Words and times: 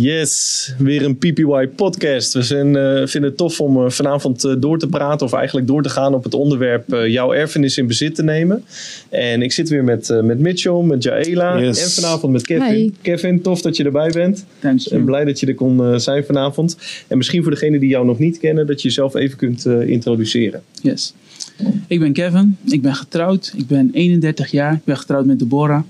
Yes, 0.00 0.72
weer 0.78 1.04
een 1.04 1.16
PPY 1.16 1.66
podcast. 1.76 2.32
We 2.32 2.42
zijn, 2.42 2.76
eh, 2.76 3.06
vinden 3.06 3.30
het 3.30 3.36
tof 3.36 3.60
om 3.60 3.84
eh, 3.84 3.90
vanavond 3.90 4.44
eh, 4.44 4.54
door 4.58 4.78
te 4.78 4.86
praten 4.86 5.26
of 5.26 5.32
eigenlijk 5.32 5.66
door 5.66 5.82
te 5.82 5.88
gaan 5.88 6.14
op 6.14 6.24
het 6.24 6.34
onderwerp 6.34 6.84
jouw 7.06 7.32
erfenis 7.32 7.78
in 7.78 7.86
bezit 7.86 8.14
te 8.14 8.22
nemen. 8.22 8.64
En 9.08 9.42
ik 9.42 9.52
zit 9.52 9.68
weer 9.68 9.84
met, 9.84 10.10
eh, 10.10 10.20
met 10.20 10.38
Mitchell, 10.38 10.82
met 10.82 11.02
Jaela 11.02 11.60
Yes. 11.60 11.82
en 11.82 11.90
vanavond 12.02 12.32
met 12.32 12.46
Kevin. 12.46 12.74
Hi. 12.74 12.90
Kevin, 13.02 13.42
tof 13.42 13.60
dat 13.62 13.76
je 13.76 13.84
erbij 13.84 14.10
bent. 14.10 14.44
Thanks. 14.58 14.88
En 14.88 15.04
blij 15.04 15.24
dat 15.24 15.40
je 15.40 15.46
er 15.46 15.54
kon 15.54 16.00
zijn 16.00 16.24
vanavond. 16.24 16.76
En 17.08 17.16
misschien 17.16 17.42
voor 17.42 17.52
degenen 17.52 17.80
die 17.80 17.88
jou 17.88 18.06
nog 18.06 18.18
niet 18.18 18.38
kennen, 18.38 18.66
dat 18.66 18.82
je 18.82 18.88
jezelf 18.88 19.14
even 19.14 19.36
kunt 19.36 19.66
eh, 19.66 19.88
introduceren. 19.88 20.62
Yes. 20.82 21.14
Ik 21.86 22.00
ben 22.00 22.12
Kevin. 22.12 22.56
Ik 22.64 22.82
ben 22.82 22.94
getrouwd. 22.94 23.52
Ik 23.56 23.66
ben 23.66 23.90
31 23.92 24.50
jaar. 24.50 24.72
Ik 24.74 24.84
ben 24.84 24.96
getrouwd 24.98 25.26
met 25.26 25.38
Deborah. 25.38 25.82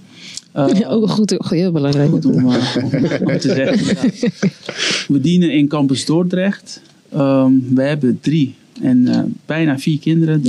Uh, 0.57 0.69
Ja, 0.79 0.89
ook 0.89 1.09
goed, 1.09 1.37
heel 1.49 1.73
belangrijk. 1.73 2.11
Goed 2.11 2.25
om, 2.25 2.49
uh, 2.49 2.77
om, 2.77 2.91
om 3.25 3.39
te 3.39 3.53
zeggen. 3.55 4.13
ja. 4.21 4.31
We 5.15 5.21
dienen 5.21 5.53
in 5.53 5.69
Campus 5.69 6.05
Dordrecht. 6.05 6.83
Um, 7.15 7.75
we 7.75 7.83
hebben 7.83 8.19
drie 8.21 8.55
en 8.83 8.99
uh, 9.07 9.19
bijna 9.47 9.79
vier 9.79 9.99
kinderen. 9.99 10.43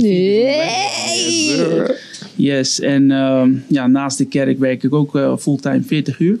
Yes, 2.34 2.80
en 2.80 3.10
um, 3.10 3.64
ja, 3.68 3.86
naast 3.86 4.18
de 4.18 4.24
kerk 4.24 4.58
werk 4.58 4.82
ik 4.82 4.94
ook 4.94 5.16
uh, 5.16 5.36
fulltime 5.36 5.82
40 5.82 6.18
uur. 6.18 6.38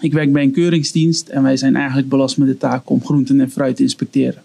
Ik 0.00 0.12
werk 0.12 0.32
bij 0.32 0.42
een 0.42 0.52
keuringsdienst 0.52 1.28
en 1.28 1.42
wij 1.42 1.56
zijn 1.56 1.76
eigenlijk 1.76 2.08
belast 2.08 2.38
met 2.38 2.48
de 2.48 2.56
taak 2.56 2.90
om 2.90 3.04
groenten 3.04 3.40
en 3.40 3.50
fruit 3.50 3.76
te 3.76 3.82
inspecteren. 3.82 4.42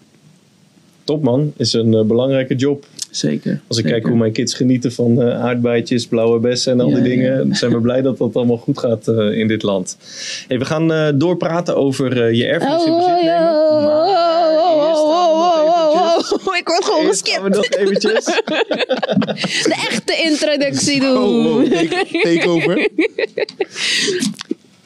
Top 1.04 1.22
man, 1.22 1.52
is 1.56 1.72
een 1.72 1.92
uh, 1.92 2.02
belangrijke 2.02 2.54
job. 2.54 2.86
Zeker. 3.16 3.60
Als 3.68 3.78
ik 3.78 3.84
zeker. 3.84 3.90
kijk 3.90 4.06
hoe 4.06 4.16
mijn 4.16 4.32
kids 4.32 4.54
genieten 4.54 4.92
van 4.92 5.22
uh, 5.22 5.44
aardbeidjes, 5.44 6.06
blauwe 6.06 6.38
bessen 6.38 6.72
en 6.72 6.80
al 6.80 6.88
Ja, 6.88 6.94
die 6.94 7.04
dingen, 7.04 7.32
ja. 7.32 7.36
dan 7.36 7.54
zijn 7.54 7.72
we 7.72 7.80
blij 7.80 8.02
dat 8.02 8.18
dat 8.18 8.36
allemaal 8.36 8.56
goed 8.56 8.78
gaat 8.78 9.08
uh, 9.08 9.38
in 9.38 9.48
dit 9.48 9.62
land. 9.62 9.96
Hey, 10.48 10.58
we 10.58 10.64
gaan 10.64 10.92
uh, 10.92 11.08
doorpraten 11.14 11.76
over 11.76 12.26
uh, 12.26 12.32
je 12.38 12.46
erfenis 12.46 12.84
in 12.84 12.96
bezit 12.96 13.22
nemen. 13.22 13.64
Ik 16.58 16.68
word 16.68 16.84
gewoon 16.84 17.06
Eerst 17.06 17.28
gaan 17.28 17.42
we 17.42 17.48
nog 17.48 17.66
geskipt. 17.66 17.82
eventjes. 17.82 18.24
De 19.68 19.74
echte 19.90 20.22
introductie 20.24 21.00
doen. 21.00 21.16
Oh, 21.16 21.56
oh, 21.56 21.70
take, 21.70 22.06
take 22.22 22.48
over. 22.48 22.88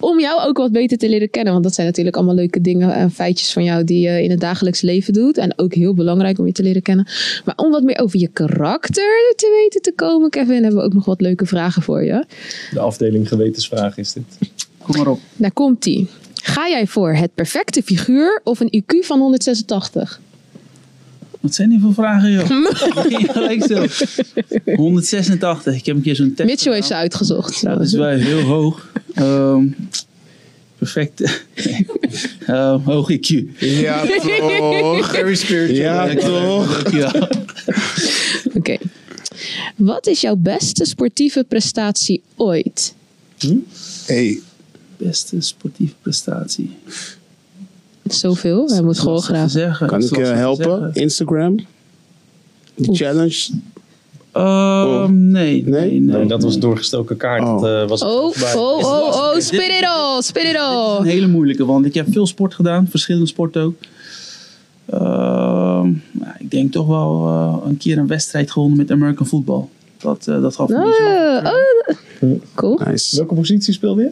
Om 0.00 0.20
jou 0.20 0.40
ook 0.40 0.56
wat 0.56 0.72
beter 0.72 0.98
te 0.98 1.08
leren 1.08 1.30
kennen. 1.30 1.52
Want 1.52 1.64
dat 1.64 1.74
zijn 1.74 1.86
natuurlijk 1.86 2.16
allemaal 2.16 2.34
leuke 2.34 2.60
dingen 2.60 2.94
en 2.94 3.10
feitjes 3.10 3.52
van 3.52 3.64
jou 3.64 3.84
die 3.84 4.08
je 4.08 4.22
in 4.22 4.30
het 4.30 4.40
dagelijks 4.40 4.80
leven 4.80 5.12
doet. 5.12 5.38
En 5.38 5.58
ook 5.58 5.74
heel 5.74 5.94
belangrijk 5.94 6.38
om 6.38 6.46
je 6.46 6.52
te 6.52 6.62
leren 6.62 6.82
kennen. 6.82 7.06
Maar 7.44 7.56
om 7.56 7.70
wat 7.70 7.82
meer 7.82 7.98
over 7.98 8.18
je 8.18 8.28
karakter 8.28 9.32
te 9.36 9.60
weten 9.62 9.82
te 9.82 9.92
komen, 9.94 10.30
Kevin, 10.30 10.62
hebben 10.62 10.80
we 10.80 10.86
ook 10.86 10.94
nog 10.94 11.04
wat 11.04 11.20
leuke 11.20 11.46
vragen 11.46 11.82
voor 11.82 12.04
je. 12.04 12.24
De 12.70 12.80
afdeling 12.80 13.28
gewetensvraag 13.28 13.98
is 13.98 14.12
dit. 14.12 14.24
Kom 14.82 14.96
maar 14.96 15.08
op. 15.08 15.20
Daar 15.36 15.52
komt 15.52 15.86
ie. 15.86 16.08
Ga 16.42 16.68
jij 16.68 16.86
voor 16.86 17.12
het 17.14 17.34
perfecte 17.34 17.82
figuur 17.82 18.40
of 18.44 18.60
een 18.60 18.82
IQ 18.82 19.06
van 19.06 19.18
186? 19.18 20.20
Wat 21.40 21.54
zijn 21.54 21.68
die 21.68 21.80
voor 21.80 21.94
vragen, 21.94 22.32
joh? 22.32 22.46
Gelijk 23.32 23.64
zo. 23.64 23.86
186. 24.74 25.74
Ik 25.74 25.86
heb 25.86 25.96
een 25.96 26.02
keer 26.02 26.14
zo'n 26.16 26.34
test. 26.34 26.48
Mitchell 26.48 26.72
heeft 26.72 26.86
ze 26.86 26.94
uitgezocht 26.94 27.62
Dat 27.62 27.80
is 27.80 27.92
wel 27.92 28.08
heel 28.08 28.40
hoog. 28.40 28.92
Um, 29.18 29.76
perfect. 30.78 31.42
uh, 32.48 32.84
hoog 32.84 33.10
IQ. 33.10 33.58
Ja, 33.58 34.06
toch. 34.06 35.10
Very 35.10 35.34
spiritual. 35.34 36.08
Ja, 36.08 36.14
toch. 36.14 36.82
Oké. 38.58 38.76
Wat 39.76 40.06
is 40.06 40.20
jouw 40.20 40.36
beste 40.36 40.84
sportieve 40.84 41.44
prestatie 41.48 42.22
ooit? 42.36 42.94
Hey, 44.06 44.40
Beste 44.96 45.40
sportieve 45.40 45.94
prestatie. 46.02 46.70
Zoveel. 48.14 48.68
Hij 48.68 48.82
moet 48.82 48.98
gewoon 48.98 49.22
graag. 49.22 49.50
zeggen. 49.50 49.86
kan 49.86 50.00
ik 50.02 50.08
je 50.08 50.14
te 50.14 50.20
helpen? 50.22 50.90
Instagram? 50.92 51.56
Oef. 52.78 52.96
Challenge? 52.98 53.48
Um, 54.36 55.30
nee, 55.30 55.62
nee, 55.66 55.90
nee, 55.90 56.00
Nee, 56.00 56.26
dat 56.26 56.42
was 56.42 56.58
doorgestoken 56.58 57.16
kaart. 57.16 57.42
Oh. 57.42 57.60
Dat, 57.60 57.82
uh, 57.82 57.88
was 57.88 58.02
Oh, 58.02 58.34
oh, 58.54 58.78
oh, 58.78 59.06
oh, 59.06 59.34
spit 59.38 59.60
it 59.78 59.84
all, 59.86 60.22
spit 60.22 60.42
it 60.42 60.48
Dit 60.48 60.54
is 60.60 60.60
all. 60.66 60.98
een 60.98 61.04
hele 61.04 61.26
moeilijke, 61.26 61.64
want 61.64 61.84
ik 61.84 61.94
heb 61.94 62.06
veel 62.12 62.26
sport 62.26 62.54
gedaan, 62.54 62.86
verschillende 62.88 63.26
sporten 63.26 63.62
ook. 63.62 63.74
Ehm, 64.86 65.00
nou, 66.12 66.32
ik 66.38 66.50
denk 66.50 66.72
toch 66.72 66.86
wel 66.86 67.26
eh, 67.26 67.68
een 67.70 67.76
keer 67.76 67.98
een 67.98 68.06
wedstrijd 68.06 68.50
gewonnen 68.50 68.76
met 68.78 68.90
American 68.90 69.26
football. 69.26 69.64
Dat, 69.98 70.26
eh, 70.26 70.42
dat 70.42 70.54
gaf 70.56 70.68
me 70.68 70.76
Ah, 70.76 71.42
wel. 71.42 71.52
oh, 72.30 72.40
cool. 72.54 72.80
Nice. 72.86 73.16
Welke 73.16 73.34
positie 73.34 73.72
speelde 73.72 74.02
je? 74.02 74.10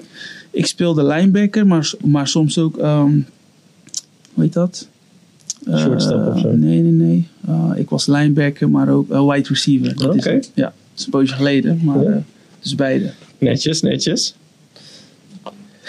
Ik 0.50 0.66
speelde 0.66 1.04
linebacker, 1.04 1.66
maar, 1.66 1.92
maar 2.04 2.28
soms 2.28 2.58
ook, 2.58 2.78
ehm, 2.78 3.10
hoe 4.38 4.46
heet 4.46 4.52
dat? 4.56 4.88
Eh, 5.66 5.78
Shortstop 5.78 6.26
of 6.34 6.40
zo? 6.40 6.48
Nee, 6.52 6.80
nee, 6.80 6.92
nee. 6.92 7.28
Eh, 7.48 7.70
ik 7.76 7.90
was 7.90 8.06
linebacker, 8.06 8.70
maar 8.70 8.88
ook 8.88 9.10
eh, 9.10 9.28
wide 9.30 9.48
receiver. 9.48 10.08
Oké. 10.08 10.30
het. 10.30 10.50
Ja, 10.54 10.64
dat 10.64 10.72
is 10.96 11.04
een 11.04 11.10
poosje 11.10 11.34
geleden, 11.34 11.80
maar 11.84 12.02
Ja. 12.02 12.10
eh, 12.10 12.16
dus 12.60 12.74
beide. 12.74 13.10
Netjes, 13.38 13.82
netjes. 13.82 14.34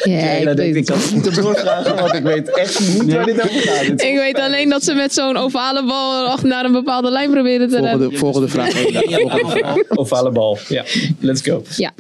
Ja, 0.04 0.12
Ja, 0.18 0.32
ik, 0.52 0.58
weet, 0.58 0.76
ik 0.76 0.86
kan 0.86 0.98
niet 1.14 1.28
op 1.28 1.34
doorvragen, 1.34 1.96
want 1.96 2.14
ik 2.14 2.24
weet 2.24 2.50
echt 2.58 2.80
niet 2.80 3.14
waar 3.14 3.26
dit 3.26 3.42
over 3.44 3.62
gaat. 3.62 3.86
Dit 3.88 4.02
ik 4.04 4.16
weet 4.18 4.40
alleen 4.40 4.70
dat 4.70 4.84
ze 4.84 4.94
met 4.94 5.14
zo'n 5.14 5.38
ovale 5.38 5.86
bal 5.86 6.38
naar 6.44 6.66
een 6.66 6.72
bepaalde 6.72 7.12
lijn 7.12 7.32
proberen 7.32 7.70
te 7.70 7.80
rennen. 7.80 8.18
Volgende, 8.18 8.18
volgende 8.18 8.48
vraag. 8.48 9.88
Ovale 9.90 10.32
bal. 10.32 10.58
Ja, 10.70 10.84
let's 11.20 11.42
go. 11.42 11.64
Ja. 11.78 11.92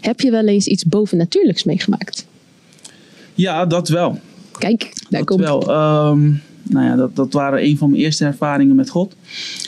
Heb 0.00 0.20
je 0.20 0.30
wel 0.30 0.46
eens 0.46 0.66
iets 0.66 0.84
bovennatuurlijks 0.84 1.64
meegemaakt? 1.64 2.26
Ja, 3.34 3.66
dat 3.66 3.88
wel. 3.88 4.18
Kijk, 4.58 4.80
daar 4.80 5.20
dat 5.20 5.24
komt 5.24 5.40
wel. 5.40 5.60
Ehm, 5.60 6.32
nou 6.62 6.86
ja, 6.86 6.96
dat, 6.96 7.16
dat 7.16 7.32
waren 7.32 7.64
een 7.64 7.78
van 7.78 7.90
mijn 7.90 8.02
eerste 8.02 8.24
ervaringen 8.24 8.76
met 8.76 8.90
God. 8.90 9.14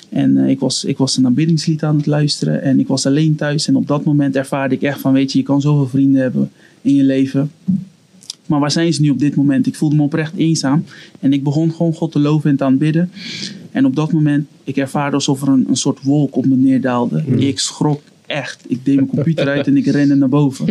En 0.08 0.36
eh, 0.44 0.48
ik, 0.48 0.60
was, 0.60 0.84
ik 0.84 0.98
was 0.98 1.16
een 1.16 1.26
aanbiddingslied 1.26 1.82
aan 1.82 1.96
het 1.96 2.06
luisteren 2.06 2.62
en 2.62 2.80
ik 2.80 2.86
was 2.86 3.06
alleen 3.06 3.34
thuis. 3.34 3.68
En 3.68 3.76
op 3.76 3.86
dat 3.86 4.04
moment 4.04 4.36
ervaarde 4.36 4.74
ik 4.74 4.82
echt 4.82 5.00
van, 5.00 5.12
weet 5.12 5.32
je, 5.32 5.38
je 5.38 5.44
kan 5.44 5.60
zoveel 5.60 5.88
vrienden 5.88 6.22
hebben 6.22 6.50
in 6.82 6.94
je 6.94 7.02
leven. 7.02 7.50
Maar 8.46 8.60
waar 8.60 8.70
zijn 8.70 8.92
ze 8.92 9.00
nu 9.00 9.10
op 9.10 9.18
dit 9.18 9.34
moment? 9.34 9.66
Ik 9.66 9.74
voelde 9.74 9.96
me 9.96 10.02
oprecht 10.02 10.36
eenzaam. 10.36 10.84
En 11.20 11.32
ik 11.32 11.42
begon 11.42 11.72
gewoon 11.72 11.94
God 11.94 12.12
te 12.12 12.18
loven 12.18 12.50
en 12.50 12.56
te 12.56 12.64
aanbidden. 12.64 13.10
En 13.70 13.84
op 13.84 13.96
dat 13.96 14.12
moment, 14.12 14.48
ik 14.64 14.76
ervaarde 14.76 15.16
alsof 15.16 15.42
er 15.42 15.48
een, 15.48 15.66
een 15.68 15.76
soort 15.76 16.02
wolk 16.02 16.36
op 16.36 16.46
me 16.46 16.56
neerdaalde. 16.56 17.24
Ik 17.36 17.58
schrok 17.58 18.00
echt. 18.26 18.64
Ik 18.68 18.84
deed 18.84 18.94
mijn 18.94 19.08
computer 19.08 19.48
uit 19.48 19.66
en 19.66 19.76
ik 19.76 19.86
rende 19.86 20.14
naar 20.14 20.28
boven. 20.28 20.66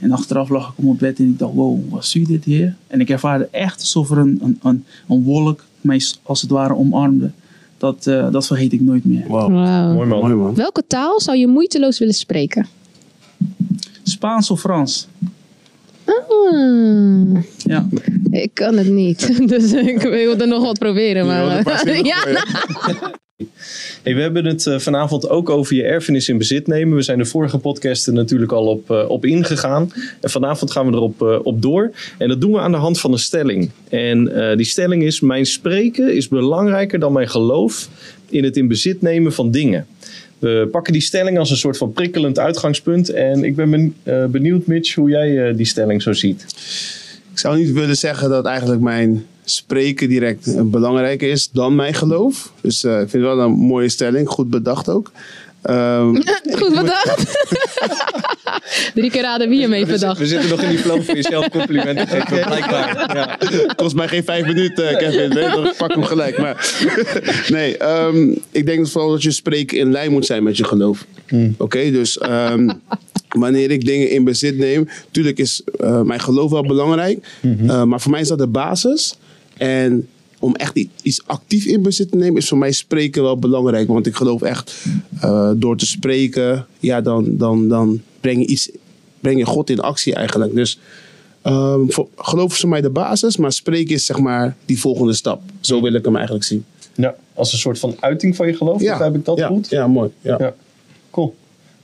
En 0.00 0.10
achteraf 0.12 0.48
lag 0.48 0.68
ik 0.68 0.78
op 0.78 0.84
mijn 0.84 0.96
bed 0.96 1.18
en 1.18 1.24
ik 1.28 1.38
dacht, 1.38 1.54
wow, 1.54 1.78
wat 1.90 2.06
zie 2.06 2.20
je 2.20 2.26
dit 2.26 2.44
hier? 2.44 2.74
En 2.86 3.00
ik 3.00 3.10
ervaarde 3.10 3.48
echt 3.50 3.80
alsof 3.80 4.10
er 4.10 4.18
een, 4.18 4.38
een, 4.42 4.58
een, 4.62 4.84
een 5.08 5.22
wolk 5.22 5.64
mij 5.80 6.00
als 6.22 6.40
het 6.42 6.50
ware 6.50 6.74
omarmde. 6.74 7.30
Dat, 7.78 8.06
eh, 8.06 8.30
dat 8.30 8.46
vergeet 8.46 8.72
ik 8.72 8.80
nooit 8.80 9.04
meer. 9.04 9.26
Wow. 9.26 9.52
Wauw. 9.52 9.94
Mooi 9.94 10.08
man. 10.08 10.20
Mooi 10.20 10.34
man. 10.34 10.54
Welke 10.54 10.82
taal 10.86 11.20
zou 11.20 11.36
je 11.38 11.46
moeiteloos 11.46 11.98
willen 11.98 12.14
spreken? 12.14 12.66
Spaans 14.02 14.50
of 14.50 14.60
Frans? 14.60 15.08
Ah, 16.04 17.42
Ja. 17.58 17.88
ik 18.30 18.50
kan 18.54 18.76
het 18.76 18.88
niet. 18.88 19.38
Dus 19.48 19.72
ik 19.72 20.00
wil 20.00 20.38
er 20.38 20.48
nog 20.48 20.62
wat 20.62 20.78
proberen. 20.78 21.26
Maar, 21.26 21.64
ja. 22.02 22.24
We 24.02 24.20
hebben 24.20 24.44
het 24.44 24.66
uh, 24.66 24.78
vanavond 24.78 25.28
ook 25.28 25.50
over 25.50 25.76
je 25.76 25.82
erfenis 25.82 26.28
in 26.28 26.38
bezit 26.38 26.66
nemen. 26.66 26.96
We 26.96 27.02
zijn 27.02 27.18
de 27.18 27.24
vorige 27.24 27.58
podcasten 27.58 28.14
natuurlijk 28.14 28.52
al 28.52 28.66
op, 28.66 28.90
uh, 28.90 29.04
op 29.08 29.24
ingegaan. 29.24 29.92
En 30.20 30.30
vanavond 30.30 30.70
gaan 30.70 30.86
we 30.86 30.92
erop 30.92 31.22
uh, 31.22 31.38
op 31.42 31.62
door. 31.62 31.90
En 32.18 32.28
dat 32.28 32.40
doen 32.40 32.52
we 32.52 32.58
aan 32.58 32.70
de 32.70 32.76
hand 32.76 33.00
van 33.00 33.12
een 33.12 33.18
stelling. 33.18 33.70
En 33.88 34.24
die 34.56 34.66
stelling 34.66 35.02
is: 35.02 35.20
Mijn 35.20 35.46
spreken 35.46 36.14
is 36.14 36.28
belangrijker 36.28 36.98
dan 36.98 37.12
mijn 37.12 37.28
geloof 37.28 37.88
in 38.28 38.44
het 38.44 38.56
in 38.56 38.68
bezit 38.68 39.02
nemen 39.02 39.32
van 39.32 39.50
dingen. 39.50 39.86
We 40.38 40.68
pakken 40.70 40.92
die 40.92 41.02
stelling 41.02 41.38
als 41.38 41.50
een 41.50 41.56
soort 41.56 41.76
van 41.76 41.92
prikkelend 41.92 42.38
uitgangspunt. 42.38 43.08
En 43.08 43.44
ik 43.44 43.56
ben, 43.56 43.94
benieuwd, 44.30 44.66
Mitch, 44.66 44.94
hoe 44.94 45.10
jij 45.10 45.54
die 45.54 45.66
stelling 45.66 46.02
zo 46.02 46.12
ziet. 46.12 46.46
Ik 47.36 47.42
zou 47.42 47.56
niet 47.56 47.72
willen 47.72 47.96
zeggen 47.96 48.30
dat 48.30 48.44
eigenlijk 48.44 48.80
mijn 48.80 49.26
spreken 49.44 50.08
direct 50.08 50.70
belangrijker 50.70 51.30
is 51.30 51.50
dan 51.50 51.74
mijn 51.74 51.94
geloof. 51.94 52.52
Dus 52.60 52.84
uh, 52.84 52.92
ik 52.92 53.08
vind 53.08 53.12
het 53.24 53.34
wel 53.34 53.40
een 53.40 53.50
mooie 53.52 53.88
stelling, 53.88 54.28
goed 54.28 54.50
bedacht 54.50 54.88
ook. 54.88 55.10
Um, 55.70 56.22
Goed 56.58 56.74
bedacht. 56.74 57.46
Drie 58.94 59.10
keer 59.10 59.22
raden 59.22 59.48
wie 59.48 59.60
hem 59.60 59.72
heeft 59.72 59.90
bedacht. 59.90 60.18
We 60.18 60.26
zitten 60.26 60.48
nog 60.48 60.62
in 60.62 60.68
die 60.68 60.78
flow 60.78 61.02
van 61.02 61.14
jezelf 61.14 61.48
complimenten 61.48 62.08
geven, 62.08 62.46
blijkbaar. 62.46 63.16
Ja. 63.16 63.38
Kost 63.76 63.94
mij 63.94 64.08
geen 64.08 64.24
vijf 64.24 64.46
minuten, 64.46 64.92
uh, 64.92 64.98
Kevin. 64.98 65.28
Nee, 65.28 65.48
dan 65.48 65.72
pak 65.76 65.94
hem 65.94 66.04
gelijk. 66.04 66.38
Maar 66.38 66.76
nee, 67.48 67.84
um, 67.84 68.38
ik 68.50 68.66
denk 68.66 68.88
vooral 68.88 69.10
dat 69.10 69.22
je 69.22 69.30
spreken 69.30 69.78
in 69.78 69.90
lijn 69.90 70.12
moet 70.12 70.26
zijn 70.26 70.42
met 70.42 70.56
je 70.56 70.64
geloof. 70.64 71.06
Hmm. 71.26 71.54
Oké, 71.58 71.62
okay, 71.62 71.90
dus 71.90 72.22
um, 72.22 72.80
wanneer 73.28 73.70
ik 73.70 73.84
dingen 73.84 74.10
in 74.10 74.24
bezit 74.24 74.58
neem, 74.58 74.88
natuurlijk 75.04 75.38
is 75.38 75.62
uh, 75.80 76.02
mijn 76.02 76.20
geloof 76.20 76.50
wel 76.50 76.66
belangrijk. 76.66 77.26
Mm-hmm. 77.40 77.70
Uh, 77.70 77.82
maar 77.82 78.00
voor 78.00 78.10
mij 78.10 78.20
is 78.20 78.28
dat 78.28 78.38
de 78.38 78.46
basis. 78.46 79.16
En 79.56 80.08
om 80.46 80.54
echt 80.54 80.86
iets 81.02 81.22
actief 81.26 81.64
in 81.64 81.82
bezit 81.82 82.10
te 82.10 82.16
nemen, 82.16 82.40
is 82.40 82.48
voor 82.48 82.58
mij 82.58 82.72
spreken 82.72 83.22
wel 83.22 83.38
belangrijk. 83.38 83.88
Want 83.88 84.06
ik 84.06 84.14
geloof 84.14 84.42
echt, 84.42 84.84
uh, 85.24 85.50
door 85.56 85.76
te 85.76 85.86
spreken, 85.86 86.66
ja, 86.80 87.00
dan, 87.00 87.36
dan, 87.36 87.68
dan 87.68 88.00
breng 88.20 88.38
je 88.38 88.46
iets, 88.46 88.70
breng 89.20 89.38
je 89.38 89.44
God 89.44 89.70
in 89.70 89.80
actie 89.80 90.14
eigenlijk. 90.14 90.54
Dus 90.54 90.78
Ehm, 91.46 91.88
voor, 91.88 92.08
geloof 92.16 92.52
is 92.52 92.60
voor 92.60 92.68
mij 92.68 92.80
de 92.80 92.90
basis, 92.90 93.36
maar 93.36 93.52
spreken 93.52 93.94
is 93.94 94.04
zeg 94.04 94.18
maar 94.18 94.56
die 94.64 94.80
volgende 94.80 95.12
stap. 95.12 95.42
Zo 95.60 95.82
wil 95.82 95.92
ik 95.92 96.04
hem 96.04 96.14
eigenlijk 96.16 96.44
zien. 96.44 96.64
Ja, 96.94 97.14
als 97.34 97.52
een 97.52 97.58
soort 97.58 97.78
van 97.78 97.96
uiting 98.00 98.36
van 98.36 98.46
je 98.46 98.54
geloof, 98.54 98.78
begrijp 98.78 99.14
ik 99.14 99.24
dat 99.24 99.38
ja, 99.38 99.46
goed? 99.46 99.68
Ja, 99.68 99.86
mooi. 99.86 100.10
Ja. 100.20 100.36
Ja. 100.38 100.54
Cool. 101.10 101.34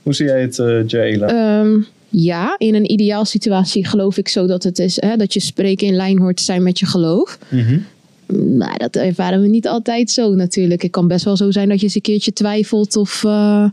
Hoe 0.01 0.13
zie 0.13 0.25
jij 0.25 0.41
het, 0.41 0.59
eh 0.59 0.87
Jaela? 0.87 1.27
Ehm, 1.27 1.81
ja, 2.09 2.55
in 2.57 2.75
een 2.75 2.91
ideaal 2.91 3.25
situatie 3.25 3.85
geloof 3.85 4.17
ik 4.17 4.27
zo 4.27 4.47
dat 4.47 4.63
het 4.63 4.79
is 4.79 5.01
hè, 5.01 5.15
dat 5.15 5.33
je 5.33 5.39
spreken 5.39 5.87
in 5.87 5.95
lijn 5.95 6.19
hoort 6.19 6.37
te 6.37 6.43
zijn 6.43 6.63
met 6.63 6.79
je 6.79 6.85
geloof. 6.85 7.37
Mhm. 7.49 7.79
Maar 8.57 8.77
dat 8.77 8.95
ervaren 8.95 9.41
we 9.41 9.47
niet 9.47 9.67
altijd 9.67 10.11
zo 10.11 10.33
natuurlijk. 10.33 10.81
Het 10.81 10.91
kan 10.91 11.07
best 11.07 11.25
wel 11.25 11.37
zo 11.37 11.51
zijn 11.51 11.69
dat 11.69 11.79
je 11.79 11.85
eens 11.85 11.95
een 11.95 12.01
keertje 12.01 12.33
twijfelt 12.33 12.95
of, 12.95 13.23
eh, 13.23 13.69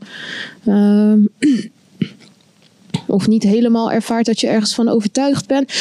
ehm, 0.64 1.18
of 3.06 3.28
niet 3.28 3.42
helemaal 3.42 3.92
ervaart 3.92 4.26
dat 4.26 4.40
je 4.40 4.46
ergens 4.46 4.74
van 4.74 4.88
overtuigd 4.88 5.46
bent. 5.46 5.72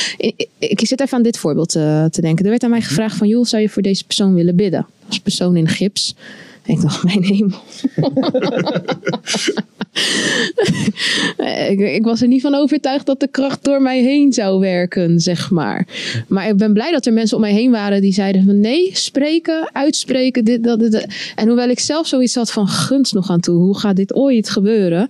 Ik, 0.58 0.88
zit 0.88 1.02
even 1.02 1.18
aan 1.18 1.24
dit 1.24 1.38
voorbeeld 1.38 1.76
eh, 1.76 2.06
te 2.06 2.22
denken. 2.22 2.44
Er 2.44 2.52
werd 2.52 2.64
aan 2.64 2.70
mij 2.70 2.82
gevraagd 2.82 3.18
van, 3.18 3.28
joh, 3.28 3.46
zou 3.46 3.62
je 3.62 3.70
voor 3.70 3.82
deze 3.82 4.06
persoon 4.06 4.34
willen 4.34 4.56
bidden? 4.56 4.86
Als 5.08 5.20
persoon 5.20 5.56
in 5.56 5.68
gips. 5.68 6.16
Ik 6.70 6.82
dacht, 6.82 7.04
mijn 7.04 7.24
hemel. 7.24 7.58
ik, 11.70 11.80
ik 11.80 12.04
was 12.04 12.22
er 12.22 12.28
niet 12.28 12.42
van 12.42 12.56
overtuigd 12.56 13.06
dat 13.06 13.20
de 13.20 13.28
kracht 13.28 13.64
door 13.64 13.82
mij 13.82 14.02
heen 14.02 14.34
zou 14.34 14.60
werken, 14.60 15.20
zeg 15.20 15.52
maar. 15.52 15.88
Maar 16.28 16.48
ik 16.48 16.58
ben 16.58 16.74
blij 16.74 16.92
dat 16.92 17.06
er 17.06 17.14
mensen 17.14 17.36
om 17.38 17.42
mij 17.44 17.54
heen 17.54 17.72
waren 17.72 18.02
die 18.02 18.14
zeiden 18.14 18.44
van 18.46 18.60
nee, 18.60 18.90
spreken, 18.94 19.70
uitspreken, 19.74 20.46
dit, 20.46 20.64
dat, 20.64 20.80
dit. 20.80 20.92
dat. 20.92 21.06
En 21.36 21.48
hoewel 21.48 21.70
ik 21.70 21.80
zelf 21.80 22.08
zoiets 22.08 22.36
had 22.36 22.52
van 22.52 22.68
gunst 22.68 23.14
nog 23.14 23.30
aan 23.30 23.40
toe, 23.40 23.58
hoe 23.58 23.78
gaat 23.78 23.96
dit 23.96 24.14
ooit 24.14 24.50
gebeuren? 24.50 25.08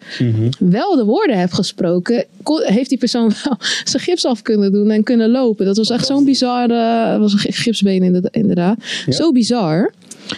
Wel 0.59 0.95
de 0.95 1.05
woorden 1.05 1.39
heb 1.39 1.51
gesproken, 1.51 2.25
kon- 2.43 2.63
heeft 2.65 2.89
die 2.89 2.97
persoon 2.97 3.31
wel 3.43 3.57
zijn 3.83 4.03
gips 4.03 4.25
af 4.25 4.41
kunnen 4.41 4.71
doen 4.71 4.89
en 4.89 5.03
kunnen 5.03 5.29
lopen. 5.29 5.65
Dat 5.65 5.77
was 5.77 5.89
echt 5.89 6.05
zo'n 6.05 6.25
bizarre, 6.25 7.17
was 7.19 7.33
een 7.33 7.53
gipsbeen 7.53 8.03
inderdaad. 8.03 8.35
inderdaad. 8.35 8.77
Zo 9.09 9.31
bizar. 9.31 9.93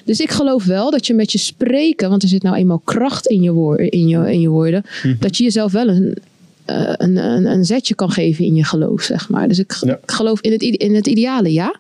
Dus 0.06 0.20
ik 0.20 0.32
geloof 0.32 0.64
wel 0.66 0.92
dat 0.92 1.08
je 1.08 1.14
met 1.14 1.32
je 1.32 1.38
spreken, 1.38 2.10
want 2.10 2.24
er 2.24 2.30
zit 2.30 2.44
nou 2.44 2.56
eenmaal 2.56 2.82
kracht 2.84 3.28
in 3.28 3.42
je, 3.42 3.52
woor- 3.52 3.80
in 3.80 4.08
je, 4.08 4.32
in 4.32 4.42
je 4.42 4.50
woorden, 4.50 4.84
dat 5.20 5.38
je 5.38 5.44
jezelf 5.44 5.72
wel 5.72 5.88
een, 5.88 6.18
eh, 6.66 6.94
een, 6.98 7.18
een, 7.18 7.46
een 7.46 7.66
zetje 7.66 7.96
kan 7.96 8.12
geven 8.12 8.46
in 8.46 8.56
je 8.56 8.64
geloof, 8.64 9.02
zeg 9.02 9.30
maar. 9.30 9.48
Dus 9.48 9.60
ik, 9.60 9.78
Ja. 9.82 9.94
ik 10.04 10.12
geloof 10.12 10.42
in 10.42 10.52
het, 10.52 10.62
in 10.62 10.96
het 10.96 11.08
ideale, 11.08 11.54
ja. 11.54 11.76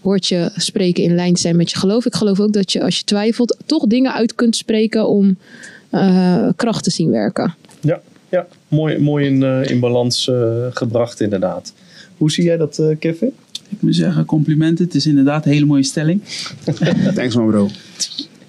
Hoort 0.00 0.26
je 0.26 0.50
spreken 0.56 1.02
in 1.02 1.14
lijn 1.14 1.34
te 1.34 1.40
zijn 1.40 1.56
met 1.56 1.70
je 1.70 1.78
geloof. 1.78 2.06
Ik 2.06 2.14
geloof 2.14 2.40
ook 2.40 2.52
dat 2.52 2.72
je 2.72 2.82
als 2.82 2.96
je 2.98 3.04
twijfelt, 3.04 3.56
toch 3.66 3.86
dingen 3.86 4.12
uit 4.12 4.34
kunt 4.34 4.56
spreken 4.56 5.08
om 5.08 5.36
eh, 5.90 6.48
kracht 6.56 6.84
te 6.84 6.90
zien 6.90 7.10
werken. 7.10 7.54
Ja, 7.80 8.00
ja. 8.28 8.46
Mooi, 8.68 8.98
mooi 8.98 9.26
in, 9.26 9.42
eh, 9.42 9.70
in 9.70 9.80
balans 9.80 10.30
gebracht 10.70 11.20
inderdaad. 11.20 11.72
Hoe 12.16 12.30
zie 12.30 12.44
jij 12.44 12.56
dat, 12.56 12.82
Kevin? 12.98 13.32
Ik 13.68 13.82
moet 13.82 13.94
zeggen, 13.94 14.24
complimenten. 14.24 14.84
Het 14.84 14.94
is 14.94 15.06
inderdaad 15.06 15.44
een 15.44 15.52
hele 15.52 15.66
mooie 15.66 15.82
stelling. 15.82 16.22
Thanks 17.14 17.34
man 17.34 17.46
bro. 17.46 17.68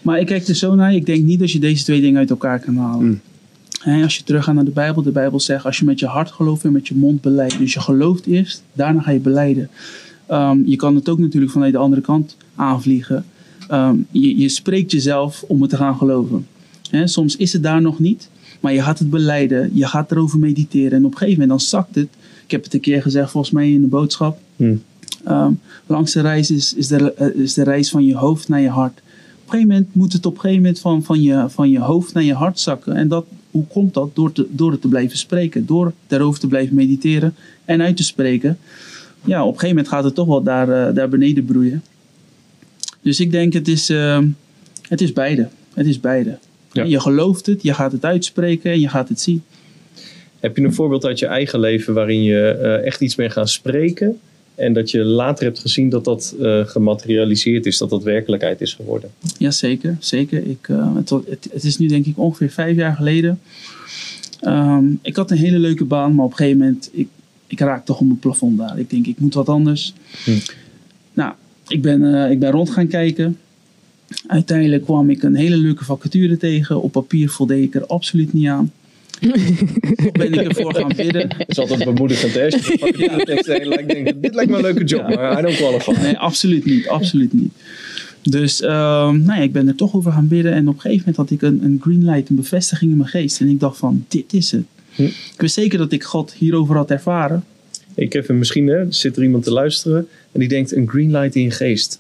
Maar 0.02 0.20
ik 0.20 0.26
kijk 0.26 0.48
er 0.48 0.56
zo 0.56 0.76
naar. 0.76 0.94
Ik 0.94 1.06
denk 1.06 1.24
niet 1.24 1.40
dat 1.40 1.52
je 1.52 1.60
deze 1.60 1.84
twee 1.84 2.02
dingen 2.02 2.20
uit 2.20 2.30
elkaar 2.30 2.60
kan 2.60 2.78
halen. 2.78 3.06
Mm. 3.06 3.22
Als 4.04 4.18
je 4.18 4.24
teruggaat 4.24 4.56
naar 4.56 4.66
de 4.66 4.72
Bijbel. 4.72 5.04
De 5.04 5.12
Bijbel 5.12 5.40
zegt 5.40 5.66
als 5.66 5.78
je 5.78 5.86
met 5.86 6.00
je 6.00 6.06
hart 6.06 6.32
gelooft 6.32 6.64
en 6.64 6.72
met 6.72 6.88
je 6.88 6.96
mond 6.96 7.22
beleidt. 7.22 7.58
Dus 7.58 7.74
je 7.74 7.80
gelooft 7.80 8.26
eerst, 8.26 8.64
daarna 8.74 9.02
ga 9.02 9.12
je 9.12 9.20
beleiden. 9.20 9.70
Ehm, 10.28 10.62
je 10.66 10.76
kan 10.76 10.96
het 10.96 11.10
ook 11.10 11.20
natuurlijk 11.20 11.52
vanuit 11.52 11.72
de 11.72 11.78
andere 11.78 12.02
kant 12.02 12.38
aanvliegen. 12.56 13.26
Ehm, 13.68 13.96
je, 14.12 14.38
je 14.38 14.50
spreekt 14.50 14.92
jezelf 14.92 15.44
om 15.48 15.62
het 15.62 15.70
te 15.70 15.78
gaan 15.78 15.98
geloven. 15.98 16.48
Soms 17.04 17.36
is 17.36 17.54
het 17.54 17.64
daar 17.64 17.82
nog 17.82 18.00
niet. 18.00 18.30
Maar 18.60 18.74
je 18.74 18.82
gaat 18.82 19.00
het 19.00 19.10
beleiden. 19.10 19.72
Je 19.74 19.88
gaat 19.88 20.12
erover 20.12 20.40
mediteren. 20.40 20.92
En 20.92 21.06
op 21.06 21.12
een 21.12 21.18
gegeven 21.18 21.40
moment 21.40 21.50
dan 21.50 21.68
zakt 21.68 21.96
het. 21.96 22.08
Ik 22.44 22.52
heb 22.52 22.64
het 22.64 22.74
een 22.74 22.80
keer 22.80 23.02
gezegd 23.02 23.32
volgens 23.32 23.54
mij 23.54 23.72
in 23.72 23.82
de 23.82 23.88
boodschap. 23.88 24.40
Hmm. 24.56 24.82
Ehm, 25.24 25.52
langs 25.86 26.14
de 26.14 26.22
reis 26.22 26.52
is, 26.52 26.74
is, 26.74 26.88
de, 26.88 27.14
eh, 27.14 27.36
is 27.36 27.54
de 27.54 27.64
reis 27.64 27.90
van 27.90 28.06
je 28.06 28.16
hoofd 28.16 28.48
naar 28.48 28.62
je 28.62 28.70
hart. 28.70 28.98
Op 28.98 29.56
een 29.56 29.60
gegeven 29.60 29.68
moment 29.68 29.96
moet 29.96 30.14
het 30.14 30.26
op 30.26 30.34
een 30.34 30.40
gegeven 30.40 30.62
moment 30.62 30.80
van, 30.80 31.04
van, 31.04 31.22
je, 31.22 31.46
van 31.48 31.70
je 31.70 31.80
hoofd 31.80 32.14
naar 32.14 32.24
je 32.24 32.34
hart 32.34 32.60
zakken. 32.60 32.96
En 32.96 33.08
dat, 33.08 33.26
hoe 33.52 33.68
komt 33.68 33.94
dat? 33.94 34.16
Door, 34.16 34.32
te, 34.32 34.48
door 34.50 34.72
het 34.72 34.82
te 34.82 34.88
blijven 34.88 35.18
spreken. 35.18 35.66
Door 35.66 35.94
daarover 36.08 36.40
te 36.40 36.48
blijven 36.48 36.76
mediteren 36.76 37.36
en 37.66 37.82
uit 37.82 37.98
te 37.98 38.04
spreken. 38.04 38.58
Ja, 39.26 39.42
op 39.42 39.54
een 39.54 39.60
gegeven 39.60 39.76
moment 39.76 39.88
gaat 39.88 40.04
het 40.04 40.16
toch 40.16 40.28
wel 40.28 40.44
daar, 40.44 40.88
eh, 40.88 40.96
daar 40.96 41.10
beneden 41.10 41.46
broeien. 41.46 41.84
Dus 43.02 43.20
ik 43.20 43.32
denk, 43.32 43.54
het 43.54 43.68
is, 43.68 43.90
ehm, 43.90 44.28
het 44.88 45.02
is 45.02 45.14
beide. 45.14 45.48
Het 45.74 45.88
is 45.88 46.00
beide. 46.00 46.38
Ja. 46.72 46.84
Je 46.84 47.00
gelooft 47.00 47.46
het, 47.46 47.64
je 47.64 47.74
gaat 47.74 47.92
het 47.92 48.06
uitspreken 48.06 48.72
en 48.72 48.80
je 48.80 48.90
gaat 48.90 49.10
het 49.10 49.20
zien. 49.20 49.44
Heb 50.40 50.58
je 50.58 50.64
een 50.64 50.74
voorbeeld 50.74 51.06
uit 51.06 51.20
je 51.20 51.26
eigen 51.26 51.60
leven 51.60 51.94
waarin 51.94 52.24
je 52.24 52.50
eh, 52.50 52.86
echt 52.86 53.02
iets 53.02 53.16
bent 53.16 53.32
gaan 53.32 53.48
spreken 53.48 54.20
en 54.60 54.74
dat 54.74 54.92
je 54.92 55.04
later 55.04 55.46
hebt 55.46 55.60
gezien 55.60 55.90
dat 55.90 56.04
dat 56.04 56.36
eh, 56.42 56.66
gematerialiseerd 56.66 57.66
is, 57.66 57.78
dat 57.78 57.90
dat 57.90 58.04
werkelijkheid 58.04 58.62
is 58.62 58.74
geworden? 58.74 59.10
Jazeker, 59.38 59.98
zeker. 60.00 60.48
Ik, 60.48 60.70
eh, 60.70 60.96
het, 60.96 61.10
het, 61.10 61.50
het 61.52 61.64
is 61.64 61.78
nu 61.78 61.88
denk 61.88 62.06
ik 62.06 62.18
ongeveer 62.18 62.50
vijf 62.50 62.76
jaar 62.76 62.96
geleden. 62.96 63.40
Ehm, 64.40 64.86
ik 65.02 65.16
had 65.16 65.32
een 65.32 65.38
hele 65.38 65.60
leuke 65.60 65.86
baan, 65.86 66.16
maar 66.16 66.26
op 66.26 66.32
een 66.32 66.38
gegeven 66.38 66.58
moment, 66.58 66.90
ik, 66.92 67.08
ik 67.48 67.60
raak 67.60 67.86
toch 67.86 68.00
op 68.00 68.06
mijn 68.06 68.20
plafond 68.20 68.58
daar. 68.58 68.80
Ik 68.80 68.90
denk, 68.90 69.06
ik 69.08 69.20
moet 69.20 69.34
wat 69.34 69.50
anders. 69.50 69.94
Hm. 70.24 70.32
Nou, 71.14 71.34
ik 71.68 71.82
ben, 71.82 72.14
eh, 72.14 72.32
ik 72.32 72.40
ben 72.40 72.52
rond 72.52 72.70
gaan 72.70 72.88
kijken. 72.88 73.38
Uiteindelijk 74.28 74.84
kwam 74.84 75.10
ik 75.10 75.24
een 75.24 75.36
hele 75.36 75.58
leuke 75.58 75.84
vacature 75.84 76.38
tegen. 76.38 76.82
Op 76.82 76.92
papier 76.92 77.30
voldeed 77.30 77.64
ik 77.64 77.76
er 77.76 77.86
absoluut 77.86 78.34
niet 78.34 78.48
aan. 78.48 78.72
Ben 80.12 80.34
ik 80.34 80.48
ervoor 80.48 80.76
gaan 80.76 80.92
bidden. 80.96 81.30
Dat 81.30 81.48
is 81.48 81.60
altijd 81.60 81.84
bemoedigend, 81.84 82.34
hè? 82.34 82.48
Lijkt, 83.68 83.88
denk 83.88 84.08
ik, 84.08 84.22
dit 84.22 84.36
lijkt 84.36 84.52
me 84.52 84.56
een 84.56 84.62
leuke 84.62 84.84
job, 84.84 85.16
maar 85.16 85.40
I 85.40 85.42
don't 85.42 85.56
qualify. 85.56 86.02
Nee, 86.02 86.18
absoluut 86.18 86.66
niet. 86.66 86.88
Absoluut 86.88 87.34
niet. 87.34 87.52
Dus 88.22 88.62
ehm, 88.62 89.24
nou 89.24 89.40
ja, 89.40 89.44
ik 89.44 89.52
ben 89.52 89.68
er 89.68 89.76
toch 89.76 89.96
over 89.96 90.12
gaan 90.12 90.28
bidden. 90.28 90.54
En 90.54 90.68
op 90.68 90.74
een 90.74 90.82
gegeven 90.82 91.04
moment 91.06 91.16
had 91.18 91.32
ik 91.32 91.42
een, 91.42 91.64
een 91.64 91.78
green 91.82 92.06
light, 92.06 92.30
een 92.30 92.36
bevestiging 92.36 92.92
in 92.92 92.98
mijn 92.98 93.10
geest. 93.10 93.40
En 93.40 93.50
ik 93.50 93.60
dacht 93.60 93.78
van, 93.78 94.06
dit 94.08 94.34
is 94.34 94.52
het. 94.52 94.64
Hm. 94.96 95.04
Ik 95.04 95.34
wist 95.38 95.54
zeker 95.54 95.78
dat 95.78 95.92
ik 95.92 96.04
God 96.04 96.34
hierover 96.34 96.76
had 96.76 96.92
ervaren. 96.92 97.44
Ik 97.96 98.14
heb 98.14 98.30
misschien, 98.30 98.68
hè, 98.68 98.92
zit 98.92 99.18
er 99.18 99.24
iemand 99.24 99.44
te 99.44 99.52
luisteren 99.52 100.08
en 100.32 100.40
die 100.40 100.50
denkt, 100.50 100.76
een 100.76 100.90
green 100.90 101.12
light 101.12 101.36
in 101.36 101.44
je 101.44 101.52
geest. 101.52 102.00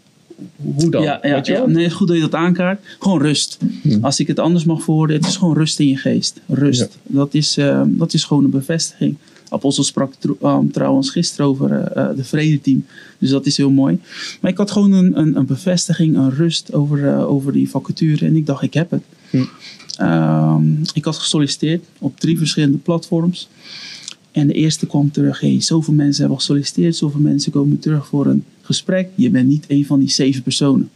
Hoe 0.55 0.89
dan? 0.89 1.01
ja, 1.03 1.19
ja, 1.21 1.33
Weet 1.33 1.45
je 1.45 1.51
ja. 1.51 1.57
wel? 1.57 1.67
Nee, 1.67 1.83
het 1.83 1.91
is 1.91 1.97
goed 1.97 2.07
dat 2.07 2.15
je 2.15 2.21
dat 2.21 2.35
aankaart. 2.35 2.79
Gewoon 2.99 3.21
rust. 3.21 3.57
Hm. 3.81 3.97
Als 4.01 4.19
ik 4.19 4.27
het 4.27 4.39
anders 4.39 4.63
mag 4.63 4.83
verwoorden, 4.83 5.15
het 5.15 5.25
is 5.25 5.37
gewoon 5.37 5.53
rust 5.53 5.79
in 5.79 5.87
je 5.87 5.97
geest. 5.97 6.39
Rust. 6.47 6.97
Dat, 7.03 7.33
is, 7.33 7.57
ehm, 7.57 7.87
dat 7.97 8.13
is 8.13 8.23
gewoon 8.23 8.43
een 8.43 8.49
bevestiging. 8.49 9.17
Apostel 9.49 9.83
sprak 9.83 10.13
ehm, 10.41 10.67
trouwens 10.67 11.09
gisteren 11.09 11.45
over 11.45 11.71
eh, 11.71 12.03
eh, 12.03 12.15
de 12.15 12.23
vredeteam. 12.23 12.85
Dus 13.17 13.29
dat 13.29 13.45
is 13.45 13.57
heel 13.57 13.71
mooi. 13.71 13.99
Maar 14.41 14.51
ik 14.51 14.57
had 14.57 14.71
gewoon 14.71 14.91
een, 14.91 15.19
een, 15.19 15.37
een 15.37 15.45
bevestiging, 15.45 16.15
een 16.15 16.35
rust 16.35 16.73
over, 16.73 17.07
eh, 17.07 17.29
over 17.29 17.51
die 17.51 17.69
vacature. 17.69 18.25
En 18.25 18.35
ik 18.35 18.45
dacht, 18.45 18.63
ik 18.63 18.73
heb 18.73 18.91
het. 18.91 19.03
Hm. 19.29 19.43
Ehm, 19.97 20.63
ik 20.93 21.05
had 21.05 21.17
gesolliciteerd 21.17 21.83
op 21.99 22.19
drie 22.19 22.37
verschillende 22.37 22.77
platforms. 22.77 23.49
En 24.31 24.47
de 24.47 24.53
eerste 24.53 24.85
kwam 24.85 25.11
terug. 25.11 25.39
Hey, 25.39 25.61
zoveel 25.61 25.93
mensen 25.93 26.19
hebben 26.19 26.39
gesolliciteerd. 26.39 26.95
Zoveel 26.95 27.19
mensen 27.19 27.51
komen 27.51 27.79
terug 27.79 28.07
voor 28.07 28.25
een 28.25 28.43
gesprek. 28.75 29.09
Je 29.15 29.29
bent 29.29 29.47
niet 29.47 29.65
een 29.67 29.85
van 29.85 29.99
die 29.99 30.09
zeven 30.09 30.41
personen. 30.43 30.89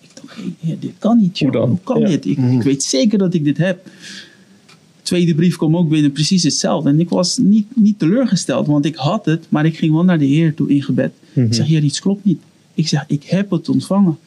Ik 0.00 0.08
dacht, 0.14 0.36
hey, 0.36 0.52
heer, 0.60 0.78
dit 0.80 0.92
kan 0.98 1.18
niet. 1.18 1.38
joh. 1.38 1.50
Hoe 1.50 1.60
dan? 1.60 1.68
Hoe 1.68 1.78
kan 1.84 2.00
Ja. 2.00 2.06
dit? 2.08 2.26
Ik, 2.26 2.38
ik 2.38 2.62
weet 2.62 2.82
zeker 2.82 3.18
dat 3.18 3.34
ik 3.34 3.44
dit 3.44 3.56
heb. 3.58 3.86
Tweede 5.02 5.34
brief 5.34 5.56
kwam 5.56 5.76
ook 5.76 5.88
binnen, 5.88 6.12
precies 6.12 6.42
hetzelfde. 6.42 6.88
En 6.88 7.00
ik 7.00 7.08
was 7.08 7.38
niet, 7.38 7.66
niet 7.76 7.98
teleurgesteld, 7.98 8.66
want 8.66 8.84
ik 8.84 8.94
had 8.94 9.24
het, 9.24 9.46
maar 9.48 9.66
ik 9.66 9.76
ging 9.76 9.92
wel 9.92 10.04
naar 10.04 10.18
de 10.18 10.24
Heer 10.24 10.54
toe 10.54 10.68
in 10.70 10.82
gebed. 10.82 11.12
Mhm. 11.32 11.46
Ik 11.46 11.54
zeg, 11.54 11.66
Heer, 11.66 11.82
iets 11.82 12.00
klopt 12.00 12.24
niet. 12.24 12.40
Ik 12.74 12.88
zeg, 12.88 13.04
ik 13.06 13.22
heb 13.24 13.50
het 13.50 13.68
ontvangen. 13.68 14.18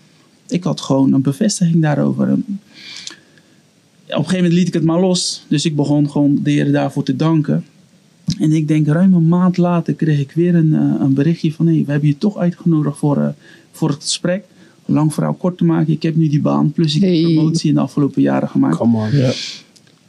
Ik 0.47 0.63
had 0.63 0.81
gewoon 0.81 1.13
een 1.13 1.21
bevestiging 1.21 1.81
daarover. 1.81 2.27
En 2.27 2.33
op 2.37 2.49
een 4.07 4.15
gegeven 4.15 4.35
moment 4.35 4.53
liet 4.53 4.67
ik 4.67 4.73
het 4.73 4.83
maar 4.83 4.99
los. 4.99 5.45
Dus 5.47 5.65
ik 5.65 5.75
begon 5.75 6.09
gewoon 6.11 6.39
de 6.43 6.51
Heer 6.51 6.71
daarvoor 6.71 7.03
te 7.03 7.15
danken. 7.15 7.65
En 8.39 8.51
ik 8.51 8.67
denk, 8.67 8.87
ruim 8.87 9.13
een 9.13 9.27
maand 9.27 9.57
later 9.57 9.93
kreeg 9.93 10.19
ik 10.19 10.31
weer 10.31 10.55
een, 10.55 10.73
eh, 10.73 11.01
een 11.01 11.13
berichtje 11.13 11.53
van... 11.53 11.67
Hey, 11.67 11.83
we 11.85 11.91
hebben 11.91 12.09
je 12.09 12.17
toch 12.17 12.37
uitgenodigd 12.37 12.97
voor, 12.97 13.17
eh, 13.17 13.27
voor 13.71 13.89
het 13.89 14.01
gesprek. 14.01 14.43
Lang 14.85 15.13
verhaal 15.13 15.33
kort 15.33 15.57
te 15.57 15.65
maken, 15.65 15.93
ik 15.93 16.03
heb 16.03 16.15
nu 16.15 16.29
die 16.29 16.41
baan. 16.41 16.71
Plus 16.71 16.95
ik 16.95 17.01
heb 17.01 17.33
promotie 17.33 17.69
in 17.69 17.75
de 17.75 17.81
afgelopen 17.81 18.21
jaren 18.21 18.49
gemaakt. 18.49 18.75
Come 18.77 18.97
on. 18.97 19.17
Ja. 19.17 19.31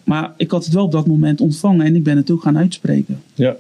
Maar 0.05 0.35
ik 0.37 0.51
had 0.51 0.65
het 0.65 0.75
wel 0.75 0.85
op 0.85 0.93
dat 0.93 1.07
moment 1.07 1.41
ontvangen 1.41 1.87
en 1.87 1.97
ik 1.97 2.03
ben 2.03 2.17
het 2.17 2.31
ook 2.31 2.43
gaan 2.43 2.59
uitspreken. 2.59 3.23
Ja. 3.35 3.57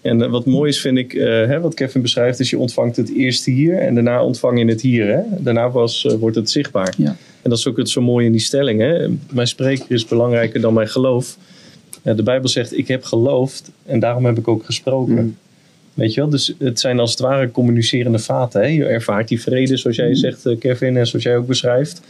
En 0.00 0.22
eh, 0.22 0.30
wat 0.30 0.46
mooi 0.46 0.70
is, 0.70 0.80
vind 0.80 0.98
ik, 0.98 1.14
eh, 1.14 1.26
hè, 1.26 1.60
wat 1.60 1.74
Kevin 1.74 2.02
beschrijft, 2.02 2.40
is 2.40 2.50
je 2.50 2.58
ontvangt 2.58 2.96
het 2.96 3.14
eerst 3.14 3.44
hier 3.44 3.78
en 3.78 3.94
daarna 3.94 4.22
ontvang 4.22 4.58
je 4.58 4.64
het 4.64 4.80
hier. 4.80 5.06
Hè? 5.06 5.20
Daarna 5.38 5.70
was, 5.70 6.06
wordt 6.20 6.36
het 6.36 6.50
zichtbaar. 6.50 6.94
Ja. 6.96 7.16
En 7.42 7.50
dat 7.50 7.58
is 7.58 7.66
ook 7.66 7.76
het 7.76 7.90
zo 7.90 8.00
mooi 8.00 8.26
in 8.26 8.32
die 8.32 8.40
stelling. 8.40 8.80
Hè? 8.80 9.08
Mijn 9.32 9.46
spreker 9.46 9.90
is 9.90 10.04
belangrijker 10.04 10.60
dan 10.60 10.74
mijn 10.74 10.88
geloof. 10.88 11.38
Ja, 12.08 12.14
de 12.14 12.22
Bijbel 12.22 12.48
zegt, 12.48 12.78
ik 12.78 12.88
heb 12.88 13.04
geloofd 13.04 13.70
en 13.86 14.00
daarom 14.00 14.24
heb 14.24 14.38
ik 14.38 14.48
ook 14.48 14.64
gesproken. 14.64 15.14
Mm. 15.14 15.36
Weet 15.94 16.14
je 16.14 16.20
wel? 16.20 16.30
Dus 16.30 16.54
het 16.58 16.80
zijn 16.80 16.98
als 16.98 17.10
het 17.10 17.20
ware 17.20 17.50
communicerende 17.50 18.18
vaten. 18.18 18.60
Hè? 18.60 18.66
Je 18.66 18.84
ervaart 18.84 19.28
die 19.28 19.40
vrede, 19.40 19.76
zoals 19.76 19.96
jij 19.96 20.14
zegt, 20.14 20.46
eh, 20.46 20.58
Kevin, 20.58 20.96
en 20.96 21.06
zoals 21.06 21.24
jij 21.24 21.36
ook 21.36 21.46
beschrijft. 21.46 22.00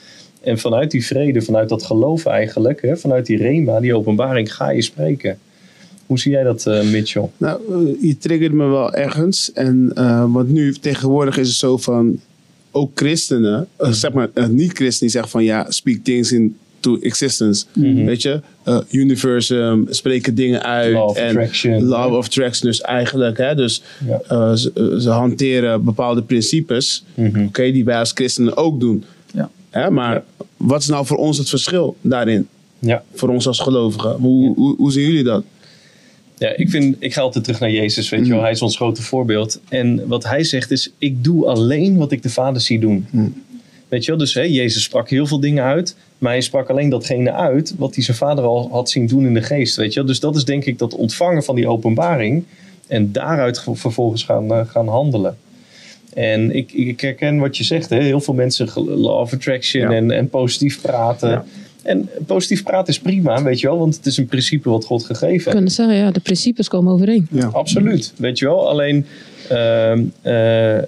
En 0.41 0.59
vanuit 0.59 0.91
die 0.91 1.07
vrede, 1.07 1.43
vanuit 1.43 1.69
dat 1.69 1.83
geloof 1.83 2.27
eigenlijk, 2.27 2.83
hè, 2.83 2.97
vanuit 2.97 3.27
die 3.27 3.37
rema, 3.37 3.81
die 3.81 3.97
openbaring, 3.97 4.55
ga 4.55 4.71
je 4.71 4.83
spreken. 4.83 5.39
Hoe 6.07 6.19
zie 6.19 6.33
jij 6.33 6.43
dat, 6.43 6.67
eh, 6.67 6.91
Mitchell? 6.91 7.29
Nou, 7.37 7.61
eh, 7.69 8.03
je 8.09 8.19
triggert 8.19 8.53
me 8.53 8.67
wel 8.67 8.95
ergens. 8.95 9.53
En, 9.53 9.91
eh, 9.95 10.33
want 10.33 10.49
nu 10.49 10.75
tegenwoordig 10.75 11.39
is 11.39 11.49
het 11.49 11.57
zo 11.57 11.77
van, 11.77 12.21
ook 12.71 12.91
christenen, 12.95 13.69
eh, 13.77 13.93
zeg 13.93 14.13
maar 14.13 14.31
eh, 14.35 14.47
niet-christenen, 14.47 14.99
die 14.99 15.09
zeggen 15.09 15.31
van 15.31 15.45
ja, 15.45 15.71
speak 15.71 15.99
things 16.03 16.33
into 16.83 16.99
existence. 17.01 17.65
Mhm. 17.75 18.05
Weet 18.05 18.23
je, 18.23 18.41
Eh, 18.65 18.79
universum, 18.91 19.87
spreken 19.91 20.35
dingen 20.35 20.63
uit. 20.63 20.93
Law 20.93 21.09
of 21.09 21.17
en 21.17 21.29
attraction. 21.29 21.83
Law 21.85 22.15
of 22.17 22.27
attraction, 22.27 22.71
dus 22.71 22.81
eigenlijk, 22.81 23.39
hè, 23.39 23.55
dus 23.55 23.83
Ja. 24.07 24.21
eh, 24.29 24.53
ze, 24.55 24.71
eh, 24.75 24.85
ze 24.99 25.11
hanteren 25.11 25.85
bepaalde 25.85 26.23
principes, 26.23 27.05
Mhm. 27.15 27.45
oké, 27.45 27.71
die 27.73 27.85
wij 27.85 27.99
als 27.99 28.11
christenen 28.15 28.57
ook 28.57 28.81
doen. 28.81 29.05
Ja. 29.35 29.51
Hè, 29.71 29.91
maar 29.91 30.15
Ja. 30.15 30.45
wat 30.57 30.81
is 30.81 30.89
nou 30.89 31.07
voor 31.07 31.17
ons 31.17 31.39
het 31.39 31.49
verschil 31.49 31.97
daarin? 32.01 32.47
Ja. 32.79 33.03
Voor 33.15 33.29
ons 33.29 33.47
als 33.47 33.59
gelovigen. 33.61 34.11
Hoe, 34.11 34.55
hoe, 34.55 34.77
hoe 34.77 34.93
zien 34.93 35.07
jullie 35.07 35.25
dat? 35.25 35.45
Ja, 36.39 36.57
ik, 36.57 36.71
vind, 36.71 36.97
ik 36.99 37.13
ga 37.13 37.21
altijd 37.21 37.45
terug 37.45 37.61
naar 37.61 37.71
Jezus, 37.71 38.09
weet 38.09 38.27
je 38.27 38.33
wel. 38.33 38.43
Hij 38.43 38.51
is 38.51 38.63
ons 38.63 38.77
grote 38.77 39.03
voorbeeld. 39.03 39.61
En 39.69 40.03
wat 40.07 40.25
hij 40.25 40.45
zegt 40.45 40.71
is, 40.71 40.93
ik 40.99 41.25
doe 41.25 41.47
alleen 41.47 41.97
wat 41.97 42.13
ik 42.13 42.23
de 42.23 42.31
Vader 42.31 42.61
zie 42.61 42.79
doen. 42.81 43.07
Weet 43.89 44.05
je 44.05 44.11
wel, 44.11 44.21
dus 44.21 44.35
hè, 44.35 44.43
Jezus 44.43 44.83
sprak 44.83 45.11
heel 45.11 45.27
veel 45.27 45.41
dingen 45.41 45.65
uit. 45.65 45.97
Maar 46.19 46.33
hij 46.33 46.41
sprak 46.41 46.71
alleen 46.71 46.89
datgene 46.89 47.33
uit 47.33 47.75
wat 47.79 47.95
hij 47.95 48.05
zijn 48.05 48.17
vader 48.17 48.45
al 48.45 48.69
had 48.71 48.91
zien 48.91 49.07
doen 49.07 49.27
in 49.27 49.35
de 49.35 49.43
geest. 49.43 49.77
Weet 49.77 49.93
je 49.93 49.99
wel? 49.99 50.09
Dus 50.09 50.21
dat 50.21 50.37
is 50.37 50.45
denk 50.45 50.65
ik 50.65 50.79
dat 50.79 50.95
ontvangen 50.95 51.43
van 51.45 51.55
die 51.55 51.69
openbaring. 51.69 52.45
En 52.87 53.13
daaruit 53.13 53.59
ge- 53.59 53.75
vervolgens 53.75 54.23
gaan, 54.25 54.53
eh, 54.53 54.61
gaan 54.67 54.89
handelen. 54.89 55.37
En 56.15 56.55
ik, 56.57 56.73
ik 56.73 57.01
herken 57.01 57.39
wat 57.39 57.57
je 57.57 57.65
zegt. 57.65 57.91
Hè? 57.91 58.03
Heel 58.03 58.21
veel 58.21 58.35
mensen 58.35 58.69
law 58.75 59.21
of 59.21 59.33
attraction 59.33 59.83
Ja. 59.91 59.97
en, 59.97 60.11
en 60.11 60.29
positief 60.29 60.81
praten. 60.81 61.31
Ja. 61.31 61.45
En 61.83 62.09
positief 62.27 62.63
praten 62.63 62.93
is 62.93 62.99
prima, 63.01 63.43
weet 63.43 63.61
je 63.61 63.67
wel. 63.67 63.79
Want 63.79 63.97
het 63.97 64.07
is 64.07 64.17
een 64.17 64.27
principe 64.27 64.69
wat 64.71 64.85
God 64.85 65.05
gegeven 65.05 65.29
heeft. 65.29 65.49
kunnen 65.51 65.71
zeggen, 65.71 65.97
ja, 65.97 66.11
de 66.11 66.21
principes 66.21 66.69
komen 66.69 66.93
overeen. 66.93 67.27
Ja. 67.31 67.47
Absoluut, 67.53 68.13
weet 68.17 68.39
je 68.39 68.45
wel. 68.45 68.69
Alleen 68.69 69.07
ehm, 69.49 70.03
eh, 70.23 70.79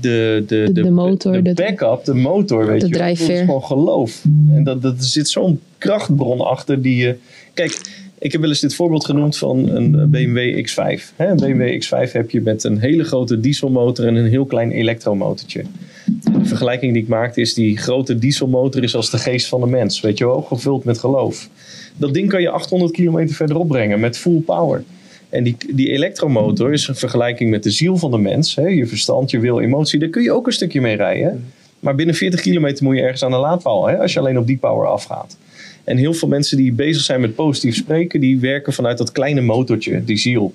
de, 0.00 0.44
de, 0.46 0.70
De- 0.72 0.82
de 0.82 0.90
motor, 0.90 1.32
de, 1.32 1.42
de- 1.42 1.54
backup, 1.54 2.04
de 2.04 2.14
motor, 2.14 2.66
weet 2.66 2.80
de 2.80 2.88
je 2.88 2.98
wel. 2.98 3.08
Dat 3.08 3.18
is 3.28 3.38
gewoon 3.40 3.62
geloof. 3.64 4.24
En 4.50 4.64
dat, 4.64 4.82
dat, 4.82 4.96
er 4.98 5.04
zit 5.04 5.28
zo'n 5.28 5.60
krachtbron 5.78 6.40
achter 6.40 6.82
die 6.82 6.96
je... 6.96 7.16
Kijk, 7.54 7.80
ik 8.18 8.32
heb 8.32 8.40
wel 8.40 8.50
eens 8.50 8.60
dit 8.60 8.74
voorbeeld 8.74 9.04
genoemd 9.04 9.36
van 9.36 9.68
een 9.68 10.10
BMW 10.10 10.66
X5. 10.68 11.14
Hè, 11.16 11.26
een 11.28 11.36
BMW 11.36 11.82
X5 11.84 12.12
heb 12.12 12.30
je 12.30 12.40
met 12.40 12.64
een 12.64 12.78
hele 12.78 13.04
grote 13.04 13.40
dieselmotor 13.40 14.06
en 14.06 14.14
een 14.14 14.28
heel 14.28 14.44
klein 14.44 14.70
elektromotortje. 14.70 15.62
De 16.06 16.44
vergelijking 16.44 16.92
die 16.92 17.02
ik 17.02 17.08
maakte 17.08 17.40
is 17.40 17.54
die 17.54 17.76
grote 17.78 18.18
dieselmotor 18.18 18.82
is 18.82 18.94
als 18.94 19.10
de 19.10 19.18
geest 19.18 19.48
van 19.48 19.60
de 19.60 19.66
mens. 19.66 20.00
Weet 20.00 20.18
je 20.18 20.26
wel, 20.26 20.42
gevuld 20.42 20.84
met 20.84 20.98
geloof. 20.98 21.48
Dat 21.96 22.14
ding 22.14 22.28
kan 22.28 22.40
je 22.42 22.48
800 22.50 22.92
kilometer 22.92 23.34
verderop 23.34 23.68
brengen 23.68 24.00
met 24.00 24.18
full 24.18 24.40
power. 24.40 24.84
En 25.30 25.44
die, 25.44 25.56
die 25.70 25.88
elektromotor 25.88 26.72
is 26.72 26.88
een 26.88 26.94
vergelijking 26.94 27.50
met 27.50 27.62
de 27.62 27.70
ziel 27.70 27.96
van 27.96 28.10
de 28.10 28.18
mens. 28.18 28.54
Hè? 28.54 28.66
Je 28.66 28.86
verstand, 28.86 29.30
je 29.30 29.38
wil, 29.38 29.60
emotie. 29.60 29.98
Daar 29.98 30.08
kun 30.08 30.22
je 30.22 30.32
ook 30.32 30.46
een 30.46 30.52
stukje 30.52 30.80
mee 30.80 30.96
rijden. 30.96 31.44
Maar 31.80 31.94
binnen 31.94 32.14
40 32.14 32.40
kilometer 32.40 32.84
moet 32.84 32.96
je 32.96 33.02
ergens 33.02 33.24
aan 33.24 33.30
de 33.30 33.36
laadpaal. 33.36 33.86
Hè? 33.86 33.98
Als 33.98 34.12
je 34.12 34.18
alleen 34.18 34.38
op 34.38 34.46
die 34.46 34.56
power 34.56 34.88
afgaat. 34.88 35.36
En 35.84 35.96
heel 35.96 36.14
veel 36.14 36.28
mensen 36.28 36.56
die 36.56 36.72
bezig 36.72 37.02
zijn 37.02 37.20
met 37.20 37.34
positief 37.34 37.76
spreken... 37.76 38.20
die 38.20 38.38
werken 38.38 38.72
vanuit 38.72 38.98
dat 38.98 39.12
kleine 39.12 39.40
motortje, 39.40 40.04
die 40.04 40.16
ziel. 40.16 40.54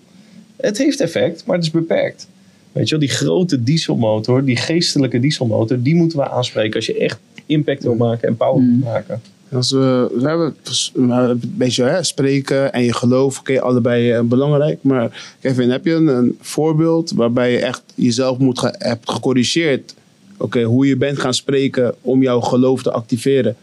Het 0.55 0.77
heeft 0.77 0.99
effect, 0.99 1.45
maar 1.45 1.55
het 1.55 1.65
is 1.65 1.71
beperkt. 1.71 2.27
Weet 2.71 2.89
je 2.89 2.97
wel, 2.97 3.07
die 3.07 3.15
grote 3.15 3.63
dieselmotor, 3.63 4.45
die 4.45 4.55
geestelijke 4.55 5.19
dieselmotor... 5.19 5.81
die 5.81 5.95
moeten 5.95 6.17
we 6.17 6.29
aanspreken 6.29 6.75
als 6.75 6.85
je 6.85 6.97
echt 6.97 7.19
impact 7.45 7.83
wil 7.83 7.95
maken 7.95 8.27
en 8.27 8.37
power 8.37 8.65
wil 8.65 8.91
maken. 8.91 9.21
Als 9.51 9.71
we, 9.71 10.11
we 10.19 10.27
hebben 10.27 10.55
een 10.93 11.39
beetje 11.55 11.83
hè, 11.83 12.03
spreken 12.03 12.73
en 12.73 12.83
je 12.83 12.93
geloof, 12.93 13.39
oké, 13.39 13.61
allebei 13.61 14.11
eh, 14.11 14.21
belangrijk. 14.21 14.77
Maar 14.81 15.35
Kevin, 15.39 15.69
heb 15.69 15.85
je 15.85 15.93
een, 15.93 16.07
een 16.07 16.37
voorbeeld 16.41 17.11
waarbij 17.11 17.51
je 17.51 17.59
echt 17.59 17.83
jezelf 17.95 18.37
moet 18.37 18.59
ge- 18.59 18.75
hebt 18.77 19.11
gecorrigeerd? 19.11 19.93
Oké, 20.37 20.63
hoe 20.63 20.87
je 20.87 20.97
bent 20.97 21.19
gaan 21.19 21.33
spreken 21.33 21.95
om 22.01 22.21
jouw 22.21 22.39
geloof 22.39 22.83
te 22.83 22.91
activeren? 22.91 23.55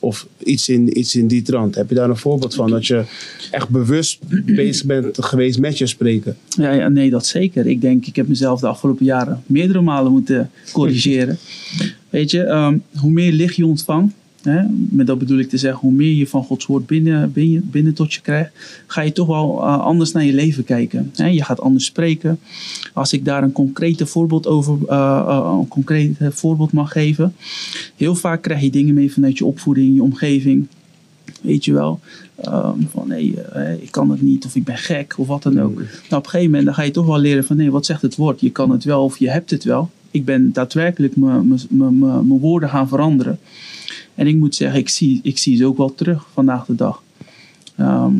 Of 0.00 0.26
iets 0.44 0.68
in, 0.68 0.98
iets 0.98 1.14
in 1.16 1.26
die 1.26 1.42
trant. 1.42 1.74
Heb 1.74 1.88
je 1.88 1.94
daar 1.94 2.08
een 2.10 2.16
voorbeeld 2.16 2.54
van? 2.54 2.70
Dat 2.70 2.86
je 2.86 3.04
echt 3.50 3.68
bewust 3.68 4.18
bezig 4.46 4.86
bent 4.86 5.24
geweest 5.24 5.58
met 5.58 5.78
je 5.78 5.86
spreken? 5.86 6.36
Ja, 6.48 6.72
ja, 6.72 6.88
nee, 6.88 7.10
dat 7.10 7.26
zeker. 7.26 7.66
Ik 7.66 7.80
denk, 7.80 8.06
ik 8.06 8.16
heb 8.16 8.28
mezelf 8.28 8.60
de 8.60 8.66
afgelopen 8.66 9.04
jaren 9.04 9.42
meerdere 9.46 9.80
malen 9.80 10.12
moeten 10.12 10.50
corrigeren. 10.72 11.38
Weet 12.10 12.30
je, 12.30 12.42
ehm, 12.42 12.78
hoe 13.00 13.10
meer 13.10 13.32
licht 13.32 13.56
je 13.56 13.66
ontvangt, 13.66 14.14
hè, 14.42 14.62
met 14.68 15.06
dat 15.06 15.18
bedoel 15.18 15.38
ik 15.38 15.48
te 15.48 15.56
zeggen, 15.56 15.80
hoe 15.80 15.92
meer 15.92 16.12
je 16.12 16.26
van 16.26 16.44
Gods 16.44 16.66
woord 16.66 16.86
binnen, 16.86 17.32
binnen, 17.32 17.68
binnen 17.70 17.94
tot 17.94 18.14
je 18.14 18.20
krijgt, 18.20 18.50
ga 18.86 19.00
je 19.00 19.12
toch 19.12 19.26
wel 19.26 19.62
eh, 19.62 19.80
anders 19.80 20.12
naar 20.12 20.24
je 20.24 20.32
leven 20.32 20.64
kijken. 20.64 21.10
Hè? 21.14 21.26
Je 21.26 21.44
gaat 21.44 21.60
anders 21.60 21.84
spreken. 21.84 22.38
Als 22.92 23.12
ik 23.12 23.24
daar 23.24 23.42
een 23.42 23.52
concrete 23.52 24.06
voorbeeld 24.06 24.46
over, 24.46 24.78
eh, 24.88 25.24
eh, 25.28 25.56
een 25.60 25.68
concreet 25.68 26.16
voorbeeld 26.20 26.72
mag 26.72 26.92
geven. 26.92 27.34
Heel 27.96 28.14
vaak 28.14 28.42
krijg 28.42 28.60
je 28.60 28.70
dingen 28.70 28.94
mee 28.94 29.12
vanuit 29.12 29.38
je 29.38 29.44
opvoeding, 29.44 29.94
je 29.94 30.02
omgeving. 30.02 30.66
Weet 31.42 31.64
je 31.64 31.72
wel, 31.72 32.00
Ehm, 32.40 32.80
van 32.90 33.08
nee, 33.08 33.34
ik 33.80 33.90
kan 33.90 34.10
het 34.10 34.22
niet 34.22 34.44
of 34.44 34.54
ik 34.54 34.64
ben 34.64 34.76
gek 34.76 35.14
of 35.18 35.26
wat 35.26 35.42
dan 35.42 35.60
ook. 35.60 35.74
Nou, 35.74 35.86
op 36.08 36.24
een 36.24 36.24
gegeven 36.24 36.44
moment 36.44 36.64
dan 36.64 36.74
ga 36.74 36.82
je 36.82 36.90
toch 36.90 37.06
wel 37.06 37.18
leren 37.18 37.44
van 37.44 37.56
nee, 37.56 37.70
wat 37.70 37.86
zegt 37.86 38.02
het 38.02 38.16
woord? 38.16 38.40
Je 38.40 38.50
kan 38.50 38.70
het 38.70 38.84
wel 38.84 39.04
of 39.04 39.18
je 39.18 39.30
hebt 39.30 39.50
het 39.50 39.64
wel. 39.64 39.90
Ik 40.10 40.24
ben 40.24 40.52
daadwerkelijk 40.52 41.16
mijn 41.16 42.40
woorden 42.40 42.68
gaan 42.68 42.88
veranderen. 42.88 43.38
En 44.14 44.26
ik 44.26 44.36
moet 44.36 44.54
zeggen, 44.54 44.80
ik 44.80 44.88
zie, 44.88 45.20
ik 45.22 45.38
zie 45.38 45.56
ze 45.56 45.66
ook 45.66 45.76
wel 45.76 45.94
terug 45.94 46.26
vandaag 46.32 46.64
de 46.64 46.74
dag. 46.74 47.02
Ehm, 47.76 48.14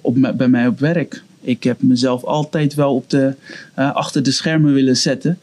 op, 0.00 0.32
bij 0.36 0.48
mij 0.48 0.66
op 0.66 0.78
werk. 0.78 1.22
Ik 1.40 1.62
heb 1.62 1.82
mezelf 1.82 2.24
altijd 2.24 2.74
wel 2.74 2.94
op 2.94 3.10
de, 3.10 3.34
eh, 3.74 3.94
achter 3.94 4.22
de 4.22 4.30
schermen 4.30 4.72
willen 4.72 4.96
zetten. 4.96 5.38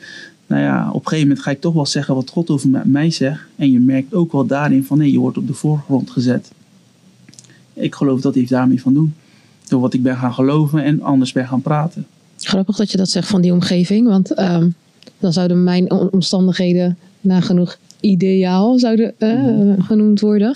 Nou 0.47 0.61
ja, 0.61 0.87
op 0.87 1.01
een 1.01 1.07
gegeven 1.07 1.27
moment 1.27 1.45
ga 1.45 1.51
ik 1.51 1.61
toch 1.61 1.73
wel 1.73 1.85
zeggen 1.85 2.15
wat 2.15 2.29
God 2.29 2.49
over 2.49 2.81
mij- 2.85 3.11
zegt. 3.11 3.41
En 3.55 3.71
je 3.71 3.79
merkt 3.79 4.13
ook 4.13 4.31
wel 4.31 4.45
daarin 4.45 4.83
van 4.83 4.97
nee, 4.97 5.11
je 5.11 5.19
wordt 5.19 5.37
op 5.37 5.47
de 5.47 5.53
voorgrond 5.53 6.11
gezet. 6.11 6.51
Ik 7.73 7.95
geloof 7.95 8.21
dat 8.21 8.35
hij 8.35 8.45
daarmee 8.49 8.81
van 8.81 8.93
doen. 8.93 9.13
Door 9.67 9.81
wat 9.81 9.93
ik 9.93 10.03
ben 10.03 10.17
gaan 10.17 10.33
geloven 10.33 10.83
en 10.83 11.01
anders 11.01 11.31
ben 11.31 11.47
gaan 11.47 11.61
praten. 11.61 12.05
Grappig 12.37 12.75
dat 12.75 12.91
je 12.91 12.97
dat 12.97 13.09
zegt 13.09 13.27
van 13.27 13.41
die 13.41 13.51
omgeving. 13.51 14.07
Want 14.07 14.33
ehm, 14.33 14.69
dan 15.19 15.33
zouden 15.33 15.63
mijn 15.63 15.91
omstandigheden 15.91 16.97
nagenoeg 17.21 17.77
ideaal 18.03 18.79
zouden, 18.79 19.13
eh, 19.17 19.73
genoemd 19.79 20.19
worden. 20.19 20.55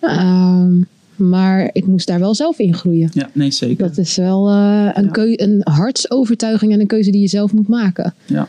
Ehm, 0.00 0.72
maar 1.16 1.70
ik 1.72 1.86
moest 1.86 2.06
daar 2.06 2.18
wel 2.20 2.34
zelf 2.34 2.58
in 2.58 2.74
groeien. 2.74 3.10
Ja, 3.12 3.30
nee, 3.32 3.50
zeker. 3.50 3.86
Dat 3.88 3.98
is 3.98 4.16
wel 4.16 4.48
eh, 4.48 4.88
een, 4.94 5.04
Ja. 5.04 5.10
keu- 5.10 5.34
een 5.36 5.60
hartsovertuiging 5.64 6.72
en 6.72 6.80
een 6.80 6.86
keuze 6.86 7.10
die 7.10 7.20
je 7.20 7.26
zelf 7.28 7.52
moet 7.52 7.68
maken. 7.68 8.14
Ja. 8.26 8.48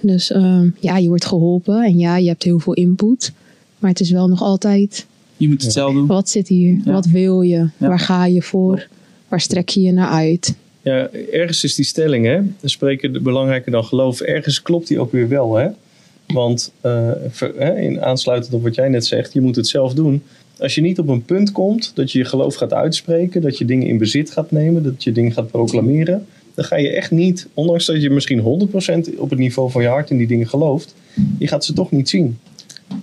Dus 0.00 0.30
ehm, 0.32 0.68
ja, 0.80 0.96
je 0.96 1.08
wordt 1.08 1.24
geholpen 1.24 1.82
en 1.82 1.98
ja, 1.98 2.16
je 2.16 2.28
hebt 2.28 2.42
heel 2.42 2.58
veel 2.58 2.72
input. 2.74 3.32
Maar 3.78 3.90
het 3.90 4.00
is 4.00 4.10
wel 4.10 4.28
nog 4.28 4.42
altijd, 4.42 5.06
Je 5.36 5.48
moet 5.48 5.62
het 5.62 5.72
zelf 5.72 5.92
doen. 5.92 6.06
wat 6.06 6.28
zit 6.28 6.48
hier? 6.48 6.80
Ja. 6.84 6.92
Wat 6.92 7.06
wil 7.06 7.42
je? 7.42 7.56
Ja. 7.56 7.70
Waar 7.88 7.98
ga 8.00 8.26
je 8.26 8.42
voor? 8.42 8.86
Waar 9.28 9.40
strek 9.40 9.68
je 9.68 9.80
je 9.80 9.92
naar 9.92 10.08
uit? 10.08 10.54
Ja, 10.82 11.08
ergens 11.32 11.64
is 11.64 11.74
die 11.74 11.84
stelling, 11.84 12.24
hè, 12.26 12.40
spreken 12.64 13.12
de- 13.12 13.20
belangrijker 13.20 13.72
dan 13.72 13.84
geloof. 13.84 14.20
Ergens 14.20 14.62
klopt 14.62 14.88
die 14.88 15.00
ook 15.00 15.12
weer 15.12 15.28
wel, 15.28 15.54
hè. 15.54 15.68
Want 16.34 16.72
eh, 16.80 17.10
in 17.76 18.00
aansluitend 18.02 18.54
op 18.54 18.62
wat 18.62 18.74
jij 18.74 18.88
net 18.88 19.06
zegt, 19.06 19.32
je 19.32 19.40
moet 19.40 19.56
het 19.56 19.68
zelf 19.68 19.94
doen. 19.94 20.22
Als 20.58 20.74
je 20.74 20.80
niet 20.80 20.98
op 20.98 21.08
een 21.08 21.24
punt 21.24 21.52
komt 21.52 21.92
dat 21.94 22.12
je 22.12 22.18
je 22.18 22.24
geloof 22.24 22.54
gaat 22.54 22.72
uitspreken, 22.72 23.42
dat 23.42 23.58
je 23.58 23.64
dingen 23.64 23.86
in 23.86 23.98
bezit 23.98 24.30
gaat 24.30 24.50
nemen, 24.50 24.82
dat 24.82 25.04
je 25.04 25.12
dingen 25.12 25.32
gaat 25.32 25.50
proclameren, 25.50 26.26
dan 26.54 26.64
ga 26.64 26.76
je 26.76 26.88
echt 26.88 27.10
niet, 27.10 27.48
ondanks 27.54 27.86
dat 27.86 28.02
je 28.02 28.10
misschien 28.10 28.68
100% 29.14 29.18
op 29.18 29.30
het 29.30 29.38
niveau 29.38 29.70
van 29.70 29.82
je 29.82 29.88
hart 29.88 30.10
in 30.10 30.18
die 30.18 30.26
dingen 30.26 30.48
gelooft, 30.48 30.94
je 31.38 31.46
gaat 31.46 31.64
ze 31.64 31.72
toch 31.72 31.90
niet 31.90 32.08
zien. 32.08 32.38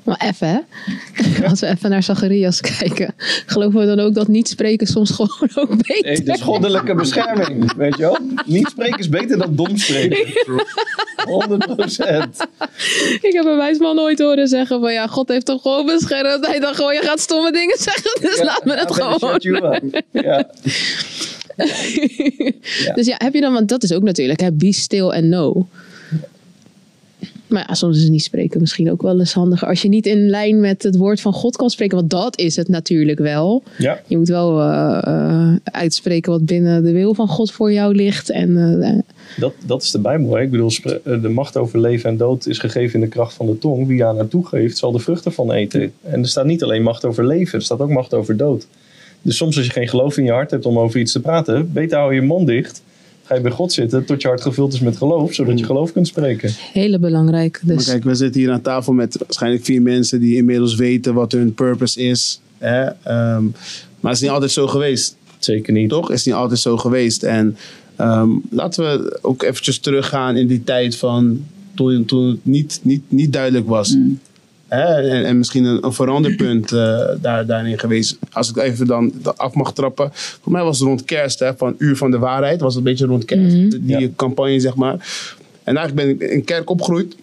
Maar 0.04 0.22
even, 0.26 0.48
hè? 0.48 0.60
Als 1.50 1.60
we 1.60 1.68
even 1.68 1.90
naar 1.90 2.04
Zacharias 2.04 2.62
kijken, 2.62 3.14
geloven 3.46 3.80
we 3.80 3.86
dan 3.86 4.00
ook 4.00 4.14
dat 4.14 4.28
niet 4.28 4.48
spreken 4.48 4.88
soms 4.88 5.12
gewoon 5.16 5.50
ook 5.56 5.88
beter 5.88 6.24
Nee, 6.24 6.36
is 6.36 6.42
goddelijke 6.42 6.96
bescherming, 6.96 7.74
weet 7.76 7.96
je 7.98 8.02
wel. 8.02 8.18
Niet 8.46 8.68
spreken 8.68 9.00
is 9.00 9.10
beter 9.10 9.38
dan 9.38 9.56
dom 9.56 9.78
spreken. 9.78 10.28
100%. 10.28 10.48
Ik 13.22 13.34
heb 13.34 13.46
een 13.46 13.58
wijsman 13.58 14.00
ooit 14.00 14.20
horen 14.20 14.48
zeggen 14.48 14.80
van 14.80 14.94
ja, 14.94 15.08
God 15.08 15.28
heeft 15.28 15.46
toch 15.46 15.62
gewoon 15.62 15.86
beschermd. 15.86 16.48
Hij 16.48 16.60
dacht 16.60 16.76
gewoon, 16.76 16.94
je 16.94 17.02
gaat 17.02 17.20
stomme 17.20 17.52
dingen 17.52 17.78
zeggen, 17.78 18.22
dus 18.22 18.44
laat 18.44 18.66
me 18.66 18.74
het 18.74 18.88
better 18.88 19.20
gewoon. 19.20 20.04
Ja. 20.12 20.50
Dus 22.96 23.06
ja, 23.06 23.16
heb 23.18 23.34
je 23.34 23.42
dan, 23.42 23.54
want 23.54 23.70
dat 23.70 23.84
is 23.84 23.92
ook 23.94 24.04
natuurlijk, 24.04 24.40
hè, 24.40 24.52
be 24.52 24.74
still 24.74 25.10
and 25.10 25.24
know. 25.24 25.66
Maar 27.56 27.66
ja, 27.68 27.74
soms 27.74 27.98
is 27.98 28.10
niet 28.10 28.24
spreken 28.24 28.60
misschien 28.60 28.92
ook 28.92 29.02
wel 29.02 29.20
eens 29.20 29.34
handiger. 29.34 29.68
Als 29.68 29.82
je 29.82 29.88
niet 29.88 30.06
in 30.06 30.30
lijn 30.30 30.60
met 30.60 30.84
het 30.84 30.96
woord 30.96 31.22
van 31.22 31.34
God 31.34 31.56
kan 31.56 31.70
spreken, 31.70 31.98
want 31.98 32.10
dat 32.10 32.40
is 32.40 32.56
het 32.56 32.68
natuurlijk 32.68 33.20
wel. 33.20 33.64
ja. 33.78 34.02
Je 34.08 34.18
moet 34.18 34.28
wel 34.28 34.62
eh, 34.62 35.00
eh, 35.04 35.56
uitspreken 35.64 36.32
wat 36.32 36.46
binnen 36.46 36.84
de 36.84 36.92
wil 36.92 37.14
van 37.14 37.28
God 37.28 37.52
voor 37.52 37.72
jou 37.72 37.96
ligt. 37.96 38.30
En 38.30 38.82
eh, 38.82 39.00
Dat, 39.38 39.54
dat 39.66 39.82
is 39.82 39.92
de 39.92 40.00
Bijbel. 40.00 40.36
Hè? 40.36 40.42
Ik 40.42 40.52
bedoel, 40.52 40.72
de 41.04 41.30
macht 41.30 41.58
over 41.58 41.80
leven 41.80 42.10
en 42.10 42.18
dood 42.18 42.46
is 42.48 42.60
gegeven 42.60 42.94
in 42.94 43.02
de 43.02 43.08
kracht 43.08 43.34
van 43.34 43.46
de 43.46 43.58
tong. 43.58 43.88
Wie 43.88 44.06
aan 44.06 44.16
haar 44.16 44.28
toegeeft, 44.28 44.78
zal 44.78 44.92
de 44.92 45.00
vruchten 45.00 45.34
van 45.34 45.52
eten. 45.52 45.94
En 46.02 46.22
er 46.22 46.28
staat 46.28 46.46
niet 46.46 46.64
alleen 46.64 46.84
macht 46.84 47.06
over 47.06 47.28
leven, 47.28 47.60
er 47.60 47.66
staat 47.66 47.80
ook 47.80 47.90
macht 47.90 48.14
over 48.14 48.38
dood. 48.38 48.68
Dus 49.22 49.38
soms 49.38 49.58
als 49.58 49.66
je 49.66 49.72
geen 49.72 49.88
geloof 49.88 50.18
in 50.18 50.24
je 50.24 50.32
hart 50.32 50.52
hebt 50.52 50.66
om 50.66 50.80
over 50.80 51.00
iets 51.00 51.12
te 51.12 51.22
praten, 51.22 51.72
beter 51.74 51.98
hou 51.98 52.14
je 52.14 52.22
mond 52.22 52.48
dicht. 52.48 52.84
Ga 53.26 53.36
je 53.36 53.42
bij 53.42 53.52
God 53.52 53.74
zitten 53.74 54.06
tot 54.06 54.22
je 54.22 54.28
hart 54.28 54.42
gevuld 54.42 54.74
is 54.74 54.80
met 54.80 54.98
geloof, 54.98 55.34
zodat 55.34 55.60
je 55.60 55.66
geloof 55.66 55.92
kunt 55.92 56.08
spreken. 56.08 56.52
Hele 56.74 57.00
belangrijk. 57.00 57.60
Maar 57.64 57.76
Dus 57.76 57.86
kijk, 57.86 58.04
we 58.04 58.16
zitten 58.16 58.42
hier 58.42 58.52
aan 58.52 58.62
tafel 58.62 58.94
met 58.94 59.18
waarschijnlijk 59.18 59.66
vier 59.66 59.82
mensen 59.82 60.20
die 60.20 60.36
inmiddels 60.36 60.76
weten 60.76 61.14
wat 61.14 61.32
hun 61.32 61.54
purpose 61.54 62.02
is. 62.02 62.42
Hè? 62.58 62.84
Ehm, 62.84 63.44
maar 64.00 64.12
het 64.12 64.14
is 64.14 64.22
niet 64.22 64.30
altijd 64.30 64.52
zo 64.52 64.68
geweest. 64.68 65.16
Zeker 65.40 65.74
niet. 65.74 65.90
Toch? 65.90 66.08
Het 66.08 66.18
is 66.18 66.26
niet 66.26 66.36
altijd 66.36 66.60
zo 66.60 66.78
geweest. 66.78 67.24
En 67.24 67.58
ehm, 67.96 68.30
laten 68.50 68.84
we 68.84 69.20
ook 69.22 69.44
eventjes 69.44 69.80
teruggaan 69.80 70.38
in 70.38 70.48
die 70.48 70.64
tijd 70.64 70.96
van 70.96 71.46
toen, 71.74 72.06
toen 72.06 72.28
het 72.28 72.46
niet, 72.46 72.80
niet, 72.84 73.04
niet 73.08 73.34
duidelijk 73.34 73.68
was. 73.68 73.98
Hè? 74.76 75.10
En, 75.10 75.26
en 75.26 75.38
misschien 75.38 75.64
een, 75.64 75.86
een 75.86 75.94
veranderpunt 75.94 76.72
eh, 76.72 77.00
daar, 77.22 77.46
daarin 77.46 77.80
geweest. 77.80 78.18
Als 78.32 78.50
ik 78.50 78.58
even 78.58 78.88
dan 78.88 79.14
af 79.36 79.54
mag 79.54 79.74
trappen. 79.74 80.10
Voor 80.14 80.52
mij 80.52 80.64
was 80.64 80.80
het 80.80 80.88
rond 80.88 81.06
kerst, 81.06 81.40
hè, 81.40 81.56
van 81.58 81.76
Uur 81.78 81.98
van 81.98 82.12
de 82.12 82.20
Waarheid. 82.20 82.62
Was 82.62 82.76
het 82.76 82.86
een 82.86 82.90
beetje 82.92 83.06
rond 83.06 83.26
kerst, 83.26 83.72
die 83.88 84.00
Ja. 84.00 84.08
campagne 84.16 84.60
zeg 84.60 84.76
maar. 84.76 84.94
En 85.64 85.78
eigenlijk 85.78 86.08
ben 86.20 86.28
ik 86.28 86.32
in 86.32 86.44
kerk 86.44 86.70
opgegroeid. 86.70 87.16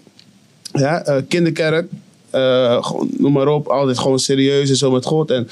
Ja, 0.72 1.04
eh, 1.04 1.22
kinderkerk. 1.28 1.86
eh, 2.30 2.84
gewoon, 2.84 3.08
noem 3.18 3.32
maar 3.32 3.48
op. 3.48 3.66
Altijd 3.66 3.98
gewoon 3.98 4.18
serieus 4.18 4.70
en 4.70 4.76
zo 4.76 4.90
met 4.90 5.04
God. 5.04 5.30
En 5.30 5.48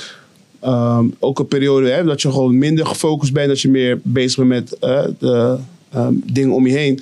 ehm, 0.60 1.04
ook 1.18 1.38
een 1.38 1.46
periode 1.46 1.88
hè, 1.90 2.04
dat 2.04 2.22
je 2.22 2.30
gewoon 2.30 2.58
minder 2.58 2.86
gefocust 2.86 3.32
bent. 3.32 3.48
Dat 3.48 3.60
je 3.60 3.68
meer 3.68 3.98
bezig 4.02 4.36
bent 4.36 4.48
met 4.48 4.78
eh, 4.78 5.04
de 5.18 5.56
ehm, 5.90 6.14
dingen 6.32 6.54
om 6.54 6.66
je 6.66 6.72
heen. 6.76 7.00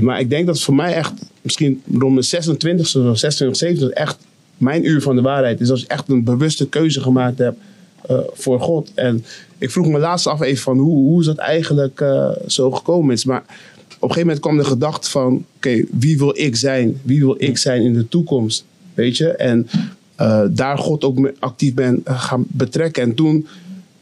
Maar 0.00 0.20
ik 0.20 0.30
denk 0.30 0.46
dat 0.46 0.54
het 0.54 0.64
voor 0.64 0.74
mij 0.74 0.92
echt 0.94 1.12
misschien 1.42 1.82
rond 1.98 2.16
de 2.30 2.36
26e, 2.36 3.08
of 3.10 3.18
26, 3.18 3.56
27 3.56 3.88
echt 3.90 4.16
mijn 4.56 4.86
uur 4.86 5.02
van 5.02 5.16
de 5.16 5.22
waarheid 5.22 5.60
is. 5.60 5.70
Als 5.70 5.80
je 5.80 5.86
echt 5.86 6.08
een 6.08 6.24
bewuste 6.24 6.68
keuze 6.68 7.00
gemaakt 7.00 7.38
hebt 7.38 7.58
eh, 8.06 8.18
voor 8.32 8.60
God. 8.60 8.90
En 8.94 9.24
ik 9.58 9.70
vroeg 9.70 9.86
me 9.86 9.98
laatst 9.98 10.26
af 10.26 10.40
even 10.40 10.62
van 10.62 10.78
hoe, 10.78 10.96
hoe 10.96 11.20
is 11.20 11.26
dat 11.26 11.36
eigenlijk 11.36 12.00
eh, 12.00 12.30
zo 12.46 12.70
gekomen 12.70 13.14
is. 13.14 13.24
Maar 13.24 13.40
op 13.40 13.46
een 13.88 13.98
gegeven 13.98 14.20
moment 14.20 14.40
kwam 14.40 14.56
de 14.56 14.64
gedachte 14.64 15.10
van, 15.10 15.44
oké, 15.56 15.84
wie 15.90 16.18
wil 16.18 16.38
ik 16.38 16.56
zijn? 16.56 17.00
Wie 17.02 17.20
wil 17.20 17.34
ik 17.38 17.58
zijn 17.58 17.82
in 17.82 17.92
de 17.92 18.08
toekomst? 18.08 18.64
Weet 18.94 19.16
je? 19.16 19.28
En 19.28 19.68
eh, 20.14 20.42
daar 20.50 20.78
God 20.78 21.04
ook 21.04 21.32
actief 21.38 21.74
ben 21.74 22.00
gaan 22.04 22.44
betrekken. 22.48 23.02
En 23.02 23.14
toen 23.14 23.46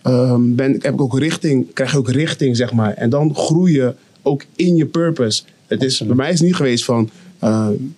ehm, 0.03 0.55
ben, 0.55 0.73
heb 0.73 0.95
ik 0.95 1.01
ook 1.01 1.19
richting, 1.19 1.73
krijg 1.73 1.93
je 1.93 1.99
ook 1.99 2.11
richting, 2.11 2.57
zeg 2.57 2.73
maar. 2.73 2.95
En 2.95 3.11
dan 3.11 3.35
groei 3.35 3.73
je 3.73 3.95
ook 4.23 4.45
in 4.57 4.77
je 4.77 4.87
purpose. 4.87 5.43
Het 5.67 5.83
is, 5.83 5.99
bij 6.07 6.17
mij 6.17 6.31
is 6.31 6.39
het 6.39 6.47
niet 6.47 6.57
geweest 6.57 6.85
van, 6.85 7.11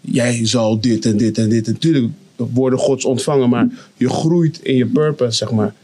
jij 0.00 0.46
zal 0.46 0.80
dit 0.80 1.06
en 1.06 1.16
dit 1.16 1.38
en 1.38 1.48
dit. 1.48 1.66
Natuurlijk 1.66 2.06
worden 2.36 2.78
gods 2.78 3.04
ontvangen, 3.04 3.48
maar 3.48 3.68
je 3.96 4.08
groeit 4.08 4.58
in 4.62 4.76
je 4.76 4.86
purpose, 4.86 5.36
zeg 5.36 5.50
maar. 5.50 5.74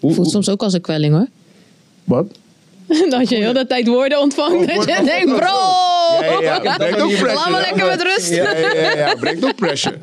Hoe, 0.00 0.12
voelt 0.12 0.16
hoe- 0.16 0.34
soms 0.34 0.48
ook 0.48 0.62
als 0.62 0.72
een 0.72 0.80
kwelling 0.80 1.14
hoor. 1.14 1.26
wat? 2.04 2.26
dat 3.10 3.28
je 3.28 3.36
heel 3.36 3.52
de 3.52 3.66
tijd 3.66 3.86
woorden 3.86 4.20
ontvangt. 4.20 4.54
Oh, 4.54 4.66
dat 4.66 4.74
woord- 4.74 4.88
je 4.88 5.04
denkt, 5.04 5.36
bro! 5.36 5.46
Ja, 6.40 6.58
pressure. 6.76 7.34
Laat 7.34 7.50
me 7.50 7.60
lekker 7.60 7.86
met 7.86 8.02
rust. 8.02 8.30
Ja, 8.34 8.56
ja, 8.56 8.96
ja, 8.96 9.14
ook 9.40 9.54
pressure. 9.56 9.96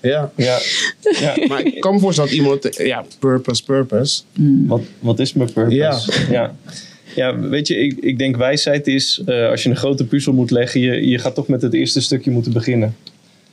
Ja. 0.00 0.30
Ja. 0.36 0.58
ja. 1.20 1.34
Maar 1.48 1.62
ik 1.62 1.80
kan 1.80 1.94
me 1.94 2.00
voorstellen 2.00 2.30
dat 2.30 2.38
iemand, 2.38 2.76
ja, 2.76 3.04
purpose, 3.18 3.64
purpose. 3.64 4.22
Wat, 4.66 4.80
wat 4.98 5.18
is 5.18 5.32
mijn 5.32 5.52
purpose? 5.52 5.76
Ja. 5.76 5.98
ja. 6.30 6.54
Ja, 7.14 7.38
weet 7.38 7.68
je, 7.68 7.76
ik, 7.76 7.98
ik 8.00 8.18
denk 8.18 8.36
wijsheid 8.36 8.86
is, 8.86 9.22
eh, 9.26 9.48
als 9.50 9.62
je 9.62 9.68
een 9.68 9.76
grote 9.76 10.06
puzzel 10.06 10.32
moet 10.32 10.50
leggen, 10.50 10.80
je, 10.80 11.08
je 11.08 11.18
gaat 11.18 11.34
toch 11.34 11.48
met 11.48 11.62
het 11.62 11.74
eerste 11.74 12.00
stukje 12.00 12.30
moeten 12.30 12.52
beginnen. 12.52 12.96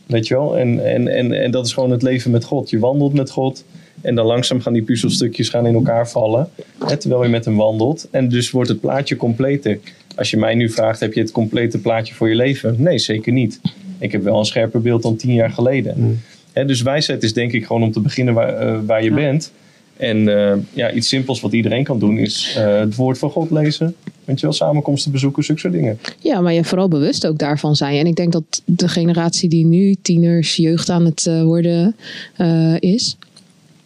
Weet 0.06 0.28
je 0.28 0.34
wel? 0.34 0.58
En, 0.58 0.86
en, 0.86 1.08
en, 1.08 1.32
en 1.32 1.52
dat 1.52 1.66
is 1.66 1.74
gewoon 1.74 1.92
het 1.92 2.02
leven 2.02 2.32
met 2.32 2.44
God. 2.44 2.70
Je 2.70 2.80
wandelt 2.80 3.14
met 3.14 3.30
God 3.30 3.64
en 4.02 4.16
dan 4.16 4.26
langzaam 4.26 4.62
gaan 4.62 4.74
die 4.74 4.82
puzzelstukjes 4.82 5.50
gaan 5.50 5.66
in 5.68 5.74
elkaar 5.74 6.10
vallen, 6.10 6.50
hè, 6.88 6.98
terwijl 6.98 7.24
je 7.24 7.30
met 7.30 7.46
hem 7.46 7.56
wandelt. 7.56 8.08
En 8.12 8.30
dus 8.30 8.52
wordt 8.52 8.70
het 8.70 8.80
plaatje 8.80 9.16
completer. 9.16 9.80
Als 10.16 10.32
je 10.32 10.38
mij 10.38 10.56
nu 10.56 10.70
vraagt, 10.70 11.00
heb 11.00 11.14
je 11.14 11.20
het 11.20 11.32
complete 11.32 11.78
plaatje 11.78 12.14
voor 12.14 12.30
je 12.30 12.36
leven? 12.36 12.76
Nee, 12.78 13.00
zeker 13.00 13.32
niet. 13.34 13.62
Ik 14.00 14.12
heb 14.12 14.24
wel 14.24 14.40
een 14.40 14.46
scherper 14.46 14.82
beeld 14.82 15.02
dan 15.02 15.16
tien 15.16 15.34
jaar 15.34 15.50
geleden. 15.50 16.22
Hè, 16.52 16.66
dus 16.66 16.82
wijsheid 16.82 17.24
is 17.24 17.34
denk 17.34 17.52
ik 17.52 17.66
gewoon 17.66 17.84
om 17.84 17.92
te 17.92 18.00
beginnen 18.00 18.34
waar, 18.34 18.54
eh, 18.58 18.80
waar 18.86 19.04
je 19.04 19.10
Ja. 19.10 19.16
bent. 19.16 19.52
En 19.98 20.38
eh, 20.38 20.58
ja, 20.74 20.92
iets 20.92 21.08
simpels 21.08 21.42
wat 21.42 21.54
iedereen 21.54 21.84
kan 21.84 22.00
doen 22.00 22.18
is 22.18 22.56
eh, 22.58 22.80
het 22.80 22.96
woord 22.96 23.18
van 23.18 23.30
God 23.30 23.52
lezen. 23.52 23.96
Weet 24.26 24.40
je 24.40 24.46
wel, 24.46 24.56
samenkomsten 24.56 25.12
bezoeken, 25.12 25.44
zulke 25.44 25.62
soort 25.62 25.74
dingen. 25.74 26.00
Ja, 26.20 26.42
maar 26.42 26.54
je 26.54 26.64
vooral 26.64 26.88
bewust 26.88 27.28
ook 27.28 27.38
daarvan 27.38 27.76
zijn. 27.76 27.98
En 27.98 28.06
ik 28.06 28.16
denk 28.16 28.32
dat 28.32 28.62
de 28.66 28.88
generatie 28.88 29.50
die 29.50 29.66
nu 29.66 29.96
tieners, 30.02 30.56
jeugd 30.56 30.90
aan 30.90 31.06
het 31.06 31.28
eh, 31.28 31.44
worden 31.44 31.96
eh, 32.36 32.76
is, 32.80 33.18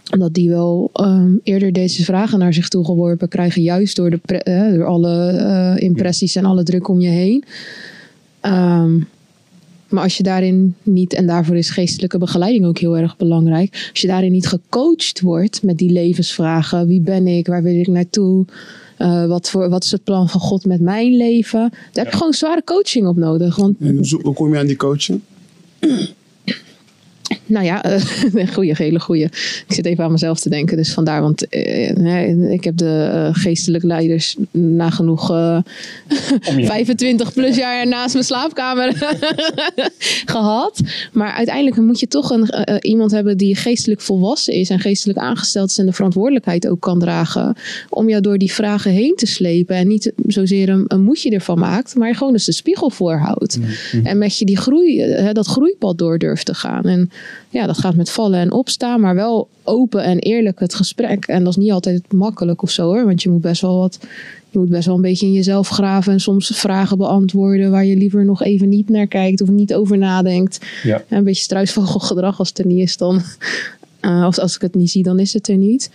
dat 0.04 0.34
die 0.34 0.50
wel 0.50 0.90
ehm, 0.94 1.32
eerder 1.44 1.74
deze 1.74 2.04
vragen 2.04 2.40
naar 2.40 2.54
zich 2.54 2.68
toe 2.68 2.86
geworpen 2.86 3.28
krijgen, 3.28 3.62
juist 3.62 3.96
door, 3.96 4.10
de 4.10 4.20
eh, 4.38 4.74
door 4.74 4.86
alle 4.86 5.76
impressies 5.80 6.36
en 6.36 6.46
alle 6.46 6.64
druk 6.64 6.88
om 6.88 7.00
je 7.00 7.10
heen. 7.10 7.44
Ehm, 8.40 8.98
maar 9.90 10.04
als 10.04 10.18
je 10.18 10.24
daarin 10.24 10.76
niet, 10.84 11.14
en 11.14 11.28
daarvoor 11.28 11.58
is 11.58 11.70
geestelijke 11.70 12.18
begeleiding 12.18 12.66
ook 12.66 12.78
heel 12.78 12.98
erg 12.98 13.18
belangrijk, 13.18 13.90
als 13.92 14.02
je 14.02 14.08
daarin 14.08 14.32
niet 14.32 14.48
gecoacht 14.48 15.22
wordt 15.22 15.64
met 15.64 15.78
die 15.78 15.92
levensvragen: 15.92 16.88
wie 16.88 17.02
ben 17.02 17.28
ik, 17.28 17.48
waar 17.48 17.64
wil 17.64 17.80
ik 17.80 17.88
naartoe, 17.88 18.46
eh, 18.98 19.26
wat, 19.26 19.50
voor, 19.50 19.70
wat 19.70 19.84
is 19.84 19.92
het 19.92 20.04
plan 20.04 20.30
van 20.30 20.40
God 20.40 20.66
met 20.66 20.82
mijn 20.82 21.16
leven, 21.16 21.70
daar 21.70 22.04
heb 22.04 22.12
je 22.12 22.18
gewoon 22.18 22.34
zware 22.34 22.64
coaching 22.64 23.08
op 23.08 23.16
nodig. 23.16 23.56
Want 23.56 23.76
En 23.80 24.08
hoe 24.22 24.34
kom 24.34 24.54
je 24.54 24.60
aan 24.60 24.68
die 24.68 24.76
coaching? 24.76 25.22
Nou 27.46 27.66
ja, 27.66 27.84
eh, 27.84 28.02
een 28.34 28.54
goede, 28.54 28.74
hele 28.78 29.00
goede. 29.00 29.24
Ik 29.24 29.66
zit 29.68 29.86
even 29.86 30.04
aan 30.04 30.12
mezelf 30.12 30.40
te 30.40 30.50
denken, 30.50 30.78
dus 30.78 30.94
vandaar. 30.94 31.22
Want 31.22 31.48
eh, 31.48 32.52
ik 32.52 32.64
heb 32.64 32.78
de 32.78 33.10
eh, 33.14 33.30
geestelijke 33.32 33.88
leiders 33.88 34.36
nagenoeg 34.52 35.28
je 35.28 35.64
25 36.66 37.34
plus 37.34 37.56
jaar 37.56 37.88
naast 37.88 38.14
mijn 38.14 38.26
slaapkamer 38.26 38.94
gehad. 40.36 40.82
Maar 41.14 41.34
uiteindelijk 41.34 41.78
moet 41.78 42.00
je 42.00 42.08
toch 42.08 42.30
een, 42.30 42.50
iemand 42.82 43.12
hebben 43.12 43.38
die 43.38 43.56
geestelijk 43.56 44.02
volwassen 44.02 44.54
is 44.54 44.70
en 44.70 44.80
geestelijk 44.80 45.20
aangesteld 45.20 45.70
is 45.70 45.78
en 45.78 45.86
de 45.86 45.94
verantwoordelijkheid 45.94 46.68
ook 46.68 46.82
kan 46.82 47.00
dragen. 47.00 47.56
Om 47.90 48.10
jou 48.10 48.22
door 48.22 48.38
die 48.38 48.52
vragen 48.54 48.92
heen 48.92 49.16
te 49.16 49.26
slepen 49.26 49.76
en 49.76 49.88
niet 49.88 50.12
zozeer 50.28 50.70
een, 50.70 50.86
een 50.88 51.02
moedje 51.02 51.30
ervan 51.30 51.60
maakt, 51.60 51.96
maar 51.96 52.16
gewoon 52.16 52.34
eens 52.34 52.46
de 52.46 52.52
spiegel 52.52 52.90
voorhoudt. 52.90 53.60
En 54.04 54.18
met 54.18 54.38
je 54.38 54.46
die 54.46 54.58
groei, 54.58 55.06
dat 55.34 55.48
groeipad 55.48 55.98
door 55.98 56.18
durft 56.18 56.46
te 56.46 56.54
gaan. 56.54 56.84
En 56.84 57.10
ja, 57.50 57.66
dat 57.66 57.78
gaat 57.78 57.96
met 57.96 58.10
vallen 58.10 58.40
en 58.40 58.52
opstaan, 58.52 59.02
maar 59.02 59.16
wel 59.16 59.48
open 59.64 60.04
en 60.04 60.20
eerlijk 60.20 60.60
het 60.60 60.74
gesprek. 60.74 61.26
En 61.26 61.44
dat 61.44 61.58
is 61.58 61.64
niet 61.64 61.72
altijd 61.72 62.12
makkelijk 62.12 62.62
of 62.62 62.70
zo 62.70 62.84
hoor, 62.86 63.06
want 63.06 63.22
je 63.24 63.30
moet 63.30 63.42
best 63.42 63.62
wel 63.62 63.78
wat. 63.78 64.00
Je 64.50 64.60
moet 64.60 64.70
best 64.70 64.86
wel 64.86 64.96
een 64.96 65.02
beetje 65.02 65.26
in 65.26 65.34
jezelf 65.34 65.68
graven 65.68 66.14
en 66.14 66.20
soms 66.20 66.48
vragen 66.54 66.98
beantwoorden 66.98 67.72
waar 67.72 67.86
je 67.86 67.96
liever 67.96 68.26
nog 68.26 68.44
even 68.44 68.70
niet 68.70 68.90
naar 68.90 69.08
kijkt 69.08 69.42
of 69.42 69.50
niet 69.50 69.74
over 69.74 69.98
nadenkt. 69.98 70.60
Ja. 70.84 71.04
En 71.08 71.18
een 71.18 71.24
beetje 71.24 71.44
struisvogelgedrag 71.44 72.40
als 72.40 72.48
het 72.48 72.60
er 72.60 72.66
niet 72.66 72.80
is 72.80 72.98
dan. 72.98 73.22
eh, 74.00 74.24
of 74.28 74.38
als 74.38 74.56
ik 74.56 74.62
het 74.62 74.76
niet 74.76 74.92
zie, 74.92 75.04
dan 75.04 75.20
is 75.20 75.34
het 75.34 75.48
er 75.48 75.58
niet. 75.58 75.90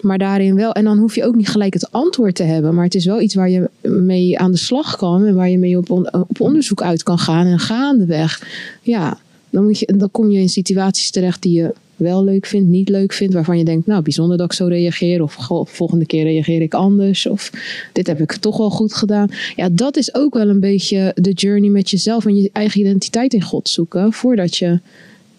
Maar 0.00 0.18
daarin 0.18 0.54
wel. 0.54 0.72
En 0.72 0.84
dan 0.84 0.98
hoef 0.98 1.14
je 1.14 1.24
ook 1.24 1.34
niet 1.34 1.48
gelijk 1.48 1.74
het 1.74 1.92
antwoord 1.92 2.34
te 2.34 2.42
hebben. 2.42 2.74
Maar 2.74 2.84
het 2.84 2.94
is 2.94 3.04
wel 3.04 3.20
iets 3.20 3.34
waar 3.34 3.50
je 3.50 3.70
mee 3.82 4.38
aan 4.38 4.50
de 4.50 4.56
slag 4.56 4.96
kan. 4.96 5.26
En 5.26 5.34
waar 5.34 5.48
je 5.50 5.58
mee 5.58 5.78
op, 5.78 5.90
on- 5.90 6.14
op 6.14 6.40
onderzoek 6.40 6.82
uit 6.82 7.02
kan 7.02 7.18
gaan. 7.18 7.46
En 7.46 7.58
gaandeweg. 7.58 8.46
Ja, 8.82 9.18
dan, 9.52 10.10
kom 10.10 10.30
je 10.30 10.40
in 10.40 10.48
situaties 10.48 11.10
terecht 11.10 11.42
die 11.42 11.52
je 11.52 11.74
wel 11.96 12.24
leuk 12.24 12.46
vindt, 12.46 12.68
niet 12.68 12.88
leuk 12.88 13.12
vindt. 13.12 13.34
Waarvan 13.34 13.58
je 13.58 13.64
denkt, 13.64 13.86
nou 13.86 14.02
bijzonder 14.02 14.36
dat 14.36 14.46
ik 14.46 14.52
zo 14.52 14.66
reageer. 14.66 15.22
Of 15.22 15.48
volgende 15.64 16.06
keer 16.06 16.22
reageer 16.22 16.62
ik 16.62 16.74
anders. 16.74 17.26
Of 17.26 17.50
dit 17.92 18.06
heb 18.06 18.20
ik 18.20 18.32
toch 18.32 18.56
wel 18.56 18.70
goed 18.70 18.94
gedaan. 18.94 19.30
Ja, 19.56 19.68
dat 19.72 19.96
is 19.96 20.14
ook 20.14 20.34
wel 20.34 20.48
een 20.48 20.60
beetje 20.60 21.12
de 21.14 21.32
journey 21.32 21.70
met 21.70 21.90
jezelf. 21.90 22.26
En 22.26 22.36
je 22.36 22.50
eigen 22.52 22.80
identiteit 22.80 23.34
in 23.34 23.42
God 23.42 23.68
zoeken. 23.68 24.12
Voordat 24.12 24.56
je 24.56 24.80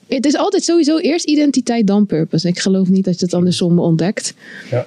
het 0.08 0.26
is 0.26 0.36
altijd 0.36 0.64
sowieso 0.64 0.98
eerst 0.98 1.26
identiteit, 1.26 1.88
dan 1.88 2.06
purpose. 2.06 2.48
Ik 2.48 2.60
geloof 2.60 2.90
niet 2.90 3.06
dat 3.06 3.20
je 3.20 3.26
het 3.26 3.34
andersom 3.34 3.80
ontdekt. 3.80 4.34
Ja. 4.72 4.86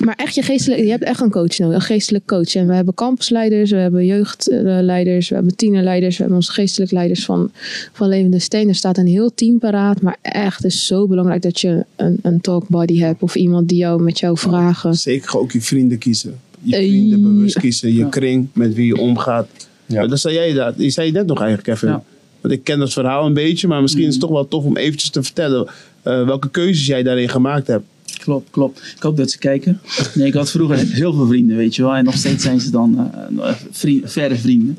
Maar 0.00 0.14
echt 0.16 0.34
je 0.34 0.42
geestelijk, 0.42 0.80
je 0.82 0.88
hebt 0.90 1.02
echt 1.04 1.20
een 1.20 1.30
coach 1.30 1.58
nodig, 1.58 1.74
een 1.74 1.80
geestelijk 1.80 2.26
coach. 2.26 2.54
En 2.54 2.66
we 2.66 2.74
hebben 2.74 2.94
campusleiders, 2.94 3.70
we 3.70 3.76
hebben 3.76 4.04
jeugdleiders, 4.06 5.28
we 5.28 5.34
hebben 5.34 5.56
tienerleiders, 5.56 6.12
we 6.16 6.20
hebben 6.20 6.36
onze 6.38 6.52
geestelijk 6.52 6.90
leiders 6.90 7.24
van, 7.24 7.50
van 7.92 8.08
Levende 8.08 8.38
Steen. 8.38 8.68
Er 8.68 8.74
staat 8.74 8.98
een 8.98 9.06
heel 9.06 9.34
team 9.34 9.58
paraat, 9.58 10.00
maar 10.00 10.16
echt 10.22 10.62
het 10.62 10.72
is 10.72 10.86
zo 10.86 11.06
belangrijk 11.06 11.42
dat 11.42 11.60
je 11.60 11.84
een, 11.96 12.18
een 12.22 12.40
talk 12.40 12.68
buddy 12.68 12.98
hebt 12.98 13.22
of 13.22 13.34
iemand 13.34 13.68
die 13.68 13.78
jou 13.78 14.02
met 14.02 14.18
jou 14.18 14.38
vragen. 14.38 14.94
Zeker 14.94 15.38
ook 15.38 15.52
je 15.52 15.60
vrienden 15.60 15.98
kiezen. 15.98 16.38
Je 16.62 16.76
vrienden 16.76 17.22
bewust 17.22 17.58
kiezen. 17.58 17.88
Je 17.92 17.98
Ja. 17.98 18.08
kring 18.08 18.48
met 18.52 18.74
wie 18.74 18.86
je 18.86 18.96
omgaat. 18.96 19.48
Ja. 19.86 19.98
Maar 19.98 20.08
Dat 20.08 20.20
zei 20.20 20.34
jij 20.34 20.52
dat. 20.52 20.74
Je 20.76 20.90
zei 20.90 21.06
het 21.06 21.16
net 21.16 21.26
nog 21.26 21.40
eigenlijk, 21.40 21.68
Kevin. 21.68 21.88
Ja. 21.88 22.02
Want 22.40 22.54
ik 22.54 22.64
ken 22.64 22.78
dat 22.78 22.92
verhaal 22.92 23.26
een 23.26 23.34
beetje, 23.34 23.68
maar 23.68 23.82
misschien 23.82 24.04
is 24.06 24.12
het 24.12 24.20
toch 24.20 24.30
wel 24.30 24.48
tof 24.48 24.64
om 24.64 24.76
eventjes 24.76 25.10
te 25.10 25.22
vertellen 25.22 25.66
eh, 26.02 26.26
welke 26.26 26.50
keuzes 26.50 26.86
jij 26.86 27.02
daarin 27.02 27.28
gemaakt 27.28 27.66
hebt. 27.66 27.84
Klopt, 28.22 28.50
klopt. 28.50 28.92
Ik 28.96 29.02
hoop 29.02 29.16
dat 29.16 29.30
ze 29.30 29.38
kijken. 29.38 29.80
Nee, 30.14 30.26
ik 30.26 30.34
had 30.34 30.50
vroeger 30.50 30.78
heel 31.02 31.12
veel 31.12 31.26
vrienden, 31.26 31.56
weet 31.56 31.76
je 31.76 31.82
wel. 31.82 31.94
En 31.94 32.04
nog 32.04 32.16
steeds 32.16 32.42
zijn 32.42 32.60
ze 32.60 32.70
dan 32.70 33.10
eh, 33.40 33.54
vriend, 33.70 34.12
verre 34.12 34.36
vrienden. 34.36 34.78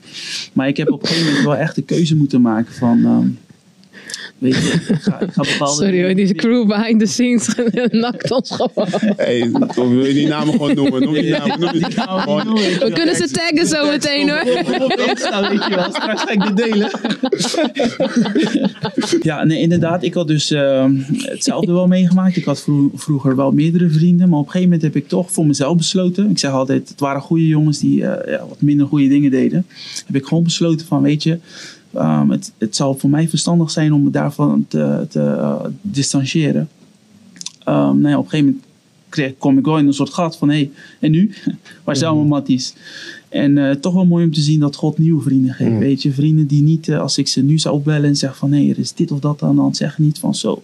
Maar 0.53 0.67
ik 0.67 0.77
heb 0.77 0.91
op 0.91 1.01
een 1.01 1.07
gegeven 1.07 1.27
moment 1.27 1.45
wel 1.45 1.55
echt 1.55 1.75
de 1.75 1.81
keuze 1.81 2.15
moeten 2.15 2.41
maken 2.41 2.73
van... 2.73 3.05
ehm, 3.05 3.27
Weet 4.43 4.55
je, 4.55 4.93
ik 4.93 5.01
ga, 5.01 5.19
ik 5.19 5.29
ga 5.31 5.41
bepaalde 5.41 5.83
Sorry 5.83 6.03
hoor, 6.03 6.15
die 6.15 6.35
crew 6.35 6.67
behind 6.67 6.99
the 6.99 7.05
scenes 7.05 7.55
nakt 7.91 8.31
ons 8.31 8.51
gewoon. 8.51 8.87
Hey, 9.15 9.51
wil 9.75 10.05
je 10.05 10.13
die 10.13 10.27
namen 10.27 10.53
gewoon 10.53 10.75
noemen? 10.75 11.01
Noem 11.03 11.13
die 11.13 11.29
namen. 11.29 11.59
Noem 11.59 11.71
die 11.71 11.91
gaan 11.91 12.19
we 12.19 12.43
namen. 12.43 12.93
kunnen 12.93 13.15
ze 13.15 13.29
taggen 13.31 13.67
zo 13.67 13.89
meteen 13.89 14.29
hoor. 14.29 14.63
Kom 14.63 14.81
op 14.81 14.91
Insta, 15.07 15.49
weet 15.49 15.63
je 15.63 15.75
wel. 15.75 15.89
Straks 15.89 16.21
ga 16.21 16.29
ik 16.29 16.41
dit 16.43 16.57
delen. 16.57 16.91
ja, 19.21 19.43
nee, 19.43 19.59
inderdaad. 19.59 20.03
Ik 20.03 20.13
had 20.13 20.27
dus 20.27 20.51
eh, 20.51 20.85
hetzelfde 21.17 21.71
wel 21.71 21.87
meegemaakt. 21.87 22.35
Ik 22.35 22.45
had 22.45 22.61
vro- 22.61 22.91
vroeger 22.93 23.35
wel 23.35 23.51
meerdere 23.51 23.89
vrienden. 23.89 24.29
Maar 24.29 24.39
op 24.39 24.45
een 24.45 24.51
gegeven 24.51 24.73
moment 24.73 24.93
heb 24.93 25.03
ik 25.03 25.07
toch 25.09 25.31
voor 25.31 25.45
mezelf 25.45 25.77
besloten. 25.77 26.29
Ik 26.29 26.39
zeg 26.39 26.51
altijd, 26.51 26.89
het 26.89 26.99
waren 26.99 27.21
goede 27.21 27.47
jongens 27.47 27.79
die 27.79 28.05
eh, 28.07 28.31
ja, 28.33 28.45
wat 28.49 28.61
minder 28.61 28.87
goede 28.87 29.07
dingen 29.07 29.31
deden. 29.31 29.65
Heb 30.05 30.15
ik 30.15 30.25
gewoon 30.25 30.43
besloten 30.43 30.85
van, 30.87 31.01
weet 31.01 31.23
je... 31.23 31.37
ehm, 31.93 32.29
het, 32.29 32.51
het 32.57 32.75
zal 32.75 32.95
voor 32.95 33.09
mij 33.09 33.29
verstandig 33.29 33.71
zijn 33.71 33.93
om 33.93 34.03
me 34.03 34.09
daarvan 34.09 34.65
te, 34.67 35.05
te 35.09 35.21
eh, 35.21 35.65
distancieren. 35.81 36.69
Ehm, 37.63 38.01
nou 38.01 38.07
ja, 38.07 38.17
op 38.17 38.23
een 38.23 38.29
gegeven 38.29 38.45
moment 38.45 38.65
kreeg, 39.13 39.33
kwam 39.37 39.57
ik 39.57 39.65
wel 39.65 39.77
in 39.77 39.87
een 39.87 39.93
soort 39.93 40.13
gat 40.13 40.37
van... 40.37 40.49
hé, 40.49 40.55
hey, 40.55 40.71
en 40.99 41.11
nu? 41.11 41.31
Waar 41.83 41.95
zijn 41.95 42.09
allemaal 42.09 42.27
matties? 42.27 42.73
En 43.29 43.57
eh, 43.57 43.75
toch 43.75 43.93
wel 43.93 44.05
mooi 44.05 44.25
om 44.25 44.33
te 44.33 44.41
zien 44.41 44.59
dat 44.59 44.75
God 44.75 44.97
nieuwe 44.97 45.21
vrienden 45.21 45.53
geeft. 45.53 45.77
Weet 45.77 46.01
je, 46.01 46.11
vrienden 46.11 46.47
die 46.47 46.61
niet, 46.61 46.87
eh, 46.87 46.99
als 46.99 47.17
ik 47.17 47.27
ze 47.27 47.41
nu 47.41 47.59
zou 47.59 47.75
opbellen 47.75 48.09
en 48.09 48.15
zeg 48.15 48.37
van 48.37 48.49
nee, 48.49 48.69
er 48.69 48.79
is 48.79 48.93
dit 48.93 49.11
of 49.11 49.19
dat 49.19 49.41
aan 49.41 49.55
de 49.55 49.61
hand, 49.61 49.77
zeggen 49.77 50.03
niet 50.03 50.19
van 50.19 50.35
zo. 50.35 50.63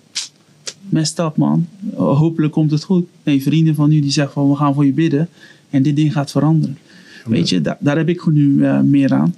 Messed 0.90 1.20
up 1.20 1.38
man, 1.38 1.68
hopelijk 1.96 2.54
komt 2.54 2.72
het 2.72 2.84
goed. 2.84 3.08
Nee, 3.24 3.42
vrienden 3.42 3.76
van 3.76 3.90
nu 3.90 4.00
die 4.00 4.12
zeggen 4.12 4.34
van 4.34 4.50
we 4.50 4.56
gaan 4.56 4.74
voor 4.74 4.86
je 4.86 4.94
bidden 4.94 5.30
en 5.70 5.84
dit 5.84 5.96
ding 5.96 6.14
gaat 6.14 6.32
veranderen. 6.32 6.78
Weet 7.26 7.50
je, 7.50 7.62
daar, 7.62 7.78
daar 7.80 7.98
heb 7.98 8.10
ik 8.10 8.26
nu 8.26 8.66
meer 8.84 9.14
aan. 9.14 9.36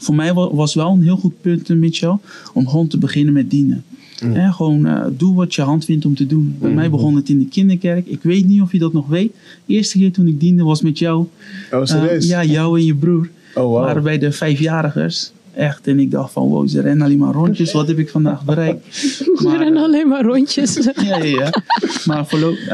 Voor 0.00 0.14
mij 0.14 0.34
wa- 0.34 0.54
was 0.54 0.74
wel 0.74 0.90
een 0.92 1.02
heel 1.02 1.16
goed 1.16 1.40
punt, 1.40 1.70
eh, 1.70 1.76
Mitchell, 1.76 2.16
om 2.52 2.68
gewoon 2.68 2.86
te 2.86 2.98
beginnen 2.98 3.34
met 3.34 3.50
dienen. 3.50 3.84
Hè, 4.24 4.52
gewoon 4.52 4.86
eh, 4.86 5.04
doe 5.16 5.34
wat 5.34 5.54
je 5.54 5.62
hand 5.62 5.84
vindt 5.84 6.04
om 6.06 6.14
te 6.14 6.26
doen. 6.26 6.56
Bij 6.60 6.70
mij 6.70 6.90
begon 6.90 7.16
het 7.16 7.28
in 7.28 7.38
de 7.38 7.46
kinderkerk. 7.48 8.06
Ik 8.06 8.22
weet 8.22 8.46
niet 8.46 8.60
of 8.60 8.72
je 8.72 8.78
dat 8.78 8.92
nog 8.92 9.06
weet. 9.08 9.32
De 9.66 9.74
eerste 9.74 9.98
keer 9.98 10.12
toen 10.12 10.26
ik 10.26 10.40
diende 10.40 10.62
was 10.62 10.82
met 10.82 10.98
jou. 10.98 11.26
Oh, 11.72 11.84
serieus? 11.84 12.24
Uh, 12.24 12.30
ja, 12.30 12.44
jou 12.44 12.78
en 12.78 12.84
je 12.84 12.94
broer 12.94 13.28
Oh, 13.54 13.62
wow. 13.64 13.74
waren 13.84 14.02
bij 14.02 14.18
de 14.18 14.32
vijfjarigers. 14.32 15.32
Echt. 15.54 15.86
En 15.86 15.98
ik 15.98 16.10
dacht 16.10 16.32
van, 16.32 16.48
wow, 16.48 16.68
ze 16.68 16.80
rennen 16.80 17.06
alleen 17.06 17.18
maar 17.18 17.32
rondjes. 17.34 17.72
Wat 17.72 17.88
heb 17.88 17.98
ik 17.98 18.08
vandaag 18.10 18.44
bereikt? 18.44 18.86
Ze 18.96 19.54
rennen 19.58 19.82
alleen 19.82 20.08
maar 20.08 20.22
rondjes. 20.24 20.74
ja, 20.84 20.92
ja, 21.16 21.24
ja. 21.24 21.62
Maar 22.04 22.26
voorlopig, 22.26 22.68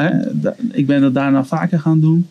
ik 0.72 0.86
ben 0.86 1.00
dat 1.00 1.14
daarna 1.14 1.44
vaker 1.44 1.80
gaan 1.80 2.00
doen. 2.00 2.26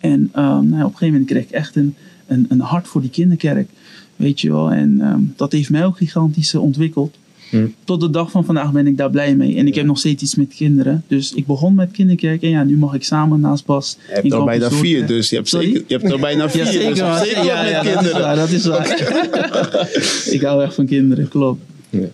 En 0.00 0.28
ehm, 0.32 0.68
nou, 0.68 0.84
op 0.84 0.90
een 0.92 0.96
gegeven 0.96 1.06
moment 1.06 1.26
kreeg 1.26 1.42
ik 1.42 1.50
echt 1.50 1.76
een, 1.76 1.94
een, 2.26 2.46
een 2.48 2.60
hart 2.60 2.88
voor 2.88 3.00
die 3.00 3.10
kinderkerk. 3.10 3.68
Weet 4.16 4.40
je 4.40 4.50
wel. 4.50 4.72
En 4.72 5.00
ehm, 5.00 5.20
dat 5.36 5.52
heeft 5.52 5.70
mij 5.70 5.84
ook 5.84 5.96
gigantisch 5.96 6.54
eh, 6.54 6.62
ontwikkeld. 6.62 7.16
Hm. 7.50 7.66
Tot 7.84 8.00
de 8.00 8.10
dag 8.10 8.30
van 8.30 8.44
vandaag 8.44 8.72
ben 8.72 8.86
ik 8.86 8.96
daar 8.96 9.10
blij 9.10 9.36
mee. 9.36 9.56
En 9.56 9.66
ik 9.66 9.74
heb 9.74 9.84
nog 9.84 9.98
steeds 9.98 10.22
iets 10.22 10.34
met 10.34 10.54
kinderen. 10.54 11.04
Dus 11.06 11.32
ik 11.32 11.46
begon 11.46 11.74
met 11.74 11.90
kinderkerk. 11.90 12.42
En 12.42 12.48
ja, 12.48 12.64
nu 12.64 12.76
mag 12.76 12.94
ik 12.94 13.04
samen 13.04 13.40
naast 13.40 13.64
Bas. 13.66 13.98
Je 14.06 14.12
hebt 14.14 14.32
er 14.32 14.38
al 14.38 14.44
bijna 14.44 14.70
vier, 14.70 15.06
dus 15.06 15.30
je 15.30 15.36
hebt, 15.36 15.48
Sorry? 15.48 15.66
zeker, 15.66 15.84
je 15.86 15.96
hebt 15.96 16.12
er 16.12 16.20
bijna 16.20 16.50
vier. 16.50 16.64
Ja, 16.64 16.70
zeker. 16.70 16.94
dus 16.94 17.18
zeker 17.18 17.44
ja, 17.44 17.62
met 17.62 17.70
ja, 17.70 17.82
dat 17.82 17.86
is 17.86 17.92
kinderen. 17.92 18.20
waar. 18.20 18.36
Dat 18.36 18.50
is 18.50 18.66
waar. 18.66 20.30
ik 20.36 20.40
hou 20.40 20.62
echt 20.62 20.74
van 20.74 20.86
kinderen, 20.86 21.28
klopt. 21.28 21.62
Ja. 21.90 22.08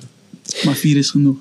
Maar 0.65 0.75
vier 0.75 0.97
is 0.97 1.11
genoeg. 1.11 1.37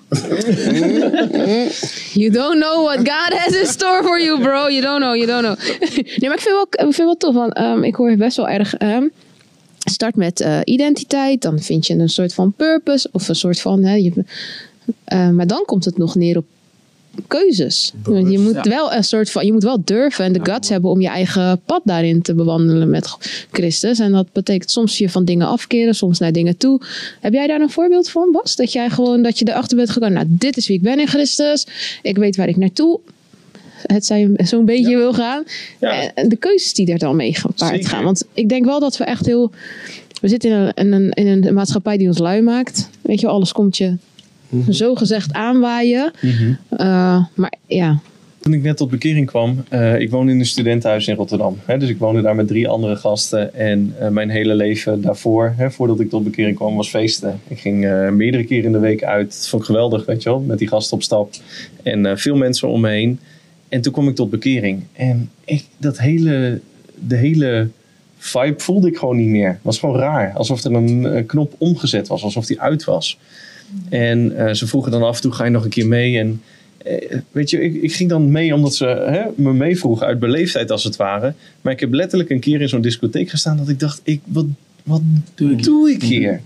You 2.13 2.29
don't 2.31 2.59
know 2.59 2.83
what 2.83 2.97
God 2.97 3.39
has 3.39 3.55
in 3.55 3.65
store 3.65 4.03
for 4.03 4.21
you, 4.21 4.41
bro. 4.41 4.69
You 4.69 4.81
don't 4.81 5.01
know, 5.01 5.15
you 5.15 5.25
don't 5.25 5.43
know. 5.43 5.79
nee, 6.19 6.29
maar 6.29 6.37
ik 6.37 6.41
vind 6.41 6.95
wel, 6.95 7.05
wel 7.05 7.17
tof, 7.17 7.49
ehm, 7.49 7.83
ik 7.83 7.95
hoor 7.95 8.15
best 8.15 8.37
wel 8.37 8.49
erg... 8.49 8.75
ehm, 8.75 9.07
start 9.77 10.15
met 10.15 10.39
eh, 10.39 10.59
identiteit, 10.63 11.41
dan 11.41 11.59
vind 11.59 11.87
je 11.87 11.93
een 11.93 12.09
soort 12.09 12.33
van 12.33 12.53
purpose 12.53 13.09
of 13.11 13.27
een 13.27 13.35
soort 13.35 13.61
van... 13.61 13.83
Hè, 13.83 13.95
je, 13.95 14.11
eh, 15.03 15.29
maar 15.29 15.47
dan 15.47 15.63
komt 15.65 15.85
het 15.85 15.97
nog 15.97 16.15
neer 16.15 16.37
op 16.37 16.45
keuzes. 17.27 17.93
Want 18.03 18.31
je 18.31 18.39
moet 18.39 18.53
ja. 18.53 18.61
wel 18.63 18.93
een 18.93 19.03
soort 19.03 19.31
van, 19.31 19.45
je 19.45 19.51
moet 19.51 19.63
wel 19.63 19.81
durven 19.83 20.25
en 20.25 20.33
de 20.33 20.39
guts 20.43 20.69
hebben 20.69 20.89
om 20.89 21.01
je 21.01 21.07
eigen 21.07 21.61
pad 21.65 21.81
daarin 21.83 22.21
te 22.21 22.33
bewandelen 22.33 22.89
met 22.89 23.17
Christus. 23.51 23.99
En 23.99 24.11
dat 24.11 24.31
betekent 24.31 24.71
soms 24.71 24.97
je 24.97 25.09
van 25.09 25.25
dingen 25.25 25.47
afkeren, 25.47 25.95
soms 25.95 26.19
naar 26.19 26.31
dingen 26.31 26.57
toe. 26.57 26.81
Heb 27.19 27.33
jij 27.33 27.47
daar 27.47 27.61
een 27.61 27.69
voorbeeld 27.69 28.09
van, 28.09 28.31
Bas? 28.31 28.55
Dat 28.55 28.71
jij 28.71 28.89
gewoon, 28.89 29.21
dat 29.21 29.39
je 29.39 29.47
erachter 29.49 29.77
bent 29.77 29.89
gekomen, 29.89 30.13
nou, 30.15 30.25
dit 30.29 30.57
is 30.57 30.67
wie 30.67 30.77
ik 30.77 30.83
ben 30.83 30.99
in 30.99 31.07
Christus. 31.07 31.67
Ik 32.01 32.17
weet 32.17 32.35
waar 32.35 32.47
ik 32.47 32.57
naartoe 32.57 32.99
het 33.81 34.05
zijn 34.05 34.35
zo'n 34.37 34.65
beetje 34.65 34.97
wil 34.97 35.13
gaan. 35.13 35.43
Ja. 35.79 36.13
En 36.13 36.29
de 36.29 36.35
keuzes 36.35 36.73
die 36.73 36.91
er 36.91 36.97
dan 36.97 37.15
mee 37.15 37.33
gepaard 37.33 37.71
Zeker. 37.71 37.89
gaan. 37.89 38.03
Want 38.03 38.23
ik 38.33 38.49
denk 38.49 38.65
wel 38.65 38.79
dat 38.79 38.97
we 38.97 39.03
echt 39.03 39.25
heel... 39.25 39.51
We 40.21 40.27
zitten 40.27 40.49
in 40.49 40.55
een, 40.57 40.73
in 40.73 40.93
een, 40.93 41.11
in 41.11 41.47
een 41.47 41.53
maatschappij 41.53 41.97
die 41.97 42.07
ons 42.07 42.17
lui 42.17 42.41
maakt. 42.41 42.89
Weet 43.01 43.19
je, 43.19 43.25
wel, 43.25 43.35
alles 43.35 43.51
komt 43.51 43.77
je 43.77 43.95
zo 44.69 44.95
gezegd 44.95 45.33
aanwaaien. 45.33 46.11
Eh, 46.69 47.25
maar 47.35 47.53
ja, 47.65 47.99
Toen 48.39 48.53
ik 48.53 48.61
net 48.61 48.77
tot 48.77 48.89
bekering 48.89 49.25
kwam, 49.25 49.63
eh, 49.69 49.99
ik 49.99 50.09
woonde 50.09 50.31
in 50.31 50.39
een 50.39 50.45
studentenhuis 50.45 51.07
in 51.07 51.15
Rotterdam. 51.15 51.57
Hè, 51.65 51.77
dus 51.77 51.89
ik 51.89 51.97
woonde 51.97 52.21
daar 52.21 52.35
met 52.35 52.47
drie 52.47 52.67
andere 52.67 52.95
gasten. 52.95 53.53
En 53.55 53.95
eh, 53.99 54.09
mijn 54.09 54.29
hele 54.29 54.55
leven 54.55 55.01
daarvoor, 55.01 55.53
hè, 55.57 55.71
voordat 55.71 55.99
ik 55.99 56.09
tot 56.09 56.23
bekering 56.23 56.55
kwam, 56.55 56.75
was 56.75 56.89
feesten. 56.89 57.39
Ik 57.47 57.59
ging 57.59 58.09
meerdere 58.11 58.43
keren 58.43 58.65
in 58.65 58.71
de 58.71 58.79
week 58.79 59.03
uit. 59.03 59.27
Dat 59.27 59.47
vond 59.47 59.61
ik 59.61 59.67
geweldig, 59.67 60.05
weet 60.05 60.23
je 60.23 60.29
wel, 60.29 60.39
met 60.39 60.57
die 60.57 60.67
gasten 60.67 60.97
op 60.97 61.03
stap. 61.03 61.33
En 61.83 62.17
veel 62.17 62.35
mensen 62.35 62.67
om 62.67 62.81
me 62.81 62.89
heen. 62.89 63.19
En 63.69 63.81
toen 63.81 63.93
kwam 63.93 64.07
ik 64.07 64.15
tot 64.15 64.29
bekering. 64.29 64.83
En 64.93 65.29
ik, 65.45 65.65
dat 65.77 65.99
hele, 65.99 66.59
de 67.07 67.15
hele 67.15 67.69
vibe 68.17 68.59
voelde 68.59 68.87
ik 68.87 68.97
gewoon 68.97 69.17
niet 69.17 69.27
meer. 69.27 69.49
Het 69.49 69.59
was 69.61 69.79
gewoon 69.79 69.99
raar. 69.99 70.33
Alsof 70.33 70.63
er 70.63 70.73
een, 70.73 71.25
knop 71.25 71.53
omgezet 71.57 72.07
was, 72.07 72.23
alsof 72.23 72.45
die 72.45 72.61
uit 72.61 72.83
was. 72.83 73.17
En 73.89 74.37
eh, 74.37 74.53
ze 74.53 74.67
vroegen 74.67 74.91
dan 74.91 75.03
af 75.03 75.15
en 75.15 75.21
toe, 75.21 75.31
ga 75.31 75.43
je 75.43 75.49
nog 75.49 75.63
een 75.63 75.69
keer 75.69 75.87
mee? 75.87 76.17
En 76.17 76.41
eh, 76.77 77.17
weet 77.31 77.49
je, 77.49 77.61
ik, 77.61 77.81
ik 77.81 77.93
ging 77.93 78.09
dan 78.09 78.31
mee 78.31 78.53
omdat 78.53 78.75
ze 78.75 78.85
hè, 78.85 79.21
me 79.35 79.53
meevroegen 79.53 80.07
uit 80.07 80.19
beleefdheid 80.19 80.71
als 80.71 80.83
het 80.83 80.95
ware. 80.95 81.33
Maar 81.61 81.73
ik 81.73 81.79
heb 81.79 81.93
letterlijk 81.93 82.29
een 82.29 82.39
keer 82.39 82.61
in 82.61 82.69
zo'n 82.69 82.81
discotheek 82.81 83.29
gestaan 83.29 83.57
dat 83.57 83.69
ik 83.69 83.79
dacht, 83.79 84.01
ik, 84.03 84.21
wat, 84.25 84.45
wat 84.83 85.01
Doe 85.35 85.51
ik. 85.51 85.63
doe 85.63 85.91
ik 85.91 86.03
hier? 86.03 86.41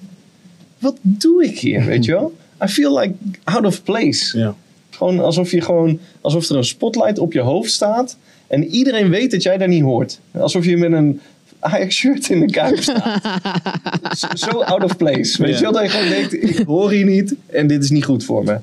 Wat 0.79 0.97
doe 1.01 1.43
ik 1.45 1.59
hier, 1.59 1.85
weet 1.91 2.05
je 2.05 2.11
wel? 2.11 2.33
I 2.63 2.67
feel 2.67 2.99
like 2.99 3.13
out 3.43 3.65
of 3.65 3.83
place. 3.83 4.37
Ja. 4.37 4.55
Gewoon 4.89 5.19
alsof, 5.19 5.51
je 5.51 5.61
gewoon 5.61 5.99
alsof 6.21 6.49
er 6.49 6.55
een 6.55 6.63
spotlight 6.63 7.19
op 7.19 7.33
je 7.33 7.39
hoofd 7.39 7.71
staat 7.71 8.17
en 8.47 8.65
iedereen 8.65 9.09
weet 9.09 9.31
dat 9.31 9.43
jij 9.43 9.57
daar 9.57 9.67
niet 9.67 9.81
hoort. 9.81 10.19
Alsof 10.31 10.65
je 10.65 10.77
met 10.77 10.91
een 10.91 11.19
Ajax 11.65 11.95
shirt 11.95 12.29
in 12.29 12.39
de 12.39 12.51
kuip 12.51 12.79
staat. 12.79 13.21
Zo- 14.33 14.61
out 14.61 14.83
of 14.83 14.97
place. 14.97 15.43
Weet 15.43 15.55
je 15.55 15.61
wel, 15.61 15.71
dat 15.71 15.83
je 15.83 15.89
gewoon 15.89 16.09
denkt, 16.09 16.33
ik 16.33 16.65
hoor 16.65 16.91
hier 16.91 17.05
niet 17.05 17.35
en 17.45 17.67
dit 17.67 17.83
is 17.83 17.89
niet 17.89 18.05
goed 18.05 18.23
voor 18.23 18.43
me. 18.43 18.57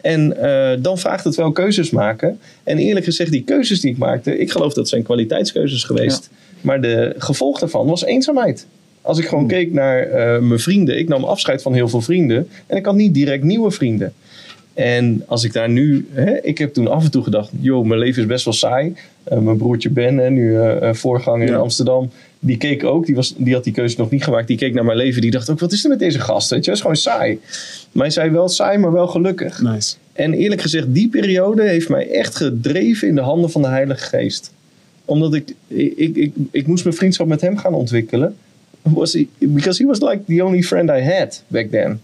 En 0.00 0.36
eh, 0.42 0.78
dan 0.82 0.98
vraagt 0.98 1.24
het 1.24 1.34
wel 1.34 1.52
keuzes 1.52 1.90
maken. 1.90 2.38
En 2.64 2.78
eerlijk 2.78 3.04
gezegd, 3.04 3.30
die 3.30 3.42
keuzes 3.42 3.80
die 3.80 3.90
ik 3.90 3.98
maakte, 3.98 4.38
ik 4.38 4.50
geloof 4.50 4.72
dat 4.74 4.88
zijn 4.88 5.02
kwaliteitskeuzes 5.02 5.84
geweest. 5.84 6.30
Maar 6.60 6.80
de 6.80 7.14
gevolg 7.18 7.58
daarvan 7.58 7.86
was 7.86 8.04
eenzaamheid. 8.04 8.66
Als 9.02 9.18
ik 9.18 9.26
gewoon 9.28 9.46
keek 9.46 9.72
naar 9.72 10.00
eh, 10.00 10.40
mijn 10.40 10.60
vrienden, 10.60 10.98
ik 10.98 11.08
nam 11.08 11.24
afscheid 11.24 11.62
van 11.62 11.74
heel 11.74 11.88
veel 11.88 12.00
vrienden. 12.00 12.48
En 12.66 12.76
ik 12.76 12.84
had 12.84 12.94
niet 12.94 13.14
direct 13.14 13.44
nieuwe 13.44 13.70
vrienden. 13.70 14.12
En 14.74 15.22
als 15.26 15.44
ik 15.44 15.52
daar 15.52 15.70
nu, 15.70 16.06
hè, 16.12 16.40
ik 16.42 16.58
heb 16.58 16.74
toen 16.74 16.88
af 16.88 17.04
en 17.04 17.10
toe 17.10 17.22
gedacht, 17.22 17.50
joh, 17.60 17.86
mijn 17.86 18.00
leven 18.00 18.22
is 18.22 18.28
best 18.28 18.44
wel 18.44 18.54
saai. 18.54 18.94
Eh, 19.24 19.38
mijn 19.38 19.56
broertje 19.56 19.90
Ben, 19.90 20.16
hè, 20.16 20.30
nu 20.30 20.58
voorganger 20.92 21.46
in. 21.46 21.54
Amsterdam, 21.54 22.10
die 22.40 22.56
keek 22.56 22.84
ook, 22.84 23.06
die, 23.06 23.14
was, 23.14 23.34
die 23.36 23.54
had 23.54 23.64
die 23.64 23.72
keuze 23.72 23.94
nog 23.98 24.10
niet 24.10 24.24
gemaakt. 24.24 24.46
Die 24.46 24.56
keek 24.56 24.74
naar 24.74 24.84
mijn 24.84 24.96
leven, 24.96 25.20
die 25.20 25.30
dacht 25.30 25.50
ook, 25.50 25.58
wat 25.58 25.72
is 25.72 25.84
er 25.84 25.90
met 25.90 25.98
deze 25.98 26.20
gast? 26.20 26.50
Weet 26.50 26.58
je, 26.58 26.64
dat 26.64 26.74
is 26.74 26.80
gewoon 26.80 26.96
saai. 26.96 27.38
Maar 27.92 28.04
hij 28.04 28.12
zei 28.12 28.30
wel 28.30 28.48
saai, 28.48 28.78
maar 28.78 28.92
wel 28.92 29.06
gelukkig. 29.06 29.62
Nice. 29.62 29.96
En 30.12 30.34
eerlijk 30.34 30.60
gezegd, 30.60 30.86
die 30.94 31.08
periode 31.08 31.62
heeft 31.62 31.88
mij 31.88 32.10
echt 32.10 32.36
gedreven 32.36 33.08
in 33.08 33.14
de 33.14 33.20
handen 33.20 33.50
van 33.50 33.62
de 33.62 33.68
Heilige 33.68 34.04
Geest. 34.04 34.52
Omdat 35.04 35.34
ik, 35.34 35.54
ik, 35.66 35.92
ik, 35.96 36.16
ik, 36.16 36.32
ik 36.50 36.66
moest 36.66 36.84
mijn 36.84 36.96
vriendschap 36.96 37.26
met 37.26 37.40
hem 37.40 37.56
gaan 37.56 37.74
ontwikkelen. 37.74 38.36
Was 38.82 39.12
he, 39.12 39.28
because 39.38 39.82
he 39.82 39.88
was 39.88 40.00
like 40.00 40.20
the 40.26 40.44
only 40.44 40.62
friend 40.62 40.90
I 40.90 41.02
had 41.02 41.42
back 41.46 41.70
then. 41.70 42.00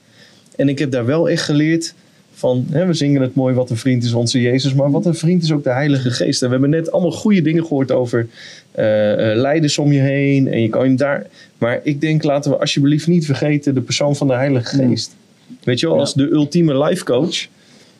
En 0.56 0.68
ik 0.68 0.78
heb 0.78 0.90
daar 0.90 1.06
wel 1.06 1.28
echt 1.28 1.42
geleerd 1.42 1.94
van, 2.38 2.66
hè, 2.70 2.86
we 2.86 2.94
zingen 2.94 3.22
het 3.22 3.34
mooi, 3.34 3.54
wat 3.54 3.70
een 3.70 3.76
vriend 3.76 4.04
is 4.04 4.12
onze 4.12 4.40
Jezus. 4.40 4.74
Maar 4.74 4.90
wat 4.90 5.06
een 5.06 5.14
vriend 5.14 5.42
is 5.42 5.52
ook 5.52 5.64
de 5.64 5.70
Heilige 5.70 6.10
Geest. 6.10 6.42
En 6.42 6.46
we 6.46 6.52
hebben 6.52 6.70
net 6.70 6.92
allemaal 6.92 7.10
goede 7.12 7.42
dingen 7.42 7.62
gehoord 7.62 7.90
over 7.90 8.28
eh, 8.70 9.30
eh, 9.32 9.36
leiders 9.38 9.78
om 9.78 9.92
je 9.92 10.00
heen. 10.00 10.48
En 10.48 10.60
je 10.62 10.68
kan 10.68 10.90
je 10.90 10.96
daar... 10.96 11.26
Maar 11.58 11.80
ik 11.82 12.00
denk, 12.00 12.22
laten 12.22 12.50
we 12.50 12.58
alsjeblieft 12.58 13.06
niet 13.06 13.26
vergeten 13.26 13.74
de 13.74 13.80
persoon 13.80 14.16
van 14.16 14.26
de 14.26 14.34
Heilige 14.34 14.76
Geest. 14.76 15.14
Weet 15.64 15.80
je 15.80 15.88
wel, 15.88 15.98
als 15.98 16.14
de 16.14 16.30
ultieme 16.30 16.84
life 16.84 17.04
coach 17.04 17.46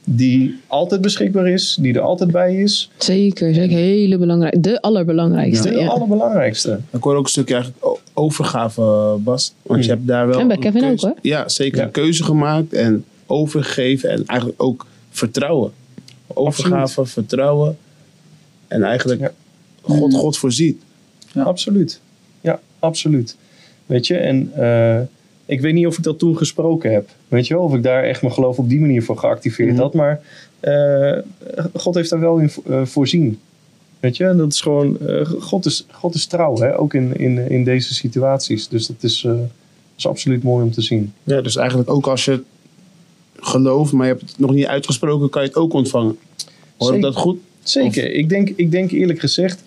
die 0.05 0.55
altijd 0.67 1.01
beschikbaar 1.01 1.49
is, 1.49 1.77
die 1.81 1.95
er 1.95 2.01
altijd 2.01 2.31
bij 2.31 2.57
is. 2.57 2.91
zeker. 2.99 3.55
Zeker 3.55 3.77
hele 3.77 4.19
belangrijk. 4.19 4.63
De 4.63 4.81
allerbelangrijkste. 4.81 5.69
De 5.69 5.75
Ja. 5.75 5.87
allerbelangrijkste. 5.87 6.79
Ik 6.93 7.03
hoor 7.03 7.17
ook 7.17 7.25
een 7.25 7.31
stukje 7.31 7.55
eigenlijk 7.55 7.99
overgave, 8.15 9.17
Bas. 9.19 9.53
Want 9.63 9.85
je 9.85 9.91
hebt 9.91 10.07
daar 10.07 10.27
wel. 10.29 10.39
En 10.41 10.49
bij 10.49 10.57
Kevin 10.57 10.85
ook, 10.85 11.01
hoor. 11.01 11.15
Ja, 11.23 11.49
zeker. 11.49 11.79
Ja. 11.79 11.85
Een 11.85 11.91
keuze 11.91 12.25
gemaakt 12.25 12.73
en 12.73 13.05
overgegeven 13.27 14.11
en 14.11 14.23
eigenlijk 14.27 14.63
ook 14.63 14.87
vertrouwen. 15.11 15.73
Overgave, 16.27 17.07
vertrouwen. 17.07 17.79
En 18.69 18.83
eigenlijk 18.83 19.21
Ja. 19.21 19.33
God, 19.83 20.15
God 20.15 20.39
voorziet. 20.39 20.83
Ja. 21.33 21.43
Absoluut. 21.43 22.01
Ja, 22.41 22.61
absoluut. 22.79 23.37
Weet 23.87 24.07
je, 24.07 24.17
en 24.17 24.51
eh, 24.55 25.01
Ik 25.49 25.61
weet 25.61 25.75
niet 25.75 25.87
of 25.87 25.97
ik 25.99 26.03
dat 26.05 26.19
toen 26.19 26.37
gesproken 26.37 26.93
heb. 26.93 27.09
Weet 27.29 27.47
je 27.47 27.55
wel? 27.55 27.63
Of 27.63 27.75
ik 27.75 27.83
daar 27.83 28.03
echt 28.05 28.23
mijn 28.23 28.35
geloof 28.35 28.59
op 28.59 28.69
die 28.69 28.81
manier 28.81 29.03
voor 29.03 29.19
geactiveerd 29.19 29.73
Mhm. 29.73 29.81
had. 29.81 29.95
Maar 29.95 30.21
eh, 30.61 31.19
God 31.75 31.95
heeft 31.95 32.11
daar 32.11 32.21
wel 32.21 32.39
in 32.39 32.51
eh, 32.67 32.85
voorzien. 32.85 33.39
Weet 34.01 34.17
je? 34.17 34.25
En 34.25 34.37
dat 34.37 34.53
is 34.53 34.61
gewoon... 34.61 34.99
God, 35.41 35.67
is, 35.67 35.87
God 35.93 36.15
is 36.15 36.27
trouw, 36.27 36.57
hè? 36.59 36.79
Ook 36.79 36.95
in, 36.95 37.17
in, 37.17 37.51
in 37.51 37.65
deze 37.65 37.95
situaties. 37.95 38.69
Dus 38.69 38.87
dat 38.87 38.97
is, 39.03 39.21
dat 39.21 39.37
is 39.97 40.07
absoluut 40.07 40.43
mooi 40.43 40.65
om 40.65 40.71
te 40.73 40.81
zien. 40.83 41.13
Ja, 41.25 41.41
dus 41.41 41.57
eigenlijk 41.57 41.91
ook 41.91 42.07
als 42.07 42.25
je 42.25 42.43
gelooft, 43.41 43.93
maar 43.93 44.07
je 44.07 44.13
hebt 44.13 44.31
het 44.31 44.39
nog 44.39 44.53
niet 44.53 44.67
uitgesproken, 44.67 45.29
kan 45.29 45.43
je 45.43 45.49
het 45.49 45.57
ook 45.57 45.73
ontvangen. 45.73 46.19
Hoor 46.77 46.95
ik 46.95 47.03
dat 47.03 47.17
goed? 47.17 47.39
Zeker. 47.63 48.13
Ik 48.13 48.29
denk, 48.29 48.53
ik 48.57 48.71
denk 48.71 48.91
eerlijk 48.91 49.21
gezegd, 49.21 49.63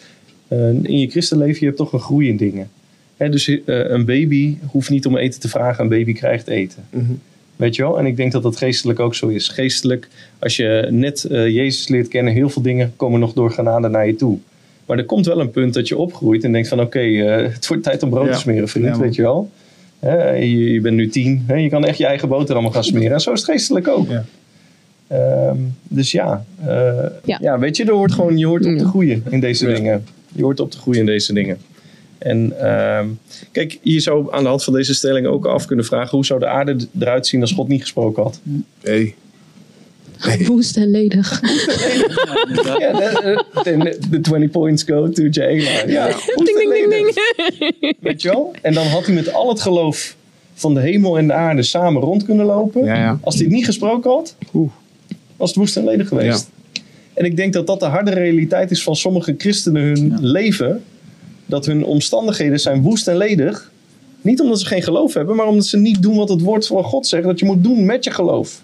eh, 0.47 0.69
in 0.69 0.99
je 0.99 1.09
christenleven, 1.09 1.59
je 1.59 1.65
hebt 1.65 1.77
toch 1.77 1.93
een 1.93 1.99
groei 1.99 2.27
in 2.27 2.37
dingen. 2.37 2.69
Hè, 3.17 3.29
dus 3.29 3.47
eh, 3.47 3.59
een 3.65 4.05
baby 4.05 4.57
hoeft 4.71 4.89
niet 4.89 5.05
om 5.05 5.17
eten 5.17 5.39
te 5.39 5.49
vragen, 5.49 5.83
een 5.83 5.89
baby 5.89 6.13
krijgt 6.13 6.47
eten. 6.47 6.83
Mhm. 6.89 7.11
Weet 7.55 7.75
je 7.75 7.81
wel? 7.81 7.99
En 7.99 8.05
ik 8.05 8.17
denk 8.17 8.31
dat 8.31 8.43
dat 8.43 8.57
geestelijk 8.57 8.99
ook 8.99 9.15
zo 9.15 9.27
is. 9.27 9.47
Geestelijk, 9.47 10.07
als 10.39 10.55
je 10.55 10.87
net 10.91 11.23
eh, 11.23 11.47
Jezus 11.47 11.87
leert 11.87 12.07
kennen, 12.07 12.33
heel 12.33 12.49
veel 12.49 12.61
dingen 12.61 12.93
komen 12.95 13.19
nog 13.19 13.33
door 13.33 13.51
genade 13.51 13.87
naar 13.87 14.07
je 14.07 14.15
toe. 14.15 14.37
Maar 14.85 14.97
er 14.97 15.05
komt 15.05 15.25
wel 15.25 15.39
een 15.39 15.51
punt 15.51 15.73
dat 15.73 15.87
je 15.87 15.97
opgroeit 15.97 16.43
en 16.43 16.51
denkt 16.51 16.67
van 16.67 16.79
oké, 16.81 16.99
eh, 16.99 17.53
het 17.53 17.67
wordt 17.67 17.83
tijd 17.83 18.03
om 18.03 18.09
brood 18.09 18.25
Ja. 18.25 18.33
te 18.33 18.39
smeren, 18.39 18.67
vriend, 18.67 18.85
Ja, 18.85 18.99
weet 18.99 19.15
je 19.15 19.21
wel. 19.21 19.49
Je, 20.01 20.71
je 20.73 20.81
bent 20.81 20.95
nu 20.95 21.07
tien, 21.09 21.43
hè, 21.47 21.55
je 21.55 21.69
kan 21.69 21.85
echt 21.85 21.97
je 21.97 22.05
eigen 22.05 22.27
boterhammen 22.29 22.73
gaan 22.73 22.83
smeren. 22.83 23.11
En 23.11 23.19
zo 23.21 23.31
is 23.31 23.39
het 23.41 23.49
geestelijk 23.49 23.87
ook. 23.87 24.09
Ja. 24.09 24.23
Ehm, 25.07 25.57
dus 25.87 26.11
ja, 26.11 26.45
eh, 26.65 27.05
Ja. 27.23 27.37
ja. 27.41 27.59
weet 27.59 27.77
je, 27.77 27.85
er 27.85 27.93
hoort 27.93 28.11
gewoon, 28.11 28.37
je 28.37 28.45
hoort 28.47 28.65
op 28.65 28.77
te 28.77 28.85
groeien 28.85 29.23
in 29.29 29.39
deze 29.39 29.67
Ja. 29.69 29.75
dingen. 29.75 30.05
Je 30.35 30.43
hoort 30.43 30.59
op 30.59 30.71
te 30.71 30.77
groeien 30.77 30.99
in 30.99 31.05
deze 31.05 31.33
dingen. 31.33 31.57
En 32.17 32.59
ehm, 32.59 33.07
kijk, 33.51 33.79
je 33.81 33.99
zou 33.99 34.33
aan 34.33 34.43
de 34.43 34.49
hand 34.49 34.63
van 34.63 34.73
deze 34.73 34.93
stelling 34.93 35.27
ook 35.27 35.45
af 35.45 35.65
kunnen 35.65 35.85
vragen: 35.85 36.09
hoe 36.15 36.25
zou 36.25 36.39
de 36.39 36.47
aarde 36.47 36.77
eruit 36.99 37.27
zien 37.27 37.41
als 37.41 37.51
God 37.51 37.67
niet 37.67 37.81
gesproken 37.81 38.23
had? 38.23 38.39
Woest 40.45 40.77
en 40.77 40.91
ledig. 40.91 41.41
Ja. 42.63 42.75
Ja, 42.79 42.91
de, 43.63 43.77
de, 43.77 43.97
de 44.09 44.21
20 44.21 44.49
points 44.49 44.83
go 44.83 45.09
to 45.09 45.23
Jayla. 45.23 45.83
Ja, 45.87 46.07
ding, 46.35 46.57
ding, 46.57 46.73
ding, 46.73 46.89
ding. 46.89 47.95
Weet 47.99 48.21
je 48.21 48.29
wel? 48.29 48.53
En 48.61 48.73
dan 48.73 48.85
had 48.87 49.05
hij 49.05 49.15
met 49.15 49.33
al 49.33 49.49
het 49.49 49.61
geloof 49.61 50.15
van 50.53 50.73
de 50.73 50.79
hemel 50.79 51.17
en 51.17 51.27
de 51.27 51.33
aarde 51.33 51.63
samen 51.63 52.01
rond 52.01 52.23
kunnen 52.25 52.45
lopen. 52.45 52.83
Ja, 52.85 52.95
ja. 52.95 53.19
Als 53.23 53.35
hij 53.35 53.43
het 53.43 53.53
niet 53.53 53.65
gesproken 53.65 54.11
had, 54.11 54.35
Oeh. 54.53 54.71
was 55.37 55.49
het 55.49 55.57
woest 55.57 55.77
en 55.77 55.83
ledig 55.83 56.07
geweest. 56.07 56.49
En 57.13 57.25
ik 57.25 57.35
denk 57.35 57.53
dat 57.53 57.67
dat 57.67 57.79
de 57.79 57.85
harde 57.85 58.11
realiteit 58.11 58.71
is 58.71 58.83
van 58.83 58.95
sommige 58.95 59.35
christenen 59.37 59.81
hun 59.83 60.07
Ja. 60.09 60.17
leven. 60.21 60.83
Dat 61.45 61.65
hun 61.65 61.83
omstandigheden 61.85 62.59
zijn 62.59 62.81
woest 62.81 63.07
en 63.07 63.17
ledig. 63.17 63.71
Niet 64.21 64.41
omdat 64.41 64.59
ze 64.59 64.65
geen 64.65 64.83
geloof 64.83 65.13
hebben, 65.13 65.35
maar 65.35 65.47
omdat 65.47 65.65
ze 65.65 65.77
niet 65.77 66.01
doen 66.01 66.15
wat 66.15 66.29
het 66.29 66.41
woord 66.41 66.67
van 66.67 66.83
God 66.83 67.07
zegt. 67.07 67.23
Dat 67.23 67.39
je 67.39 67.45
moet 67.45 67.63
doen 67.63 67.85
met 67.85 68.03
je 68.03 68.11
geloof. 68.11 68.61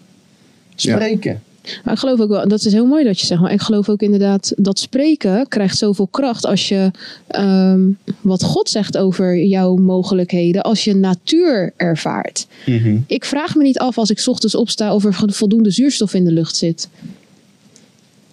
Spreken. 0.75 1.41
Maar 1.83 1.93
ik 1.93 1.99
geloof 1.99 2.19
ook 2.19 2.29
wel, 2.29 2.47
dat 2.47 2.65
is 2.65 2.73
heel 2.73 2.85
mooi 2.85 3.03
dat 3.03 3.19
je 3.19 3.25
zegt, 3.25 3.41
maar 3.41 3.51
ik 3.51 3.61
geloof 3.61 3.89
ook 3.89 4.01
inderdaad 4.01 4.53
dat 4.55 4.79
spreken 4.79 5.47
krijgt 5.47 5.77
zoveel 5.77 6.07
kracht 6.07 6.45
als 6.45 6.67
je 6.67 6.91
ehm, 7.27 7.81
wat 8.21 8.43
God 8.43 8.69
zegt 8.69 8.97
over 8.97 9.37
jouw 9.37 9.75
mogelijkheden, 9.75 10.61
als 10.61 10.83
je 10.83 10.95
natuur 10.95 11.73
ervaart. 11.77 12.47
Mhm. 12.65 12.97
Ik 13.07 13.25
vraag 13.25 13.55
me 13.55 13.63
niet 13.63 13.79
af 13.79 13.97
als 13.97 14.09
ik 14.09 14.19
's 14.19 14.27
ochtends 14.27 14.55
opsta 14.55 14.93
of 14.93 15.05
er 15.05 15.13
voldoende 15.13 15.71
zuurstof 15.71 16.13
in 16.13 16.25
de 16.25 16.31
lucht 16.31 16.55
zit. 16.55 16.89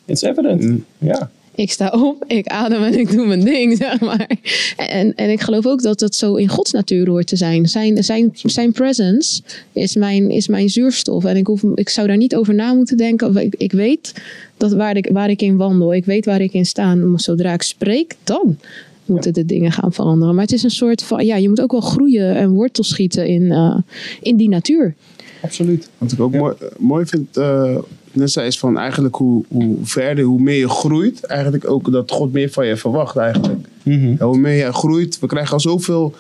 It's 0.04 0.22
evident. 0.22 0.62
Mm. 0.62 0.84
Ja. 0.98 1.30
Ik 1.54 1.70
sta 1.70 1.88
op, 1.88 2.24
ik 2.26 2.46
adem 2.46 2.82
en 2.82 2.98
ik 2.98 3.10
doe 3.10 3.26
mijn 3.26 3.44
ding, 3.44 3.76
zeg 3.82 4.00
maar. 4.00 4.30
En, 4.76 5.14
en 5.14 5.30
ik 5.30 5.40
geloof 5.40 5.66
ook 5.66 5.82
dat 5.82 5.98
dat 5.98 6.14
zo 6.14 6.34
in 6.34 6.48
Gods 6.48 6.72
natuur 6.72 7.08
hoort 7.08 7.26
te 7.26 7.36
zijn. 7.36 7.68
Zijn, 7.68 8.04
zijn, 8.04 8.30
zijn 8.34 8.72
presence 8.72 9.42
is 9.72 9.96
mijn, 9.96 10.30
is 10.30 10.48
mijn 10.48 10.68
zuurstof. 10.68 11.24
En 11.24 11.36
ik, 11.36 11.46
hoef, 11.46 11.62
ik 11.74 11.88
zou 11.88 12.06
daar 12.06 12.16
niet 12.16 12.36
over 12.36 12.54
na 12.54 12.72
moeten 12.74 12.96
denken. 12.96 13.36
Ik, 13.36 13.54
ik 13.58 13.72
weet 13.72 14.14
dat 14.56 14.72
waar, 14.72 14.96
ik, 14.96 15.08
waar 15.12 15.30
ik 15.30 15.42
in 15.42 15.56
wandel, 15.56 15.94
ik 15.94 16.04
weet 16.04 16.24
waar 16.24 16.40
ik 16.40 16.52
in 16.52 16.66
sta. 16.66 16.96
Zodra 17.16 17.52
ik 17.52 17.62
spreek, 17.62 18.16
dan 18.24 18.58
moeten 19.06 19.32
de 19.34 19.46
dingen 19.46 19.72
gaan 19.72 19.92
veranderen. 19.92 20.34
Maar 20.34 20.44
het 20.44 20.52
is 20.52 20.62
een 20.62 20.70
soort 20.70 21.02
van, 21.02 21.26
ja, 21.26 21.36
je 21.36 21.48
moet 21.48 21.60
ook 21.60 21.72
wel 21.72 21.80
groeien 21.80 22.34
en 22.36 22.50
wortel 22.50 22.84
schieten 22.84 23.26
in, 23.26 23.52
eh, 23.52 23.76
in 24.22 24.36
die 24.36 24.48
natuur. 24.48 24.94
Absoluut. 25.42 25.88
Wat 25.98 26.12
ik 26.12 26.20
ook 26.20 26.32
Ja. 26.32 26.38
mooi, 26.38 26.54
mooi 26.78 27.06
vind, 27.06 27.36
eh 27.36 27.78
net 28.12 28.30
zei, 28.30 28.46
is 28.46 28.58
van 28.58 28.78
eigenlijk 28.78 29.16
hoe, 29.16 29.44
hoe 29.48 29.76
verder, 29.82 30.24
hoe 30.24 30.40
meer 30.40 30.58
je 30.58 30.68
groeit, 30.68 31.24
eigenlijk 31.24 31.70
ook 31.70 31.92
dat 31.92 32.10
God 32.10 32.32
meer 32.32 32.50
van 32.50 32.66
je 32.66 32.76
verwacht 32.76 33.16
eigenlijk. 33.16 33.68
Mhm. 33.82 34.22
Hoe 34.22 34.38
meer 34.38 34.66
je 34.66 34.72
groeit, 34.72 35.18
we 35.18 35.26
krijgen 35.26 35.52
al 35.52 35.60
zoveel 35.60 36.14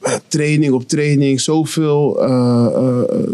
eh, 0.00 0.14
training 0.28 0.72
op 0.72 0.88
training, 0.88 1.40
zoveel 1.40 2.22
eh, 2.22 2.66
eh, 2.74 3.28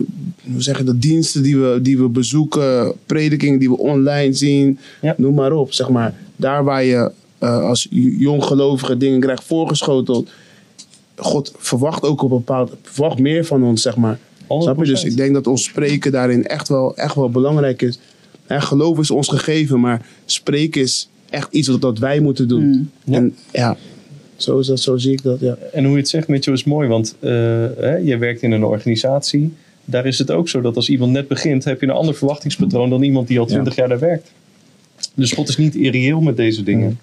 hoe 0.53 0.63
zeg 0.63 0.79
je 0.79 0.85
dat, 0.85 1.01
diensten 1.01 1.43
die 1.43 1.57
we, 1.57 1.79
die 1.83 1.99
we 1.99 2.09
bezoeken, 2.09 2.93
predikingen 3.07 3.59
die 3.59 3.69
we 3.69 3.79
online 3.79 4.33
zien, 4.33 4.79
Ja. 5.01 5.15
noem 5.17 5.35
maar 5.35 5.53
op. 5.53 5.73
Zeg 5.73 5.89
maar. 5.89 6.15
Daar 6.37 6.65
waar 6.65 6.85
je 6.85 7.11
als 7.39 7.87
jonggelovige 8.19 8.97
dingen 8.97 9.21
krijgt 9.21 9.45
voorgeschoteld, 9.45 10.31
God 11.17 11.55
verwacht 11.59 12.03
ook 12.03 12.23
op 12.23 12.31
een 12.31 12.37
bepaald, 12.37 12.73
verwacht 12.83 13.19
meer 13.19 13.45
van 13.45 13.63
ons, 13.63 13.83
zeg 13.83 13.97
maar. 13.97 14.19
Snap 14.49 14.79
je? 14.79 14.85
Dus 14.85 15.05
100%. 15.05 15.07
ik 15.07 15.17
denk 15.17 15.35
dat 15.35 15.47
ons 15.47 15.65
spreken 15.65 16.13
daarin 16.13 16.47
echt 16.47 16.69
wel, 16.69 16.97
echt 16.97 17.15
wel 17.15 17.31
belangrijk 17.31 17.83
is. 17.83 17.99
En 18.47 18.63
geloof 18.63 18.99
is 18.99 19.11
ons 19.11 19.29
gegeven, 19.29 19.81
maar 19.81 20.07
spreken 20.25 20.81
is 20.81 21.09
echt 21.31 21.53
iets 21.53 21.69
wat, 21.69 21.81
dat 21.81 21.99
wij 21.99 22.21
moeten 22.21 22.49
doen. 22.49 22.65
Mm. 22.65 22.91
Ja. 23.05 23.17
En 23.17 23.35
ja, 23.53 23.77
zo, 24.37 24.59
is 24.59 24.67
dat, 24.67 24.81
zo 24.81 24.97
zie 24.97 25.13
ik 25.13 25.23
dat, 25.23 25.41
ja. 25.41 25.57
En 25.73 25.85
hoe 25.85 25.93
je 25.93 25.99
het 25.99 26.09
zegt, 26.09 26.29
Mitchell, 26.29 26.53
is 26.53 26.65
mooi. 26.65 26.89
Want 26.89 27.17
eh, 27.21 27.31
hè, 27.77 27.97
je 27.97 28.17
werkt 28.19 28.43
in 28.43 28.53
een 28.53 28.65
organisatie. 28.65 29.53
Daar 29.85 30.07
is 30.07 30.19
het 30.19 30.31
ook 30.31 30.49
zo 30.49 30.61
dat 30.61 30.77
als 30.77 30.89
iemand 30.89 31.13
net 31.13 31.29
begint, 31.29 31.65
heb 31.65 31.81
je 31.81 31.87
een 31.87 31.93
ander 31.93 32.15
verwachtingspatroon 32.15 32.91
dan 32.91 33.03
iemand 33.03 33.29
die 33.29 33.39
al 33.39 33.47
twintig 33.47 33.77
jaar 33.77 33.89
daar 33.89 33.99
werkt. 33.99 34.33
Dus 35.15 35.33
God 35.33 35.49
is 35.49 35.57
niet 35.57 35.75
irreëel 35.75 36.21
met 36.21 36.37
deze 36.37 36.63
dingen. 36.63 36.99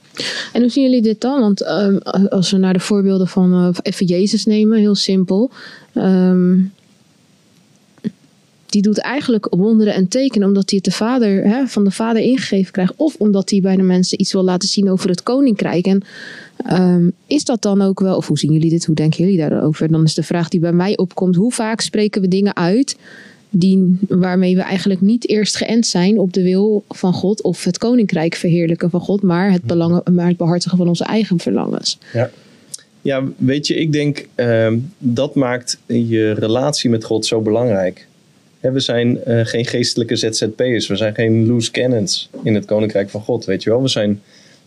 En 0.53 0.61
hoe 0.61 0.69
zien 0.69 0.83
jullie 0.83 1.01
dit 1.01 1.21
dan? 1.21 1.41
Want 1.41 1.61
ehm, 1.61 1.97
als 2.29 2.51
we 2.51 2.57
naar 2.57 2.73
de 2.73 2.79
voorbeelden 2.79 3.27
van 3.27 3.53
eh, 3.53 3.77
even 3.81 4.05
Jezus 4.05 4.45
nemen, 4.45 4.79
heel 4.79 4.95
simpel. 4.95 5.51
Ehm, 5.93 6.59
die 8.71 8.81
doet 8.81 8.99
eigenlijk 8.99 9.47
wonderen 9.49 9.93
en 9.93 10.07
tekenen 10.07 10.47
omdat 10.47 10.69
hij 10.69 10.79
het 10.83 10.93
de 10.93 10.97
vader, 10.97 11.43
hè, 11.43 11.67
van 11.67 11.83
de 11.83 11.91
vader 11.91 12.21
ingegeven 12.21 12.71
krijgt. 12.71 12.93
Of 12.95 13.15
omdat 13.17 13.49
hij 13.49 13.61
bij 13.61 13.75
de 13.75 13.81
mensen 13.81 14.21
iets 14.21 14.33
wil 14.33 14.43
laten 14.43 14.69
zien 14.69 14.89
over 14.89 15.09
het 15.09 15.23
koninkrijk. 15.23 15.85
En 15.85 16.01
ehm, 16.65 17.09
is 17.27 17.43
dat 17.43 17.61
dan 17.61 17.81
ook 17.81 17.99
wel, 17.99 18.15
of 18.15 18.27
hoe 18.27 18.39
zien 18.39 18.51
jullie 18.51 18.69
dit? 18.69 18.85
Hoe 18.85 18.95
denken 18.95 19.23
jullie 19.23 19.39
daarover? 19.39 19.91
Dan 19.91 20.03
is 20.03 20.13
de 20.13 20.23
vraag 20.23 20.49
die 20.49 20.59
bij 20.59 20.73
mij 20.73 20.97
opkomt: 20.97 21.35
hoe 21.35 21.51
vaak 21.51 21.81
spreken 21.81 22.21
we 22.21 22.27
dingen 22.27 22.55
uit 22.55 22.97
die, 23.49 23.97
waarmee 24.07 24.55
we 24.55 24.61
eigenlijk 24.61 25.01
niet 25.01 25.29
eerst 25.29 25.55
geënt 25.55 25.85
zijn 25.85 26.19
op 26.19 26.33
de 26.33 26.43
wil 26.43 26.83
van 26.89 27.13
God 27.13 27.41
of 27.41 27.63
het 27.63 27.77
koninkrijk 27.77 28.35
verheerlijken 28.35 28.89
van 28.89 28.99
God, 28.99 29.21
maar 29.21 29.51
het, 29.51 29.63
belangen, 29.63 30.03
maar 30.13 30.27
het 30.27 30.37
behartigen 30.37 30.77
van 30.77 30.87
onze 30.87 31.03
eigen 31.03 31.39
verlangens. 31.39 31.97
Ja, 33.01 33.23
weet 33.37 33.67
je, 33.67 33.75
ik 33.75 33.91
denk 33.91 34.27
ehm, 34.35 34.77
dat 34.97 35.35
maakt 35.35 35.79
je 35.85 36.31
relatie 36.31 36.89
met 36.89 37.03
God 37.03 37.25
zo 37.25 37.41
belangrijk. 37.41 38.07
We 38.61 38.79
zijn 38.79 39.23
eh, 39.23 39.45
geen 39.45 39.65
geestelijke 39.65 40.15
ZZP'ers, 40.15 40.87
we 40.87 40.95
zijn 40.95 41.13
geen 41.13 41.47
loose 41.47 41.71
cannons 41.71 42.29
in 42.43 42.55
het 42.55 42.65
koninkrijk 42.65 43.09
van 43.09 43.21
God, 43.21 43.45
weet 43.45 43.63
je 43.63 43.69
wel. 43.69 43.81
We 43.81 43.87
zijn 43.87 44.21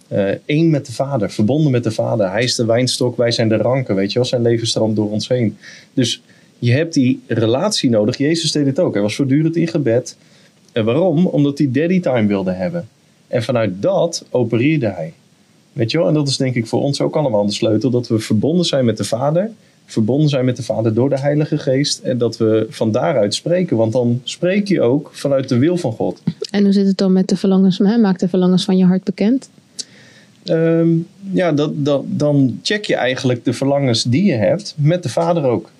eh, 0.08 0.28
één 0.44 0.70
met 0.70 0.86
de 0.86 0.92
Vader, 0.92 1.30
verbonden 1.30 1.72
met 1.72 1.84
de 1.84 1.90
Vader. 1.90 2.30
Hij 2.30 2.42
is 2.42 2.54
de 2.54 2.64
wijnstok, 2.64 3.16
wij 3.16 3.30
zijn 3.30 3.48
de 3.48 3.56
ranken, 3.56 3.94
weet 3.94 4.12
je 4.12 4.18
wel. 4.18 4.28
Zijn 4.28 4.42
leven 4.42 4.66
stroomt 4.66 4.96
door 4.96 5.10
ons 5.10 5.28
heen. 5.28 5.56
Dus 5.92 6.22
je 6.58 6.72
hebt 6.72 6.94
die 6.94 7.22
relatie 7.26 7.90
nodig. 7.90 8.16
Jezus 8.16 8.52
deed 8.52 8.66
het 8.66 8.78
ook. 8.78 8.92
Hij 8.92 9.02
was 9.02 9.14
voortdurend 9.14 9.56
in 9.56 9.68
gebed. 9.68 10.16
En 10.72 10.84
waarom? 10.84 11.26
Omdat 11.26 11.58
hij 11.58 11.68
daddy 11.70 12.00
time 12.00 12.26
wilde 12.26 12.52
hebben. 12.52 12.88
En 13.28 13.42
vanuit 13.42 13.82
dat 13.82 14.24
opereerde 14.30 14.86
hij. 14.86 15.12
Weet 15.72 15.90
je 15.90 15.98
wel? 15.98 16.08
En 16.08 16.14
dat 16.14 16.28
is 16.28 16.36
denk 16.36 16.54
ik 16.54 16.66
voor 16.66 16.82
ons 16.82 17.00
ook 17.00 17.16
allemaal 17.16 17.46
de 17.46 17.52
sleutel. 17.52 17.90
Dat 17.90 18.08
we 18.08 18.18
verbonden 18.18 18.64
zijn 18.64 18.84
met 18.84 18.96
de 18.96 19.04
Vader. 19.04 19.50
Verbonden 19.86 20.28
zijn 20.28 20.44
met 20.44 20.56
de 20.56 20.62
Vader 20.62 20.94
door 20.94 21.08
de 21.08 21.18
Heilige 21.18 21.58
Geest. 21.58 21.98
En 21.98 22.18
dat 22.18 22.36
we 22.36 22.66
van 22.70 22.92
daaruit 22.92 23.34
spreken. 23.34 23.76
Want 23.76 23.92
dan 23.92 24.20
spreek 24.24 24.68
je 24.68 24.80
ook 24.80 25.10
vanuit 25.12 25.48
de 25.48 25.58
wil 25.58 25.76
van 25.76 25.92
God. 25.92 26.22
En 26.50 26.62
hoe 26.62 26.72
zit 26.72 26.86
het 26.86 26.98
dan 26.98 27.12
met 27.12 27.28
de 27.28 27.36
verlangens? 27.36 27.78
Hè? 27.78 27.96
Maak 27.96 28.18
de 28.18 28.28
verlangens 28.28 28.64
van 28.64 28.76
je 28.76 28.84
hart 28.84 29.04
bekend. 29.04 29.48
Ehm, 30.44 30.88
ja, 31.32 31.52
dat, 31.52 31.84
dat, 31.84 32.02
dan 32.06 32.58
check 32.62 32.84
je 32.84 32.94
eigenlijk 32.94 33.44
de 33.44 33.52
verlangens 33.52 34.02
die 34.02 34.24
je 34.24 34.32
hebt 34.32 34.74
met 34.76 35.02
de 35.02 35.08
Vader 35.08 35.44
ook. 35.44 35.70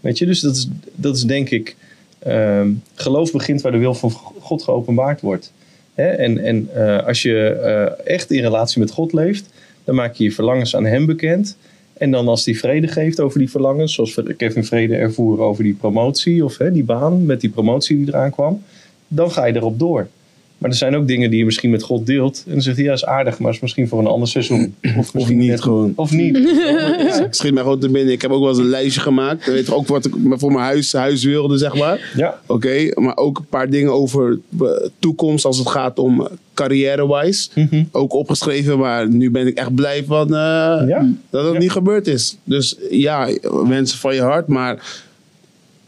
Weet 0.00 0.18
je, 0.18 0.26
dus 0.26 0.40
dat 0.40 0.56
is, 0.56 0.68
dat 0.94 1.16
is 1.16 1.22
denk 1.22 1.50
ik. 1.50 1.76
ehm, 2.18 2.72
geloof 2.94 3.32
begint 3.32 3.60
waar 3.60 3.72
de 3.72 3.78
wil 3.78 3.94
van 3.94 4.10
God 4.40 4.62
geopenbaard 4.62 5.20
wordt. 5.20 5.52
Hè? 5.94 6.06
En, 6.06 6.38
en 6.38 6.68
eh, 6.74 7.06
als 7.06 7.22
je 7.22 7.46
eh, 7.46 8.12
echt 8.14 8.30
in 8.30 8.42
relatie 8.42 8.80
met 8.80 8.90
God 8.90 9.12
leeft, 9.12 9.48
dan 9.84 9.94
maak 9.94 10.14
je 10.14 10.24
je 10.24 10.32
verlangens 10.32 10.76
aan 10.76 10.84
Hem 10.84 11.06
bekend. 11.06 11.56
En 11.94 12.10
dan 12.10 12.28
als 12.28 12.44
die 12.44 12.58
vrede 12.58 12.88
geeft 12.88 13.20
over 13.20 13.38
die 13.38 13.50
verlangens, 13.50 13.94
zoals 13.94 14.20
Kevin 14.36 14.64
Vrede 14.64 14.96
ervoer 14.96 15.40
over 15.40 15.62
die 15.62 15.74
promotie 15.74 16.44
of 16.44 16.58
hè, 16.58 16.72
die 16.72 16.84
baan 16.84 17.26
met 17.26 17.40
die 17.40 17.50
promotie 17.50 17.96
die 17.96 18.08
eraan 18.08 18.30
kwam, 18.30 18.62
dan 19.08 19.30
ga 19.30 19.44
je 19.44 19.56
erop 19.56 19.78
door. 19.78 20.08
Maar 20.64 20.72
er 20.72 20.78
zijn 20.78 20.96
ook 20.96 21.06
dingen 21.08 21.30
die 21.30 21.38
je 21.38 21.44
misschien 21.44 21.70
met 21.70 21.82
God 21.82 22.06
deelt. 22.06 22.42
En 22.46 22.52
dan 22.52 22.62
zegt 22.62 22.76
hij, 22.76 22.84
ja, 22.86 22.92
is 22.92 23.04
aardig, 23.04 23.38
maar 23.38 23.52
is 23.52 23.60
misschien 23.60 23.88
voor 23.88 23.98
een 23.98 24.06
ander 24.06 24.28
seizoen. 24.28 24.74
Of, 24.98 25.14
misschien 25.14 25.38
niet 25.38 25.48
net- 25.48 25.62
gewoon. 25.62 25.92
Of 25.96 26.10
niet. 26.12 26.36
Ik 27.26 27.26
schiet 27.34 27.52
mij 27.54 27.62
gewoon 27.62 27.78
te 27.78 27.88
binnen. 27.88 28.12
Ik 28.12 28.22
heb 28.22 28.30
ook 28.30 28.40
wel 28.40 28.48
eens 28.48 28.58
een 28.58 28.68
lijstje 28.68 29.00
gemaakt. 29.00 29.46
Weet 29.46 29.66
je, 29.66 29.74
ook 29.74 29.86
wat 29.86 30.04
ik 30.04 30.14
voor 30.28 30.52
mijn 30.52 30.64
huis, 30.64 30.92
huis 30.92 31.24
wilde, 31.24 31.58
zeg 31.58 31.74
maar. 31.78 32.12
Ja. 32.16 32.40
Oké, 32.46 32.88
maar 33.00 33.16
ook 33.16 33.38
een 33.38 33.46
paar 33.48 33.70
dingen 33.70 33.92
over 33.92 34.38
eh, 34.60 34.66
toekomst 34.98 35.44
als 35.44 35.58
het 35.58 35.68
gaat 35.68 35.98
om 35.98 36.20
eh, 36.20 36.26
carrière-wise. 36.54 37.48
Mhm. 37.54 37.84
Ook 37.92 38.12
opgeschreven, 38.12 38.78
maar 38.78 39.08
nu 39.08 39.30
ben 39.30 39.46
ik 39.46 39.56
echt 39.58 39.74
blij 39.74 40.04
van, 40.06 40.26
eh, 40.26 40.88
Ja. 40.88 41.06
dat 41.30 41.44
het 41.44 41.52
Ja. 41.52 41.58
niet 41.58 41.70
gebeurd 41.70 42.06
is. 42.06 42.36
Dus 42.44 42.76
ja, 42.90 43.28
wensen 43.68 43.98
van 43.98 44.14
je 44.14 44.20
hart, 44.20 44.46
maar 44.46 45.02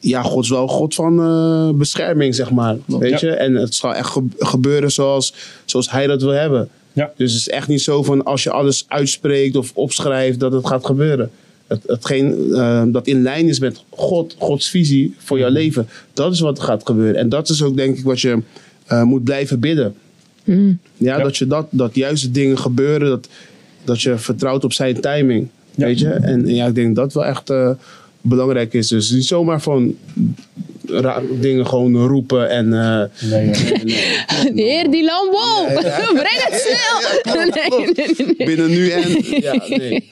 ja, 0.09 0.23
God 0.23 0.42
is 0.45 0.51
wel 0.51 0.62
een 0.62 0.69
God 0.69 0.95
van 0.95 1.21
eh, 1.21 1.71
bescherming, 1.79 2.35
zeg 2.35 2.51
maar. 2.51 2.77
Weet 2.87 3.21
Ja. 3.21 3.29
je? 3.29 3.35
En 3.35 3.55
het 3.55 3.75
zal 3.75 3.95
echt 3.95 4.09
ge- 4.09 4.27
gebeuren 4.38 4.92
zoals, 4.92 5.35
zoals 5.64 5.90
hij 5.90 6.07
dat 6.07 6.23
wil 6.23 6.31
hebben. 6.31 6.69
Ja. 6.92 7.12
Dus 7.16 7.33
het 7.33 7.40
is 7.40 7.49
echt 7.49 7.69
niet 7.69 7.83
zo 7.83 8.03
van 8.03 8.25
als 8.25 8.42
je 8.42 8.51
alles 8.51 8.85
uitspreekt 8.88 9.57
of 9.57 9.73
opschrijft 9.75 10.40
dat 10.40 10.53
het 10.53 10.66
gaat 10.66 10.87
gebeuren. 10.87 11.31
Het, 11.66 11.83
hetgeen 11.87 12.53
eh, 12.55 12.83
dat 12.87 13.07
in 13.07 13.23
lijn 13.23 13.49
is 13.49 13.59
met 13.59 13.83
God, 13.90 14.35
Gods 14.38 14.69
visie 14.69 15.14
voor 15.19 15.38
jouw 15.38 15.51
leven, 15.51 15.88
dat 16.12 16.33
is 16.33 16.40
wat 16.40 16.61
gaat 16.61 16.87
gebeuren. 16.87 17.21
En 17.21 17.29
dat 17.29 17.49
is 17.49 17.62
ook 17.62 17.77
denk 17.77 17.99
ik 17.99 18.05
wat 18.05 18.21
je 18.21 18.38
eh, 18.87 19.03
moet 19.03 19.25
blijven 19.25 19.61
bidden. 19.61 19.95
Mm. 20.45 20.79
Ja, 20.97 21.16
Ja. 21.16 21.23
Dat, 21.23 21.37
je 21.37 21.47
dat, 21.47 21.66
dat 21.71 21.95
juiste 21.95 22.31
dingen 22.31 22.59
gebeuren, 22.59 23.09
dat, 23.09 23.29
dat 23.85 24.03
je 24.03 24.19
vertrouwt 24.19 24.64
op 24.64 24.73
zijn 24.73 25.01
timing. 25.01 25.49
Ja. 25.75 25.87
Weet 25.87 25.99
je? 25.99 26.09
En 26.09 26.47
ja, 26.55 26.66
ik 26.66 26.75
denk 26.75 26.97
dat 26.97 27.12
wel 27.12 27.25
echt 27.25 27.51
eh, 27.51 27.71
belangrijk 28.29 28.73
is. 28.75 28.89
Dus 28.89 29.11
niet 29.11 29.25
zomaar 29.25 29.61
van 29.61 29.95
dingen 31.41 31.67
gewoon 31.67 31.97
roepen 31.97 32.51
en... 32.51 32.73
eh, 32.73 33.31
Nee, 33.31 33.47
ja. 33.47 33.53
De 34.55 34.62
heer 34.62 34.91
die 34.91 35.05
lam, 35.05 35.27
wow, 35.31 35.67
breng 36.23 36.43
het 36.43 36.67
snel. 36.67 37.35
Nee, 37.35 37.47
nee, 37.51 37.95
nee, 38.17 38.27
nee. 38.37 38.47
binnen 38.47 38.69
nu 38.71 38.89
en... 38.89 39.03
Ja, 39.41 39.53
nee. 39.69 39.79
nee. 39.79 40.05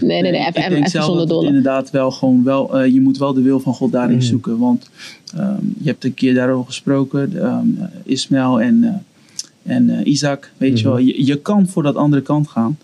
Nee, 0.00 0.22
nee, 0.22 0.30
nee, 0.30 0.46
ik 0.46 0.56
even, 0.56 1.02
zonder 1.02 1.28
dolle. 1.28 1.46
inderdaad 1.46 1.90
wel 1.90 2.10
gewoon 2.10 2.44
wel, 2.44 2.78
eh, 2.78 2.92
je 2.92 3.00
moet 3.00 3.18
wel 3.18 3.32
de 3.34 3.42
wil 3.42 3.60
van 3.60 3.74
God 3.74 3.92
daarin 3.92 4.16
Mhm. 4.16 4.24
zoeken. 4.24 4.58
Want 4.58 4.88
ehm, 5.36 5.54
je 5.82 5.88
hebt 5.88 6.04
een 6.04 6.14
keer 6.14 6.34
daarover 6.34 6.66
gesproken, 6.66 7.32
ehm 7.42 7.66
Ismaël 8.04 8.60
en, 8.60 8.84
eh, 8.84 8.90
en 9.62 9.90
eh, 9.90 10.06
Isaac, 10.06 10.50
weet 10.56 10.78
je 10.80 10.84
Mhm. 10.86 10.94
wel. 10.96 11.04
Je, 11.06 11.24
je 11.26 11.36
kan 11.36 11.68
voor 11.68 11.82
dat 11.82 11.94
andere 11.94 12.22
kant 12.22 12.48
gaan. 12.48 12.78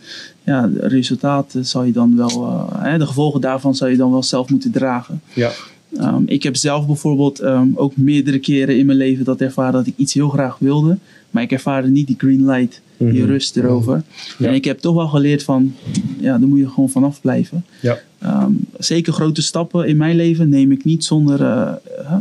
Ja, 0.44 0.66
de 0.66 0.86
resultaten 0.88 1.66
zal 1.66 1.84
je 1.84 1.92
dan 1.92 2.16
wel, 2.16 2.28
eh, 2.46 2.64
hè, 2.82 2.98
de 2.98 3.06
gevolgen 3.06 3.40
daarvan 3.40 3.74
zal 3.74 3.88
je 3.88 3.96
dan 3.96 4.10
wel 4.10 4.22
zelf 4.22 4.50
moeten 4.50 4.70
dragen. 4.70 5.20
Ja. 5.34 5.50
Ehm, 5.96 6.22
ik 6.26 6.42
heb 6.42 6.56
zelf 6.56 6.86
bijvoorbeeld 6.86 7.38
ehm, 7.40 7.68
ook 7.74 7.96
meerdere 7.96 8.38
keren 8.38 8.78
in 8.78 8.86
mijn 8.86 8.98
leven 8.98 9.24
dat 9.24 9.40
ervaren 9.40 9.72
dat 9.72 9.86
ik 9.86 9.94
iets 9.96 10.14
heel 10.14 10.28
graag 10.28 10.56
wilde. 10.58 10.98
Maar 11.30 11.42
ik 11.42 11.52
ervaarde 11.52 11.88
niet 11.88 12.06
die 12.06 12.14
green 12.18 12.44
light, 12.46 12.80
die 12.96 13.08
Mhm. 13.22 13.26
rust 13.26 13.56
erover. 13.56 14.02
Ja. 14.38 14.48
En 14.48 14.54
ik 14.54 14.64
heb 14.64 14.78
toch 14.78 14.94
wel 14.94 15.08
geleerd 15.08 15.42
van, 15.42 15.74
ja, 16.20 16.38
daar 16.38 16.48
moet 16.48 16.58
je 16.58 16.68
gewoon 16.68 16.90
vanaf 16.90 17.20
blijven. 17.20 17.64
Ja. 17.82 17.98
Ehm, 18.18 18.52
zeker 18.78 19.12
grote 19.12 19.42
stappen 19.42 19.88
in 19.88 19.96
mijn 19.96 20.16
leven 20.16 20.48
neem 20.48 20.72
ik 20.72 20.84
niet 20.84 21.04
zonder 21.04 21.42
eh, 21.42 21.72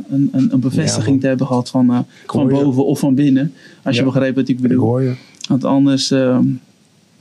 een, 0.09 0.29
een, 0.31 0.53
een 0.53 0.59
bevestiging 0.59 1.21
te 1.21 1.27
hebben 1.27 1.47
gehad 1.47 1.69
van, 1.69 1.89
eh, 1.91 1.99
van 2.27 2.47
boven 2.47 2.85
of 2.85 2.99
van 2.99 3.15
binnen. 3.15 3.53
Als 3.83 3.95
je 3.95 4.03
begrijpt 4.03 4.35
wat 4.35 4.47
ik 4.47 4.55
Ik 4.55 4.61
bedoel. 4.61 4.79
hoor 4.85 5.01
je. 5.01 5.15
Want 5.47 5.63
anders, 5.63 6.11
ehm, 6.11 6.43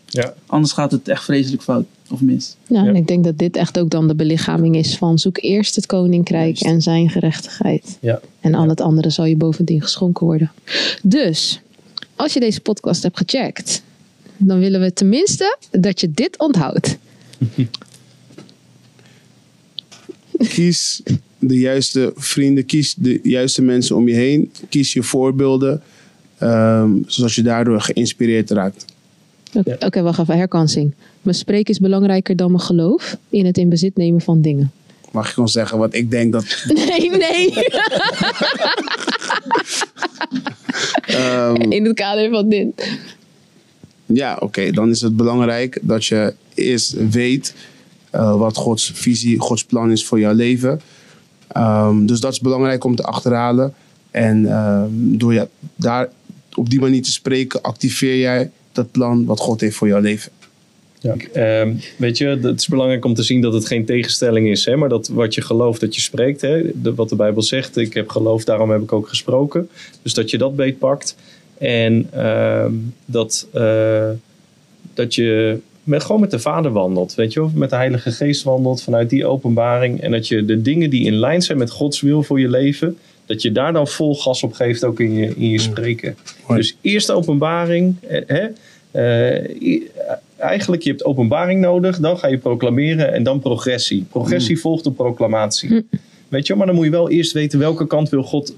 Ja. 0.07 0.35
anders 0.47 0.73
gaat 0.73 0.91
het 0.91 1.09
echt 1.09 1.25
vreselijk 1.25 1.63
fout 1.63 1.85
of 2.11 2.21
mis. 2.21 2.57
Nou, 2.69 2.85
Ja. 2.85 2.91
en 2.91 2.97
ik 2.97 3.07
denk 3.07 3.25
dat 3.25 3.39
dit 3.39 3.57
echt 3.57 3.79
ook 3.79 3.91
dan 3.91 4.09
de 4.09 4.15
belichaming 4.15 4.77
is 4.77 4.97
van 4.97 5.19
zoek 5.19 5.39
eerst 5.43 5.77
het 5.77 5.87
koninkrijk 5.87 6.57
Juist. 6.57 6.63
en 6.75 6.83
zijn 6.83 7.11
gerechtigheid. 7.11 7.99
Ja. 8.01 8.21
En 8.41 8.55
al 8.55 8.69
het 8.69 8.81
andere 8.81 9.11
zal 9.11 9.25
je 9.25 9.37
bovendien 9.37 9.83
geschonken 9.83 10.27
worden. 10.27 10.53
Dus, 11.03 11.61
als 12.17 12.33
je 12.33 12.41
deze 12.41 12.61
podcast 12.61 13.03
hebt 13.03 13.17
gecheckt, 13.19 13.83
dan 14.37 14.59
willen 14.59 14.81
we 14.81 14.93
tenminste 14.93 15.57
dat 15.71 16.01
je 16.01 16.11
dit 16.11 16.39
onthoudt. 16.39 16.99
Kies 20.39 21.03
de 21.47 21.59
juiste 21.59 22.13
vrienden, 22.17 22.67
kies 22.67 22.95
de 22.95 23.21
juiste 23.23 23.63
mensen 23.63 23.97
om 23.97 24.09
je 24.09 24.15
heen. 24.15 24.53
Kies 24.69 24.93
je 24.93 25.03
voorbeelden, 25.03 25.83
ehm, 26.39 26.91
zodat 27.07 27.35
je 27.35 27.43
daardoor 27.43 27.81
geïnspireerd 27.81 28.51
raakt. 28.51 28.85
Oké, 29.55 29.77
oké, 29.81 30.03
wacht 30.03 30.19
even, 30.19 30.37
herkansing. 30.37 30.93
Mijn 31.23 31.37
spreken 31.37 31.73
is 31.75 31.79
belangrijker 31.81 32.37
dan 32.37 32.51
mijn 32.51 32.63
geloof 32.63 33.17
in 33.31 33.47
het 33.47 33.59
in 33.59 33.69
bezit 33.69 33.97
nemen 33.97 34.21
van 34.21 34.41
dingen. 34.41 34.73
Mag 35.11 35.27
ik 35.27 35.33
gewoon 35.33 35.49
zeggen 35.49 35.79
wat 35.79 35.95
ik 35.95 36.11
denk 36.11 36.33
dat... 36.33 36.45
Nee, 36.75 37.11
nee. 37.11 37.53
ehm, 41.07 41.55
In 41.55 41.85
het 41.85 41.95
kader 41.95 42.31
van 42.31 42.49
dit. 42.49 42.99
ja, 44.07 44.37
oké, 44.41 44.71
dan 44.71 44.91
is 44.91 45.01
het 45.01 45.17
belangrijk 45.17 45.79
dat 45.83 46.05
je 46.07 46.35
eerst 46.55 47.11
weet 47.11 47.55
eh, 48.11 48.37
wat 48.37 48.57
Gods 48.57 48.91
visie, 48.95 49.39
Gods 49.39 49.65
plan 49.65 49.91
is 49.91 50.05
voor 50.05 50.19
jouw 50.21 50.35
leven. 50.35 50.81
Ehm, 51.55 52.07
dus 52.07 52.21
dat 52.21 52.33
is 52.33 52.41
belangrijk 52.41 52.85
om 52.85 52.97
te 52.97 53.03
achterhalen. 53.03 53.75
En 54.11 54.47
ehm, 54.47 54.89
door 54.91 55.35
je 55.35 55.49
daar 55.77 56.09
op 56.55 56.71
die 56.71 56.81
manier 56.81 57.03
te 57.03 57.13
spreken, 57.13 57.63
activeer 57.63 58.19
jij 58.19 58.51
dat 58.73 58.91
plan 58.91 59.25
wat 59.25 59.41
God 59.41 59.61
heeft 59.61 59.77
voor 59.77 59.89
jouw 59.89 60.01
leven. 60.01 60.33
Ja. 61.01 61.15
Ehm, 61.33 61.75
weet 61.97 62.19
je, 62.19 62.27
het 62.27 62.61
is 62.61 62.69
belangrijk 62.69 63.05
om 63.05 63.15
te 63.15 63.23
zien 63.23 63.41
dat 63.41 63.53
het 63.53 63.67
geen 63.67 63.85
tegenstelling 63.85 64.49
is. 64.49 64.65
Hè? 64.65 64.77
Maar 64.77 64.89
dat 64.89 65.09
wat 65.09 65.35
je 65.35 65.41
gelooft, 65.43 65.81
dat 65.81 65.95
je 65.95 66.01
spreekt. 66.01 66.41
Hè? 66.41 66.63
Wat 66.95 67.09
de 67.09 67.17
Bijbel 67.17 67.43
zegt, 67.43 67.77
ik 67.77 67.95
heb 67.95 68.09
geloofd, 68.09 68.47
daarom 68.47 68.71
heb 68.71 68.83
ik 68.83 68.93
ook 68.93 69.09
gesproken. 69.09 69.69
Dus 70.03 70.15
dat 70.15 70.31
je 70.31 70.39
dat 70.39 70.57
beetpakt. 70.57 71.17
En 71.59 72.11
dat, 73.07 73.47
eh, 73.53 74.11
dat 74.95 75.15
je 75.15 75.59
met, 75.85 76.03
gewoon 76.05 76.21
met 76.21 76.31
de 76.31 76.39
Vader 76.39 76.71
wandelt. 76.73 77.15
Weet 77.15 77.33
je, 77.33 77.43
of 77.43 77.53
met 77.55 77.71
de 77.71 77.77
Heilige 77.77 78.11
Geest 78.13 78.43
wandelt 78.43 78.83
vanuit 78.83 79.11
die 79.11 79.27
openbaring. 79.27 80.01
En 80.01 80.11
dat 80.11 80.29
je 80.29 80.45
de 80.45 80.63
dingen 80.63 80.91
die 80.91 81.05
in 81.07 81.15
lijn 81.15 81.43
zijn 81.43 81.59
met 81.59 81.71
Gods 81.71 82.01
wil 82.01 82.23
voor 82.23 82.41
je 82.41 82.49
leven. 82.49 82.99
Dat 83.27 83.43
je 83.43 83.53
daar 83.53 83.73
dan 83.73 83.89
vol 83.89 84.15
gas 84.17 84.43
op 84.43 84.53
geeft, 84.53 84.85
ook 84.85 85.01
in 85.01 85.15
je, 85.15 85.35
in 85.37 85.51
je 85.51 85.59
spreken. 85.59 86.17
Mooi. 86.49 86.61
Dus 86.61 86.77
eerst 86.81 87.07
de 87.07 87.13
openbaring. 87.13 87.97
eh, 88.09 88.21
Hè? 88.27 88.47
Eh, 88.91 89.63
i- 89.63 89.91
eigenlijk, 90.37 90.83
je 90.83 90.91
hebt 90.91 91.05
openbaring 91.05 91.61
nodig, 91.61 91.99
dan 91.99 92.19
ga 92.19 92.27
je 92.29 92.39
proclameren 92.39 93.13
en 93.13 93.23
dan 93.23 93.41
progressie. 93.41 94.05
Progressie 94.11 94.61
volgt 94.61 94.87
op 94.87 94.97
proclamatie. 94.97 95.87
Weet 96.29 96.43
je, 96.47 96.49
wel, 96.49 96.57
maar 96.57 96.67
dan 96.67 96.75
moet 96.77 96.85
je 96.85 96.91
wel 96.91 97.11
eerst 97.11 97.33
weten 97.33 97.59
welke 97.59 97.87
kant 97.87 98.09
wil 98.09 98.23
God 98.23 98.55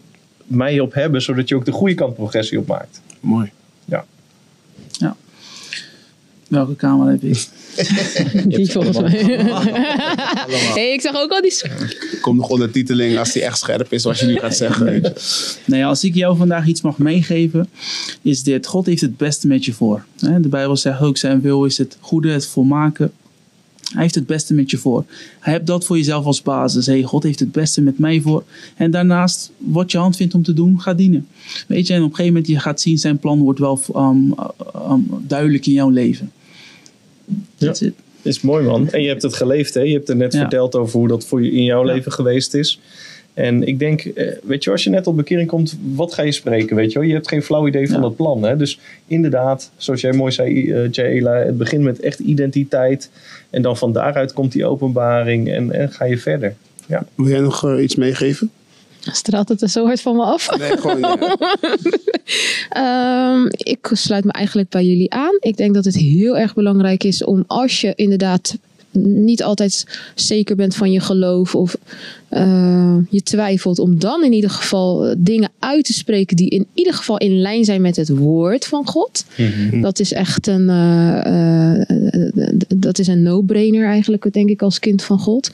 mij 0.47 0.81
op 0.81 0.95
hebben, 0.95 1.23
zodat 1.23 1.49
je 1.49 1.55
ook 1.55 1.65
de 1.65 1.73
goede 1.73 1.95
kant 1.95 2.15
progressie 2.15 2.59
op 2.59 2.67
maakt. 2.67 3.01
Mooi. 3.21 3.51
Welke 6.49 6.75
kamer 6.77 7.11
heb 7.11 7.23
ik? 7.23 7.49
Die 8.57 8.71
volgens 8.71 9.01
mij. 9.01 9.11
hey, 10.75 10.93
ik 10.93 11.01
zag 11.01 11.17
ook 11.17 11.31
al 11.31 11.41
die. 11.41 11.61
Komt 12.21 12.39
nog 12.39 12.49
ondertiteling 12.49 13.19
als 13.19 13.33
die 13.33 13.43
echt 13.43 13.59
scherp 13.59 13.93
is, 13.93 14.05
wat 14.05 14.19
je 14.19 14.27
nu 14.27 14.37
gaat 14.39 14.57
zeggen. 14.57 15.01
Nou 15.65 15.81
ja, 15.81 15.89
als 15.89 16.05
ik 16.05 16.15
jou 16.15 16.37
vandaag 16.37 16.67
iets 16.67 16.81
mag 16.81 16.99
meegeven, 16.99 17.69
is 18.23 18.43
dit: 18.43 18.67
God 18.67 18.87
heeft 18.87 19.01
het 19.01 19.17
beste 19.17 19.47
met 19.47 19.65
je 19.65 19.73
voor. 19.73 20.05
Hè, 20.19 20.41
De 20.41 20.49
Bijbel 20.49 20.77
zegt 20.77 21.01
ook: 21.01 21.17
zijn 21.17 21.41
wil 21.41 21.65
is 21.65 21.79
het 21.79 21.97
goede, 22.01 22.31
het 22.31 22.47
volmaken. 22.47 23.13
Hij 23.93 24.03
heeft 24.03 24.15
het 24.15 24.27
beste 24.27 24.55
met 24.55 24.71
je 24.71 24.79
voor. 24.79 25.05
Hij 25.41 25.53
hebt 25.53 25.67
dat 25.67 25.85
voor 25.85 25.97
jezelf 25.97 26.25
als 26.25 26.43
basis. 26.43 26.87
Hey, 26.87 27.03
God 27.03 27.23
heeft 27.23 27.41
het 27.41 27.53
beste 27.53 27.83
met 27.83 27.99
mij 27.99 28.21
voor. 28.21 28.45
En 28.77 28.91
daarnaast, 28.91 29.51
wat 29.59 29.93
je 29.93 29.99
hand 29.99 30.17
vindt 30.17 30.35
om 30.35 30.43
te 30.43 30.53
doen, 30.53 30.81
ga 30.81 30.95
dienen. 30.95 31.27
Weet 31.69 31.87
je, 31.87 31.93
en 31.93 32.03
op 32.03 32.09
een 32.09 32.15
gegeven 32.17 32.33
moment 32.33 32.51
je 32.51 32.59
gaat 32.59 32.81
zien, 32.81 32.99
zijn 32.99 33.19
plan 33.19 33.39
wordt 33.39 33.59
wel 33.59 33.83
um, 33.97 34.35
um, 34.91 35.09
duidelijk 35.27 35.67
in 35.67 35.73
jouw 35.73 35.89
leven. 35.89 36.33
That's 37.59 37.81
it. 37.81 37.95
Is 38.23 38.41
mooi 38.41 38.65
man. 38.65 38.89
En 38.91 39.03
je 39.03 39.09
hebt 39.09 39.23
het 39.23 39.35
geleefd, 39.35 39.75
hè? 39.75 39.81
Je 39.81 39.93
hebt 39.93 40.09
er 40.09 40.17
net 40.17 40.33
Ja. 40.33 40.39
verteld 40.41 40.75
over 40.75 40.99
hoe 40.99 41.09
dat 41.09 41.25
voor 41.27 41.43
je 41.43 41.51
in 41.51 41.65
jouw 41.65 41.87
Ja. 41.87 41.93
leven 41.93 42.13
geweest 42.13 42.55
is. 42.55 42.81
En 43.35 43.67
ik 43.67 43.79
denk, 43.79 44.05
eh, 44.05 44.33
weet 44.43 44.65
je, 44.65 44.71
als 44.71 44.85
je 44.85 44.91
net 44.91 45.07
op 45.07 45.17
bekering 45.17 45.49
komt, 45.49 45.79
wat 45.95 46.15
ga 46.15 46.23
je 46.23 46.33
spreken? 46.33 46.77
Weet 46.77 46.93
je, 46.93 46.99
wel? 46.99 47.09
je 47.09 47.15
hebt 47.15 47.29
geen 47.29 47.43
flauw 47.43 47.67
idee 47.67 47.89
van 47.91 48.01
Ja. 48.01 48.07
het 48.07 48.17
plan. 48.17 48.43
Hè? 48.43 48.57
Dus 48.57 48.79
inderdaad, 49.07 49.71
zoals 49.77 50.01
jij 50.01 50.13
mooi 50.13 50.33
zei, 50.33 50.73
eh 50.73 50.91
Jaela, 50.91 51.35
het 51.35 51.59
begint 51.59 51.83
met 51.83 52.01
echt 52.01 52.19
identiteit. 52.19 53.11
En 53.51 53.63
dan 53.63 53.77
van 53.77 53.93
daaruit 53.93 54.33
komt 54.33 54.53
die 54.53 54.67
openbaring 54.67 55.49
en, 55.51 55.73
en 55.73 55.91
ga 55.93 56.05
je 56.05 56.19
verder. 56.19 56.55
Ja. 56.87 57.07
Wil 57.15 57.29
jij 57.29 57.41
nog 57.41 57.65
eh, 57.69 57.83
iets 57.83 57.95
meegeven? 57.97 58.51
Straalt 59.13 59.49
het 59.49 59.63
er 59.63 59.69
zo 59.69 59.85
hard 59.85 60.01
van 60.01 60.17
me 60.17 60.23
af? 60.23 60.59
Nee, 60.59 60.77
gewoon. 60.77 61.01
ja. 61.01 61.17
Ehm, 62.69 63.47
ik 63.51 63.91
sluit 63.93 64.25
me 64.25 64.33
eigenlijk 64.33 64.69
bij 64.69 64.85
jullie 64.85 65.13
aan. 65.13 65.37
Ik 65.41 65.57
denk 65.57 65.75
dat 65.75 65.85
het 65.85 65.97
heel 65.97 66.37
erg 66.37 66.55
belangrijk 66.55 67.05
is 67.05 67.25
om 67.25 67.45
als 67.47 67.81
je 67.81 67.93
inderdaad 67.95 68.57
niet 69.03 69.43
altijd 69.43 69.87
zeker 70.15 70.57
bent 70.57 70.75
van 70.75 70.93
je 70.93 71.01
geloof 71.01 71.55
of 71.55 71.77
eh, 72.29 72.97
je 73.11 73.23
twijfelt, 73.23 73.79
om 73.79 73.99
dan 73.99 74.25
in 74.25 74.33
ieder 74.33 74.51
geval 74.51 75.07
eh, 75.07 75.15
dingen 75.19 75.51
uit 75.59 75.85
te 75.85 75.93
spreken 75.93 76.37
die 76.37 76.49
in 76.49 76.67
ieder 76.75 76.95
geval 76.95 77.19
in 77.19 77.41
lijn 77.41 77.65
zijn 77.65 77.81
met 77.81 77.97
het 77.97 78.09
woord 78.09 78.65
van 78.65 78.87
God. 78.87 79.25
Dat 79.73 79.99
is 79.99 80.13
echt 80.13 80.47
een, 80.47 80.69
eh, 80.69 81.27
eh, 81.27 81.91
eh, 81.91 82.49
dat 82.77 82.99
is 82.99 83.07
een 83.07 83.23
no-brainer 83.23 83.87
eigenlijk, 83.87 84.33
denk 84.33 84.49
ik, 84.49 84.63
als 84.63 84.79
kind 84.79 85.03
van 85.03 85.19
God. 85.19 85.51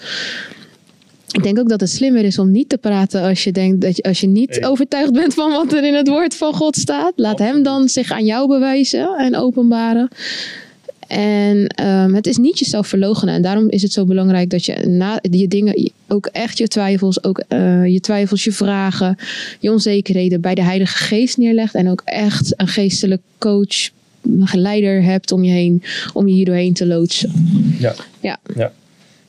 Ik 1.32 1.42
denk 1.42 1.58
ook 1.58 1.68
dat 1.68 1.80
het 1.80 1.90
slimmer 1.90 2.24
is 2.24 2.38
om 2.38 2.50
niet 2.50 2.68
te 2.68 2.78
praten 2.78 3.22
als 3.22 3.44
je 3.44 3.52
denkt 3.52 3.80
dat 3.80 3.96
je, 3.96 4.02
als 4.02 4.20
je 4.20 4.26
niet 4.26 4.64
overtuigd 4.64 5.12
bent 5.12 5.34
van 5.34 5.50
wat 5.50 5.72
er 5.72 5.84
in 5.84 5.94
het 5.94 6.08
woord 6.08 6.34
van 6.34 6.54
God 6.54 6.76
staat. 6.76 7.12
Laat 7.16 7.38
hem 7.38 7.62
dan 7.62 7.88
zich 7.88 8.10
aan 8.10 8.24
jou 8.24 8.48
bewijzen 8.48 9.16
en 9.18 9.36
openbaren. 9.36 10.08
En 11.06 11.66
ehm, 11.66 12.14
het 12.14 12.26
is 12.26 12.36
niet 12.36 12.58
jezelf 12.58 12.86
verloochenen. 12.86 13.34
En 13.34 13.42
daarom 13.42 13.70
is 13.70 13.82
het 13.82 13.92
zo 13.92 14.04
belangrijk 14.04 14.50
dat 14.50 14.64
je 14.64 14.86
na 14.86 15.18
je 15.30 15.48
dingen, 15.48 15.90
ook 16.08 16.26
echt 16.26 16.58
je 16.58 16.68
twijfels, 16.68 17.24
ook 17.24 17.44
eh, 17.48 17.86
je 17.86 18.00
twijfels, 18.00 18.44
je 18.44 18.52
vragen, 18.52 19.16
je 19.60 19.70
onzekerheden 19.70 20.40
bij 20.40 20.54
de 20.54 20.62
Heilige 20.62 20.96
Geest 20.96 21.36
neerlegt. 21.36 21.74
En 21.74 21.90
ook 21.90 22.02
echt 22.04 22.54
een 22.56 22.68
geestelijk 22.68 23.22
coach, 23.38 23.90
een 24.22 24.46
geleider 24.46 25.02
hebt 25.02 25.32
om 25.32 25.44
je 25.44 25.52
heen, 25.52 25.82
om 26.12 26.28
je 26.28 26.34
hier 26.34 26.44
doorheen 26.44 26.74
te 26.74 26.86
loodsen. 26.86 27.32
Ja. 27.78 27.94
Ja. 28.20 28.38
ja. 28.54 28.72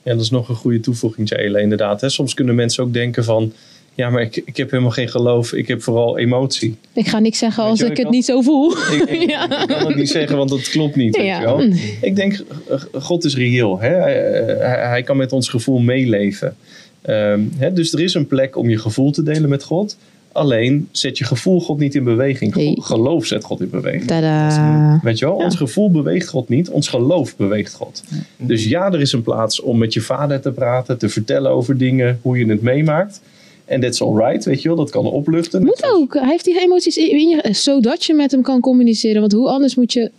Ja, 0.04 0.14
dat 0.14 0.22
is 0.22 0.30
nog 0.30 0.50
een 0.50 0.56
goede 0.56 0.80
toevoeging, 0.80 1.30
Jayla, 1.30 1.60
inderdaad. 1.60 2.02
Hè. 2.02 2.10
Soms 2.10 2.34
kunnen 2.34 2.56
mensen 2.56 2.84
ook 2.84 2.94
denken 2.94 3.24
van... 3.24 3.54
Ja, 3.96 4.10
maar 4.10 4.22
ik, 4.22 4.42
ik 4.46 4.58
heb 4.58 4.70
helemaal 4.72 4.92
geen 4.92 5.10
geloof. 5.10 5.54
Ik 5.54 5.68
heb 5.68 5.82
vooral 5.84 6.18
emotie. 6.18 6.76
Ik 6.94 7.08
ga 7.08 7.20
niks 7.20 7.38
zeggen 7.38 7.62
Weet 7.64 7.72
als 7.72 7.80
je, 7.80 7.86
ik 7.86 7.92
ik 7.92 7.98
het 7.98 8.10
niet 8.10 8.26
zo 8.26 8.42
voel. 8.42 8.72
Ik, 8.72 9.04
ik- 9.10 9.30
Ja. 9.30 9.62
ik 9.62 9.68
kan 9.68 9.88
het 9.88 9.96
niet 9.96 10.10
zeggen, 10.10 10.38
want 10.38 10.50
dat 10.50 10.70
klopt 10.70 10.96
niet. 10.96 11.16
Weet 11.18 11.26
Ja. 11.26 11.40
je 11.40 11.46
wel. 11.46 11.62
Ik 12.02 12.16
denk, 12.16 12.44
God 12.94 13.24
is 13.24 13.36
reëel. 13.36 13.80
Hè? 13.80 13.88
Hij, 13.90 14.14
hij- 14.60 14.88
hij 14.88 15.04
kan 15.04 15.18
met 15.18 15.32
ons 15.32 15.50
gevoel 15.50 15.80
meeleven. 15.80 16.56
Ehm, 17.02 17.40
hè? 17.58 17.74
Dus 17.74 17.94
er 17.94 18.00
is 18.00 18.14
een 18.14 18.28
plek 18.28 18.58
om 18.58 18.70
je 18.70 18.78
gevoel 18.78 19.12
te 19.12 19.24
delen 19.24 19.50
met 19.50 19.64
God. 19.64 19.98
Alleen 20.34 20.88
zet 20.92 21.18
je 21.18 21.24
gevoel 21.24 21.62
God 21.62 21.80
niet 21.80 21.96
in 21.96 22.04
beweging. 22.04 22.56
Nee. 22.56 22.82
Geloof 22.82 23.26
zet 23.26 23.44
God 23.44 23.62
in 23.62 23.70
beweging. 23.70 24.06
Tada. 24.06 25.00
Weet 25.04 25.20
je 25.20 25.26
wel, 25.26 25.38
Ja. 25.38 25.44
ons 25.44 25.56
gevoel 25.56 25.92
beweegt 25.92 26.28
God 26.28 26.50
niet, 26.50 26.70
ons 26.70 26.88
geloof 26.88 27.36
beweegt 27.36 27.74
God. 27.74 28.04
Dus 28.38 28.66
ja, 28.66 28.92
er 28.92 29.02
is 29.02 29.12
een 29.12 29.22
plaats 29.22 29.62
om 29.62 29.78
met 29.78 29.94
je 29.94 30.02
vader 30.02 30.42
te 30.42 30.52
praten, 30.52 30.98
te 30.98 31.10
vertellen 31.10 31.52
over 31.52 31.78
dingen, 31.78 32.20
hoe 32.22 32.38
je 32.40 32.46
het 32.46 32.62
meemaakt. 32.62 33.22
En 33.66 33.82
that's 33.82 34.02
alright, 34.02 34.46
weet 34.46 34.62
je 34.62 34.68
wel, 34.68 34.78
dat 34.78 34.90
kan 34.90 35.06
opluchten. 35.06 35.64
Moet 35.64 35.84
ook. 35.94 36.14
Hij 36.14 36.30
heeft 36.30 36.46
die 36.46 36.60
emoties 36.60 36.98
in 36.98 37.10
in 37.12 37.28
je, 37.30 37.54
zodat 37.54 38.04
je 38.06 38.14
met 38.14 38.32
hem 38.32 38.42
kan 38.42 38.60
communiceren. 38.60 39.20
Want 39.22 39.32
hoe 39.34 39.48
anders 39.50 39.76
moet 39.76 39.94
je 39.94 40.12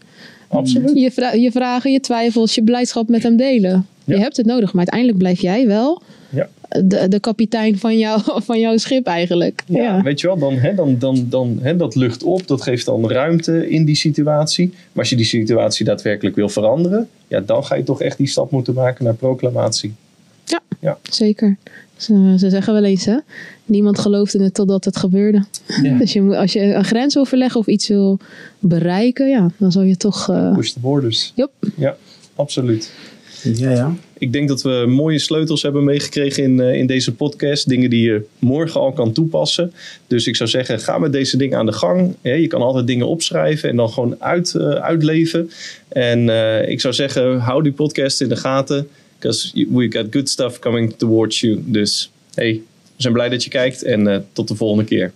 Absoluut. 0.49 0.91
je, 0.99 1.11
vra- 1.11 1.33
je 1.33 1.51
vragen, 1.51 1.93
je 1.93 2.01
twijfels, 2.01 2.55
je 2.55 2.63
blijdschap 2.63 3.09
met 3.09 3.23
hem 3.23 3.37
delen. 3.37 3.87
Ja. 4.05 4.15
Je 4.15 4.21
hebt 4.21 4.37
het 4.37 4.47
nodig, 4.47 4.67
maar 4.73 4.77
uiteindelijk 4.77 5.19
blijf 5.19 5.41
jij 5.41 5.67
wel 5.67 6.03
Ja. 6.31 6.49
De, 6.85 7.09
de 7.09 7.21
kapitein 7.21 7.79
van, 7.79 7.99
jou, 7.99 8.21
van 8.49 8.61
jouw 8.61 8.77
schip 8.77 9.07
eigenlijk. 9.07 9.63
Ja. 9.67 9.83
Ja, 9.83 10.03
weet 10.03 10.21
je 10.21 10.27
wel, 10.27 10.39
dan, 10.39 10.55
hè, 10.55 10.75
dan, 10.75 10.99
dan, 10.99 11.27
dan 11.29 11.59
hè, 11.63 11.77
dat 11.77 11.95
lucht 11.95 12.23
op, 12.23 12.47
dat 12.47 12.63
geeft 12.63 12.85
dan 12.87 13.11
ruimte 13.11 13.69
in 13.71 13.85
die 13.85 13.97
situatie. 13.97 14.69
Maar 14.69 14.79
als 15.03 15.11
je 15.11 15.17
die 15.17 15.25
situatie 15.25 15.85
daadwerkelijk 15.85 16.37
wil 16.37 16.49
veranderen, 16.49 17.09
ja, 17.29 17.41
dan 17.41 17.65
ga 17.65 17.75
je 17.75 17.83
toch 17.83 18.01
echt 18.03 18.17
die 18.19 18.27
stap 18.29 18.51
moeten 18.51 18.75
maken 18.75 19.05
naar 19.05 19.15
proclamatie. 19.15 19.95
Zeker. 21.11 21.57
Ze, 21.97 22.35
ze 22.39 22.51
zeggen 22.51 22.73
wel 22.73 22.85
eens, 22.85 23.05
hè? 23.05 23.17
Niemand 23.65 23.99
geloofde 23.99 24.43
het 24.43 24.55
totdat 24.55 24.85
het 24.85 24.97
gebeurde. 24.97 25.45
Ja. 25.83 25.97
Dus 25.99 26.13
je, 26.13 26.23
moet- 26.23 26.35
als 26.37 26.53
je 26.53 26.61
een 26.75 26.85
grens 26.85 27.15
wil 27.15 27.25
verleggen 27.25 27.61
of 27.61 27.67
iets 27.67 27.89
wil 27.89 28.19
bereiken, 28.59 29.29
ja, 29.29 29.51
dan 29.57 29.73
zal 29.73 29.83
je 29.83 29.97
toch. 29.97 30.29
eh, 30.31 30.55
Push 30.55 30.71
the 30.71 30.81
borders. 30.81 31.33
Jop. 31.35 31.51
Ja, 31.77 31.97
absoluut. 32.35 32.93
Ja, 33.43 33.71
ja. 33.71 33.95
Ik 34.25 34.33
denk 34.33 34.49
dat 34.49 34.63
we 34.63 34.85
mooie 34.89 35.19
sleutels 35.19 35.63
hebben 35.63 35.85
meegekregen 35.85 36.43
in, 36.43 36.61
eh, 36.61 36.75
in 36.75 36.87
deze 36.87 37.15
podcast. 37.15 37.69
Dingen 37.69 37.91
die 37.91 38.05
je 38.05 38.25
morgen 38.39 38.81
al 38.81 38.93
kan 38.93 39.13
toepassen. 39.13 39.73
Dus 40.07 40.27
ik 40.27 40.37
zou 40.37 40.49
zeggen, 40.49 40.81
ga 40.81 40.99
met 40.99 41.13
deze 41.13 41.37
dingen 41.37 41.59
aan 41.59 41.67
de 41.67 41.73
gang. 41.73 42.15
Je 42.23 42.47
kan 42.47 42.63
altijd 42.63 42.87
dingen 42.87 43.07
opschrijven 43.07 43.69
en 43.69 43.77
dan 43.77 43.91
gewoon 43.91 44.17
uit, 44.19 44.55
eh, 44.55 44.69
uitleven. 44.69 45.51
En 45.89 46.29
eh, 46.29 46.69
ik 46.69 46.81
zou 46.81 46.95
zeggen, 46.95 47.39
hou 47.39 47.63
die 47.63 47.73
podcast 47.73 48.21
in 48.21 48.29
de 48.29 48.37
gaten. 48.37 48.89
Because 49.19 49.67
we 49.71 49.93
got 49.93 50.07
good 50.11 50.29
stuff 50.29 50.59
coming 50.59 50.95
towards 50.97 51.41
you. 51.41 51.63
Dus 51.67 52.11
hey, 52.35 52.61
we 52.97 53.03
zijn 53.03 53.13
blij 53.13 53.29
dat 53.29 53.45
je 53.45 53.51
kijkt 53.51 53.83
en 53.83 54.27
tot 54.33 54.49
de 54.49 54.55
volgende 54.55 54.85
keer. 54.85 55.13